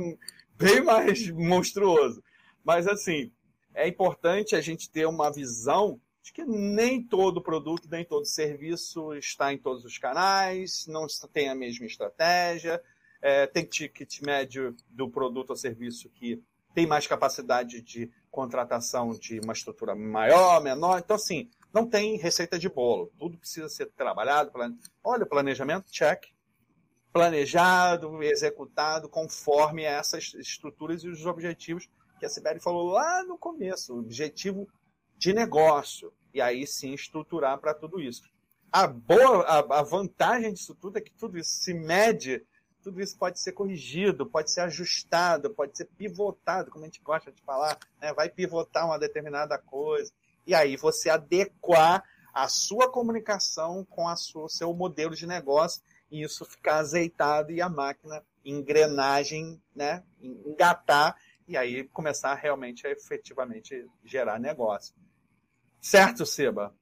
bem 0.58 0.82
mais 0.84 1.30
monstruoso. 1.30 2.22
Mas 2.62 2.88
assim, 2.88 3.32
é 3.74 3.88
importante 3.88 4.54
a 4.54 4.60
gente 4.60 4.90
ter 4.90 5.08
uma 5.08 5.32
visão 5.32 6.00
de 6.30 6.34
que 6.34 6.45
nem 6.45 7.01
todo 7.01 7.41
produto, 7.41 7.88
nem 7.89 8.05
todo 8.05 8.25
serviço 8.25 9.13
está 9.15 9.51
em 9.51 9.57
todos 9.57 9.84
os 9.84 9.97
canais, 9.97 10.86
não 10.88 11.07
tem 11.34 11.49
a 11.49 11.55
mesma 11.55 11.86
estratégia, 11.86 12.82
é, 13.21 13.47
tem 13.47 13.65
ticket 13.65 14.21
médio 14.21 14.75
do 14.89 15.09
produto 15.09 15.49
ou 15.49 15.55
serviço 15.55 16.09
que 16.09 16.41
tem 16.73 16.86
mais 16.86 17.07
capacidade 17.07 17.82
de 17.82 18.11
contratação 18.30 19.11
de 19.11 19.39
uma 19.39 19.53
estrutura 19.53 19.95
maior, 19.95 20.61
menor. 20.61 20.99
Então, 20.99 21.15
assim, 21.15 21.49
não 21.73 21.88
tem 21.88 22.15
receita 22.15 22.59
de 22.59 22.69
bolo. 22.69 23.11
Tudo 23.17 23.38
precisa 23.38 23.67
ser 23.67 23.88
trabalhado. 23.88 24.51
Plane... 24.51 24.77
Olha, 25.03 25.25
planejamento, 25.25 25.91
check. 25.91 26.25
Planejado, 27.11 28.21
executado 28.21 29.09
conforme 29.09 29.84
essas 29.84 30.36
estruturas 30.36 31.03
e 31.03 31.09
os 31.09 31.25
objetivos 31.25 31.89
que 32.19 32.25
a 32.25 32.30
Sibeli 32.30 32.59
falou 32.59 32.91
lá 32.91 33.23
no 33.23 33.36
começo. 33.36 33.97
Objetivo 33.97 34.67
de 35.17 35.34
negócio. 35.34 36.13
E 36.34 36.41
aí 36.41 36.65
sim 36.67 36.93
estruturar 36.93 37.57
para 37.59 37.73
tudo 37.73 37.99
isso. 37.99 38.23
A 38.71 38.86
boa, 38.86 39.43
a, 39.43 39.80
a 39.80 39.82
vantagem 39.82 40.53
disso 40.53 40.75
tudo 40.75 40.97
é 40.97 41.01
que 41.01 41.11
tudo 41.11 41.38
isso 41.38 41.51
se 41.51 41.73
mede 41.73 42.45
tudo 42.82 43.01
isso 43.01 43.17
pode 43.17 43.39
ser 43.39 43.51
corrigido, 43.51 44.25
pode 44.25 44.51
ser 44.51 44.61
ajustado, 44.61 45.49
pode 45.49 45.77
ser 45.77 45.86
pivotado, 45.86 46.71
como 46.71 46.86
a 46.86 46.88
gente 46.88 47.01
gosta 47.01 47.32
de 47.32 47.41
falar, 47.41 47.77
né? 48.01 48.13
vai 48.13 48.30
pivotar 48.30 48.86
uma 48.86 48.97
determinada 48.97 49.57
coisa. 49.57 50.11
E 50.45 50.55
aí 50.55 50.75
você 50.77 51.09
adequar 51.09 52.03
a 52.34 52.47
sua 52.47 52.89
comunicação 52.89 53.86
com 53.86 54.05
o 54.05 54.49
seu 54.49 54.73
modelo 54.73 55.15
de 55.15 55.27
negócio 55.27 55.82
e 56.09 56.23
isso 56.23 56.45
ficar 56.45 56.77
azeitado 56.77 57.51
e 57.51 57.61
a 57.61 57.69
máquina, 57.69 58.23
engrenagem, 58.43 59.61
né? 59.75 60.03
engatar 60.21 61.15
e 61.47 61.57
aí 61.57 61.84
começar 61.89 62.34
realmente 62.36 62.88
a 62.88 62.91
efetivamente 62.91 63.86
gerar 64.03 64.39
negócio. 64.39 64.95
Certo, 65.82 66.25
Seba? 66.25 66.73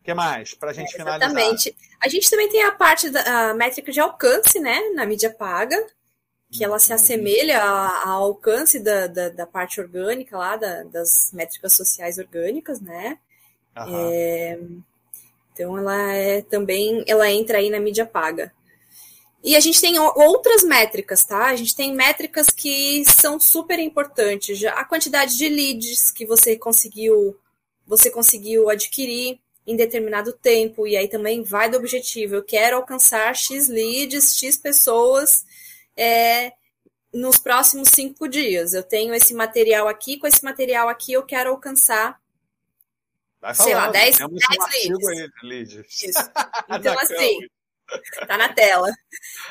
O 0.00 0.04
que 0.04 0.14
mais? 0.14 0.54
Para 0.54 0.70
a 0.70 0.74
gente 0.74 0.94
é, 0.94 0.96
finalizar. 0.96 1.30
Exatamente. 1.30 1.76
A 2.00 2.08
gente 2.08 2.30
também 2.30 2.48
tem 2.48 2.62
a 2.62 2.72
parte 2.72 3.10
da 3.10 3.50
a 3.50 3.54
métrica 3.54 3.92
de 3.92 4.00
alcance, 4.00 4.58
né? 4.58 4.80
Na 4.94 5.04
mídia 5.04 5.30
paga, 5.30 5.76
que 6.50 6.64
ela 6.64 6.78
se 6.78 6.90
uhum. 6.90 6.96
assemelha 6.96 7.62
ao 7.62 8.24
alcance 8.24 8.80
da, 8.80 9.06
da, 9.06 9.28
da 9.28 9.46
parte 9.46 9.80
orgânica 9.80 10.36
lá, 10.36 10.56
da, 10.56 10.82
das 10.84 11.30
métricas 11.32 11.74
sociais 11.74 12.18
orgânicas, 12.18 12.80
né? 12.80 13.18
É, 13.76 14.58
Então 15.52 15.76
ela 15.76 16.12
é 16.14 16.42
também, 16.42 17.04
ela 17.06 17.30
entra 17.30 17.58
aí 17.58 17.70
na 17.70 17.78
mídia 17.78 18.06
paga. 18.06 18.52
E 19.42 19.56
a 19.56 19.60
gente 19.60 19.80
tem 19.80 19.98
outras 19.98 20.62
métricas, 20.62 21.24
tá? 21.24 21.46
A 21.46 21.56
gente 21.56 21.74
tem 21.74 21.94
métricas 21.94 22.48
que 22.48 23.04
são 23.06 23.40
super 23.40 23.78
importantes. 23.78 24.62
A 24.64 24.84
quantidade 24.84 25.36
de 25.36 25.48
leads 25.48 26.10
que 26.10 26.26
você 26.26 26.56
conseguiu, 26.56 27.36
você 27.90 28.08
conseguiu 28.08 28.70
adquirir 28.70 29.40
em 29.66 29.74
determinado 29.74 30.32
tempo, 30.32 30.86
e 30.86 30.96
aí 30.96 31.08
também 31.08 31.42
vai 31.42 31.68
do 31.68 31.76
objetivo. 31.76 32.36
Eu 32.36 32.44
quero 32.44 32.76
alcançar 32.76 33.34
X 33.34 33.68
leads, 33.68 34.36
X 34.36 34.56
pessoas 34.56 35.44
é, 35.96 36.52
nos 37.12 37.36
próximos 37.36 37.88
cinco 37.88 38.28
dias. 38.28 38.74
Eu 38.74 38.84
tenho 38.84 39.12
esse 39.12 39.34
material 39.34 39.88
aqui, 39.88 40.18
com 40.18 40.26
esse 40.28 40.44
material 40.44 40.88
aqui 40.88 41.12
eu 41.12 41.24
quero 41.24 41.50
alcançar 41.50 42.20
Vai 43.40 43.54
sei 43.54 43.74
lá, 43.74 43.88
10, 43.88 44.18
10 44.18 44.30
um 44.30 44.34
leads. 44.34 45.08
Aí, 45.08 45.28
leads. 45.42 46.02
Isso. 46.02 46.18
Então, 46.70 46.96
assim, 47.00 47.40
tá 48.28 48.36
na 48.36 48.52
tela. 48.52 48.88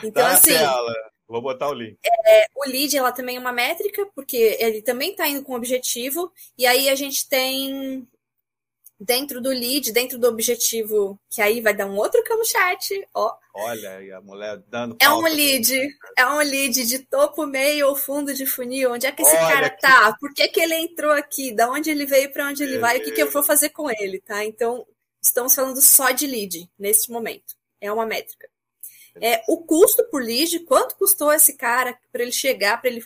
Então, 0.02 0.24
tá 0.24 0.30
na 0.30 0.36
assim. 0.36 0.54
Tela. 0.54 0.94
Vou 1.28 1.42
botar 1.42 1.70
o 1.70 1.74
link. 1.74 1.98
É, 2.26 2.46
o 2.56 2.68
lead, 2.68 2.96
ela 2.96 3.12
também 3.12 3.36
é 3.36 3.40
uma 3.40 3.52
métrica, 3.52 4.08
porque 4.16 4.58
ele 4.60 4.82
também 4.82 5.12
está 5.12 5.28
indo 5.28 5.44
com 5.44 5.54
objetivo, 5.54 6.32
e 6.58 6.66
aí 6.66 6.90
a 6.90 6.96
gente 6.96 7.28
tem 7.28 8.08
dentro 9.00 9.40
do 9.40 9.50
lead, 9.50 9.92
dentro 9.94 10.18
do 10.20 10.28
objetivo, 10.28 11.18
que 11.30 11.42
aí 11.42 11.62
vai 11.62 11.74
dar 11.74 11.86
um 11.86 11.96
outro 11.96 12.22
campo 12.24 12.44
chat, 12.46 13.08
ó. 13.14 13.34
Olha 13.54 13.98
aí 13.98 14.12
a 14.12 14.20
mulher 14.22 14.58
dando 14.68 14.98
É 15.00 15.10
um 15.10 15.22
lead, 15.22 15.74
é 16.18 16.28
um 16.28 16.38
lead 16.40 16.86
de 16.86 17.00
topo, 17.00 17.46
meio 17.46 17.88
ou 17.88 17.96
fundo 17.96 18.34
de 18.34 18.46
funil. 18.46 18.92
Onde 18.94 19.08
é 19.08 19.12
que 19.12 19.22
esse 19.22 19.36
Olha 19.36 19.48
cara 19.48 19.70
que- 19.70 19.82
tá? 19.82 20.16
Por 20.20 20.34
que, 20.34 20.48
que 20.50 20.60
ele 20.60 20.76
entrou 20.76 21.12
aqui? 21.12 21.54
Da 21.54 21.70
onde 21.70 21.90
ele 21.90 22.06
veio, 22.06 22.32
para 22.32 22.48
onde 22.48 22.64
ele 22.64 22.78
vai? 22.78 22.98
O 23.00 23.04
que, 23.04 23.12
que 23.12 23.22
eu 23.22 23.32
vou 23.32 23.44
fazer 23.44 23.70
com 23.70 23.90
ele, 23.90 24.20
tá? 24.22 24.44
Então, 24.44 24.86
estamos 25.22 25.56
falando 25.56 25.82
só 25.82 26.12
de 26.12 26.28
lead 26.28 26.70
neste 26.78 27.12
momento. 27.12 27.56
É 27.82 27.92
uma 27.92 28.06
métrica. 28.06 28.48
É 29.22 29.42
o 29.50 29.58
custo 29.58 30.04
por 30.10 30.22
lead, 30.22 30.60
quanto 30.62 30.96
custou 30.96 31.34
esse 31.34 31.58
cara 31.58 31.98
para 32.12 32.22
ele 32.22 32.32
chegar, 32.32 32.80
para 32.80 32.90
ele 32.90 33.04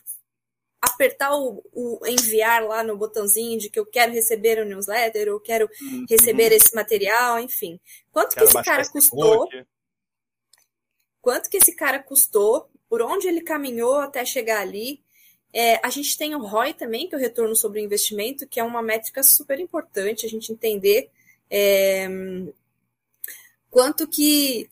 apertar 0.83 1.35
o, 1.35 1.63
o 1.73 2.05
enviar 2.07 2.63
lá 2.65 2.83
no 2.83 2.97
botãozinho 2.97 3.59
de 3.59 3.69
que 3.69 3.79
eu 3.79 3.85
quero 3.85 4.11
receber 4.13 4.59
o 4.59 4.65
newsletter, 4.65 5.27
eu 5.27 5.39
quero 5.39 5.69
Uhum. 5.81 6.05
receber 6.09 6.51
esse 6.51 6.75
material, 6.75 7.39
enfim. 7.39 7.79
Quanto 8.11 8.35
que 8.35 8.35
Quero 8.35 8.45
esse 8.45 8.53
baixar 8.53 8.71
cara 8.71 8.81
esse 8.81 8.91
custou? 8.91 9.47
book. 9.47 9.65
quanto 11.21 11.49
que 11.49 11.57
esse 11.57 11.73
cara 11.75 12.01
custou, 12.01 12.69
por 12.89 13.01
onde 13.01 13.27
ele 13.27 13.41
caminhou 13.41 13.95
até 13.95 14.25
chegar 14.25 14.61
ali. 14.61 15.01
É, 15.53 15.79
a 15.85 15.89
gente 15.89 16.17
tem 16.17 16.35
o 16.35 16.39
ROI 16.39 16.73
também, 16.73 17.07
que 17.07 17.15
é 17.15 17.17
o 17.17 17.21
retorno 17.21 17.55
sobre 17.55 17.79
o 17.79 17.83
investimento, 17.83 18.47
que 18.47 18.59
é 18.59 18.63
uma 18.63 18.81
métrica 18.81 19.21
super 19.23 19.59
importante 19.59 20.25
a 20.25 20.29
gente 20.29 20.51
entender 20.51 21.09
é, 21.49 22.07
quanto 23.69 24.07
que 24.07 24.69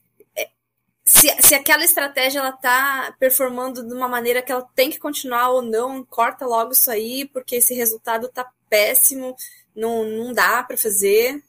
se, 1.11 1.27
se 1.41 1.53
aquela 1.55 1.83
estratégia 1.83 2.39
ela 2.39 2.51
está 2.51 3.13
performando 3.19 3.85
de 3.85 3.93
uma 3.93 4.07
maneira 4.07 4.41
que 4.41 4.51
ela 4.51 4.67
tem 4.73 4.89
que 4.89 4.97
continuar 4.97 5.49
ou 5.49 5.61
não, 5.61 6.05
corta 6.05 6.45
logo 6.45 6.71
isso 6.71 6.89
aí, 6.89 7.25
porque 7.25 7.57
esse 7.57 7.73
resultado 7.73 8.27
está 8.27 8.49
péssimo, 8.69 9.35
não, 9.75 10.05
não 10.05 10.33
dá 10.33 10.63
para 10.63 10.77
fazer 10.77 11.43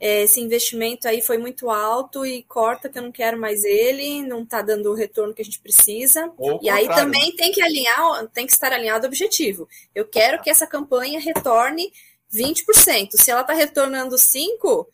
é, 0.00 0.22
esse 0.22 0.40
investimento 0.40 1.06
aí 1.06 1.20
foi 1.22 1.38
muito 1.38 1.70
alto 1.70 2.24
e 2.26 2.42
corta 2.44 2.88
que 2.88 2.98
eu 2.98 3.02
não 3.02 3.12
quero 3.12 3.38
mais 3.38 3.64
ele, 3.64 4.22
não 4.22 4.42
está 4.42 4.62
dando 4.62 4.90
o 4.90 4.94
retorno 4.94 5.34
que 5.34 5.42
a 5.42 5.44
gente 5.44 5.60
precisa. 5.60 6.32
Ou 6.38 6.58
E 6.62 6.68
aí 6.70 6.88
contrário, 6.88 7.12
também 7.12 7.36
tem 7.36 7.52
que 7.52 7.62
alinhar, 7.62 8.26
tem 8.28 8.46
que 8.46 8.52
estar 8.52 8.72
alinhado 8.72 9.04
ao 9.06 9.08
objetivo. 9.08 9.68
Eu 9.94 10.06
quero 10.08 10.42
que 10.42 10.50
essa 10.50 10.66
campanha 10.66 11.20
retorne 11.20 11.92
20%. 12.32 13.10
Se 13.14 13.30
ela 13.30 13.42
está 13.42 13.52
retornando 13.52 14.16
5%, 14.16 14.86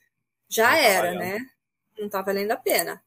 já 0.49 0.73
Não 0.73 0.83
tá 0.83 0.89
era, 0.89 1.15
valendo. 1.15 1.19
né? 1.21 1.47
Não 1.99 2.07
está 2.07 2.21
valendo 2.23 2.51
a 2.51 2.57
pena. 2.57 3.03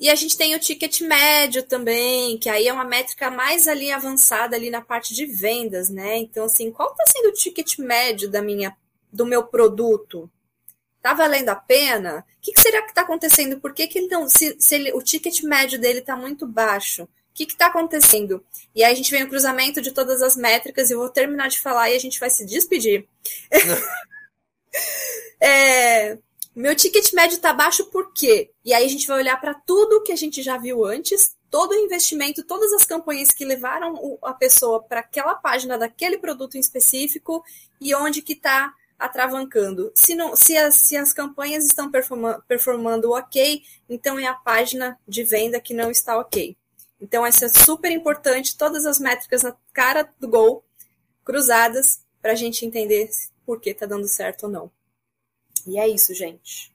E 0.00 0.08
a 0.08 0.14
gente 0.14 0.36
tem 0.36 0.54
o 0.54 0.60
ticket 0.60 1.00
médio 1.00 1.62
também, 1.62 2.38
que 2.38 2.48
aí 2.48 2.68
é 2.68 2.72
uma 2.72 2.84
métrica 2.84 3.30
mais 3.30 3.66
ali 3.66 3.90
avançada 3.90 4.54
ali 4.54 4.70
na 4.70 4.80
parte 4.80 5.12
de 5.12 5.26
vendas, 5.26 5.90
né? 5.90 6.18
Então, 6.18 6.44
assim, 6.44 6.70
qual 6.70 6.92
está 6.92 7.04
sendo 7.08 7.28
o 7.28 7.32
ticket 7.32 7.78
médio 7.78 8.30
da 8.30 8.40
minha, 8.40 8.76
do 9.12 9.26
meu 9.26 9.44
produto? 9.44 10.30
Tá 11.02 11.14
valendo 11.14 11.48
a 11.48 11.56
pena? 11.56 12.24
O 12.38 12.40
que, 12.40 12.52
que 12.52 12.60
será 12.60 12.82
que 12.82 12.90
está 12.90 13.02
acontecendo? 13.02 13.60
Por 13.60 13.74
que, 13.74 13.88
que 13.88 13.98
ele 13.98 14.08
não. 14.08 14.28
Se, 14.28 14.56
se 14.60 14.74
ele, 14.76 14.92
o 14.92 15.02
ticket 15.02 15.42
médio 15.42 15.80
dele 15.80 15.98
está 15.98 16.16
muito 16.16 16.46
baixo, 16.46 17.04
o 17.04 17.08
que 17.34 17.44
está 17.44 17.66
acontecendo? 17.66 18.44
E 18.74 18.84
aí 18.84 18.92
a 18.92 18.96
gente 18.96 19.10
vem 19.10 19.24
o 19.24 19.28
cruzamento 19.28 19.80
de 19.80 19.90
todas 19.90 20.22
as 20.22 20.36
métricas 20.36 20.90
e 20.90 20.92
eu 20.92 20.98
vou 20.98 21.08
terminar 21.08 21.48
de 21.48 21.60
falar 21.60 21.90
e 21.90 21.96
a 21.96 22.00
gente 22.00 22.20
vai 22.20 22.30
se 22.30 22.46
despedir. 22.46 23.06
É, 25.40 26.18
meu 26.60 26.74
ticket 26.74 27.12
médio 27.12 27.36
está 27.36 27.52
baixo 27.52 27.86
por 27.86 28.12
quê? 28.12 28.50
E 28.64 28.74
aí 28.74 28.84
a 28.84 28.88
gente 28.88 29.06
vai 29.06 29.18
olhar 29.18 29.40
para 29.40 29.54
tudo 29.54 30.02
que 30.02 30.10
a 30.10 30.16
gente 30.16 30.42
já 30.42 30.58
viu 30.58 30.84
antes, 30.84 31.36
todo 31.48 31.70
o 31.70 31.78
investimento, 31.78 32.42
todas 32.42 32.72
as 32.72 32.84
campanhas 32.84 33.30
que 33.30 33.44
levaram 33.44 34.18
a 34.22 34.34
pessoa 34.34 34.82
para 34.82 35.00
aquela 35.00 35.36
página 35.36 35.78
daquele 35.78 36.18
produto 36.18 36.56
em 36.56 36.60
específico 36.60 37.44
e 37.80 37.94
onde 37.94 38.22
que 38.22 38.32
está 38.32 38.74
atravancando. 38.98 39.92
Se, 39.94 40.16
não, 40.16 40.34
se, 40.34 40.56
as, 40.56 40.74
se 40.74 40.96
as 40.96 41.12
campanhas 41.12 41.64
estão 41.64 41.90
performa- 41.92 42.44
performando 42.48 43.12
ok, 43.12 43.62
então 43.88 44.18
é 44.18 44.26
a 44.26 44.34
página 44.34 44.98
de 45.06 45.22
venda 45.22 45.60
que 45.60 45.72
não 45.72 45.92
está 45.92 46.18
ok. 46.18 46.56
Então, 47.00 47.24
isso 47.24 47.44
é 47.44 47.48
super 47.48 47.92
importante, 47.92 48.58
todas 48.58 48.84
as 48.84 48.98
métricas 48.98 49.44
na 49.44 49.56
cara 49.72 50.12
do 50.18 50.26
gol, 50.26 50.64
cruzadas, 51.24 52.02
para 52.20 52.32
a 52.32 52.34
gente 52.34 52.66
entender 52.66 53.08
por 53.46 53.60
que 53.60 53.70
está 53.70 53.86
dando 53.86 54.08
certo 54.08 54.44
ou 54.44 54.48
não. 54.50 54.77
E 55.68 55.78
é 55.78 55.86
isso, 55.86 56.14
gente. 56.14 56.74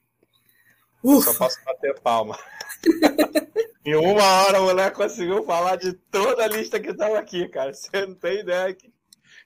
Só 1.04 1.34
posso 1.34 1.64
bater 1.66 2.00
palma. 2.00 2.38
em 3.84 3.96
uma 3.96 4.24
hora 4.44 4.60
a 4.60 4.62
mulher 4.62 4.94
conseguiu 4.94 5.44
falar 5.44 5.78
de 5.78 5.94
toda 5.94 6.44
a 6.44 6.48
lista 6.48 6.80
que 6.80 6.92
estava 6.92 7.18
aqui, 7.18 7.50
cara. 7.50 7.74
Você 7.74 8.06
não 8.06 8.14
tem 8.14 8.42
ideia. 8.42 8.72
Que, 8.74 8.94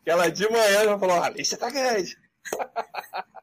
que 0.03 0.09
ela 0.09 0.29
de 0.29 0.49
manhã 0.49 0.83
já 0.83 0.99
falou: 0.99 1.23
a 1.23 1.29
lista 1.29 1.55
tá 1.55 1.69
grande. 1.69 2.17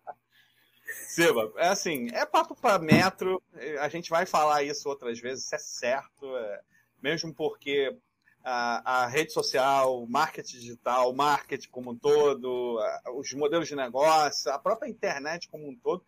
Siba, 1.08 1.52
é 1.56 1.68
assim, 1.68 2.08
é 2.12 2.26
papo 2.26 2.54
para 2.54 2.78
metro. 2.78 3.42
A 3.80 3.88
gente 3.88 4.10
vai 4.10 4.26
falar 4.26 4.62
isso 4.62 4.88
outras 4.88 5.18
vezes, 5.18 5.44
isso 5.44 5.54
é 5.54 5.58
certo. 5.58 6.36
é, 6.36 6.60
mesmo 7.02 7.32
porque 7.32 7.96
a, 8.44 9.02
a 9.04 9.06
rede 9.06 9.32
social, 9.32 10.02
o 10.02 10.06
marketing 10.08 10.58
digital, 10.58 11.10
o 11.10 11.16
marketing 11.16 11.68
como 11.70 11.92
um 11.92 11.96
todo, 11.96 12.78
a- 12.78 13.02
os 13.16 13.32
modelos 13.32 13.66
de 13.66 13.74
negócio, 13.74 14.52
a 14.52 14.58
própria 14.58 14.88
internet 14.88 15.48
como 15.48 15.66
um 15.68 15.74
todo, 15.74 16.04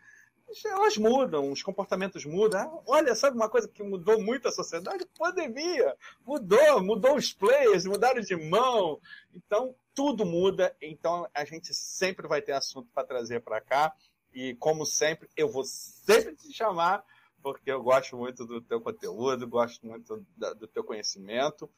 elas 0.64 0.96
mudam, 0.96 1.50
os 1.50 1.60
comportamentos 1.62 2.24
mudam. 2.24 2.60
Ah, 2.60 2.82
Olha, 2.86 3.14
sabe 3.16 3.36
uma 3.36 3.48
coisa 3.48 3.66
que 3.66 3.82
mudou 3.82 4.22
muito 4.22 4.46
a 4.46 4.52
sociedade? 4.52 5.04
Pandemia. 5.18 5.96
Mudou, 6.24 6.80
mudou 6.84 7.16
os 7.16 7.32
players, 7.32 7.84
mudaram 7.84 8.20
de 8.20 8.36
mão. 8.36 9.00
Então, 9.34 9.74
tudo 9.92 10.24
muda. 10.24 10.72
Então, 10.80 11.26
a 11.34 11.44
gente 11.44 11.74
sempre 11.74 12.28
vai 12.28 12.40
ter 12.40 12.52
assunto 12.52 12.88
para 12.94 13.02
trazer 13.06 13.40
para 13.40 13.60
cá. 13.60 13.92
E, 14.32 14.54
como 14.56 14.86
sempre, 14.86 15.28
eu 15.36 15.48
vou 15.48 15.64
sempre 15.64 16.36
te 16.36 16.52
chamar, 16.52 17.02
porque 17.42 17.72
eu 17.72 17.82
gosto 17.82 18.16
muito 18.16 18.46
do 18.46 18.60
teu 18.60 18.80
conteúdo, 18.80 19.48
gosto 19.48 19.84
muito 19.84 20.24
do 20.36 20.66
teu 20.68 20.84
conhecimento. 20.84 21.68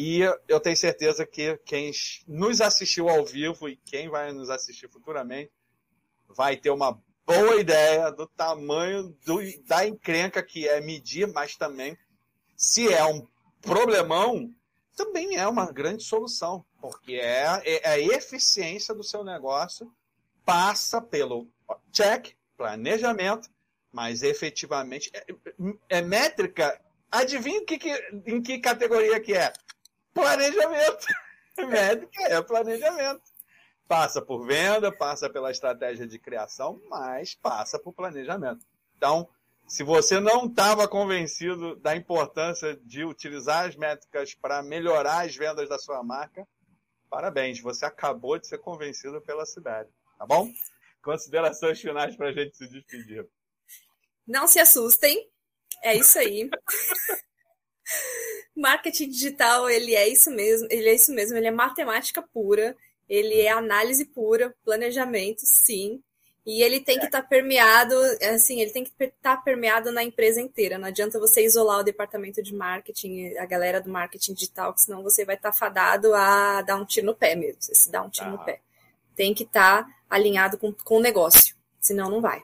E 0.00 0.20
eu 0.46 0.60
tenho 0.60 0.76
certeza 0.76 1.26
que 1.26 1.56
quem 1.66 1.90
nos 2.28 2.60
assistiu 2.60 3.08
ao 3.08 3.24
vivo 3.24 3.68
e 3.68 3.74
quem 3.74 4.08
vai 4.08 4.30
nos 4.30 4.48
assistir 4.48 4.88
futuramente 4.88 5.50
vai 6.28 6.56
ter 6.56 6.70
uma 6.70 7.02
boa 7.26 7.56
ideia 7.56 8.08
do 8.12 8.24
tamanho 8.24 9.08
do, 9.26 9.40
da 9.66 9.84
encrenca 9.88 10.40
que 10.40 10.68
é 10.68 10.80
medir, 10.80 11.26
mas 11.26 11.56
também, 11.56 11.98
se 12.56 12.92
é 12.92 13.04
um 13.04 13.26
problemão, 13.60 14.54
também 14.96 15.36
é 15.36 15.48
uma 15.48 15.66
grande 15.72 16.04
solução, 16.04 16.64
porque 16.80 17.14
é, 17.14 17.60
é 17.64 17.88
a 17.88 17.98
eficiência 17.98 18.94
do 18.94 19.02
seu 19.02 19.24
negócio 19.24 19.92
passa 20.44 21.02
pelo 21.02 21.48
check, 21.90 22.36
planejamento, 22.56 23.50
mas 23.90 24.22
efetivamente 24.22 25.10
é, 25.12 25.26
é 25.88 26.00
métrica. 26.00 26.80
Adivinha 27.10 27.64
que, 27.64 27.78
que, 27.78 27.90
em 28.28 28.40
que 28.40 28.60
categoria 28.60 29.18
que 29.18 29.34
é? 29.34 29.52
Planejamento. 30.20 31.06
métrica 31.68 32.22
é 32.22 32.42
planejamento 32.42 33.22
passa 33.88 34.20
por 34.20 34.46
venda, 34.46 34.92
passa 34.92 35.30
pela 35.30 35.50
estratégia 35.50 36.06
de 36.06 36.18
criação, 36.18 36.80
mas 36.88 37.34
passa 37.34 37.78
por 37.78 37.94
planejamento. 37.94 38.64
Então, 38.96 39.26
se 39.66 39.82
você 39.82 40.20
não 40.20 40.46
estava 40.46 40.86
convencido 40.86 41.74
da 41.76 41.96
importância 41.96 42.76
de 42.76 43.04
utilizar 43.04 43.66
as 43.66 43.74
métricas 43.74 44.34
para 44.34 44.62
melhorar 44.62 45.24
as 45.24 45.34
vendas 45.34 45.68
da 45.68 45.78
sua 45.78 46.02
marca, 46.02 46.46
parabéns, 47.08 47.60
você 47.60 47.86
acabou 47.86 48.38
de 48.38 48.46
ser 48.46 48.58
convencido 48.58 49.20
pela 49.22 49.46
Sibeli, 49.46 49.88
tá 50.18 50.26
bom? 50.26 50.52
Considerações 51.02 51.80
finais 51.80 52.14
para 52.14 52.28
a 52.28 52.32
gente 52.32 52.56
se 52.56 52.68
despedir. 52.68 53.26
Não 54.26 54.46
se 54.46 54.60
assustem, 54.60 55.30
é 55.82 55.96
isso 55.96 56.18
aí. 56.18 56.50
Marketing 58.60 59.08
digital, 59.08 59.68
ele 59.68 59.94
é 59.94 60.08
isso 60.08 60.30
mesmo, 60.30 60.66
ele 60.70 60.88
é 60.88 60.94
isso 60.94 61.12
mesmo, 61.12 61.36
ele 61.36 61.46
é 61.46 61.50
matemática 61.50 62.22
pura, 62.22 62.76
ele 63.08 63.40
é 63.40 63.50
análise 63.50 64.04
pura, 64.04 64.54
planejamento, 64.64 65.40
sim. 65.44 66.02
E 66.44 66.62
ele 66.62 66.80
tem 66.80 66.98
que 66.98 67.04
estar 67.04 67.20
tá 67.20 67.28
permeado, 67.28 67.94
assim, 68.32 68.60
ele 68.60 68.70
tem 68.70 68.82
que 68.82 68.90
estar 68.90 69.36
tá 69.36 69.36
permeado 69.36 69.92
na 69.92 70.02
empresa 70.02 70.40
inteira. 70.40 70.78
Não 70.78 70.88
adianta 70.88 71.20
você 71.20 71.44
isolar 71.44 71.80
o 71.80 71.84
departamento 71.84 72.42
de 72.42 72.54
marketing, 72.54 73.36
a 73.36 73.44
galera 73.44 73.82
do 73.82 73.90
marketing 73.90 74.32
digital, 74.32 74.72
que 74.72 74.80
senão 74.80 75.02
você 75.02 75.26
vai 75.26 75.36
estar 75.36 75.52
tá 75.52 75.58
fadado 75.58 76.14
a 76.14 76.62
dar 76.62 76.76
um 76.76 76.86
tiro 76.86 77.06
no 77.06 77.14
pé 77.14 77.34
mesmo. 77.34 77.60
Você 77.60 77.74
se 77.74 77.90
dá 77.90 78.02
um 78.02 78.08
tiro 78.08 78.30
no 78.30 78.44
pé. 78.44 78.60
Tem 79.14 79.34
que 79.34 79.42
estar 79.42 79.84
tá 79.84 79.94
alinhado 80.08 80.56
com, 80.56 80.72
com 80.72 80.96
o 80.96 81.02
negócio, 81.02 81.54
senão 81.80 82.10
não 82.10 82.22
vai. 82.22 82.42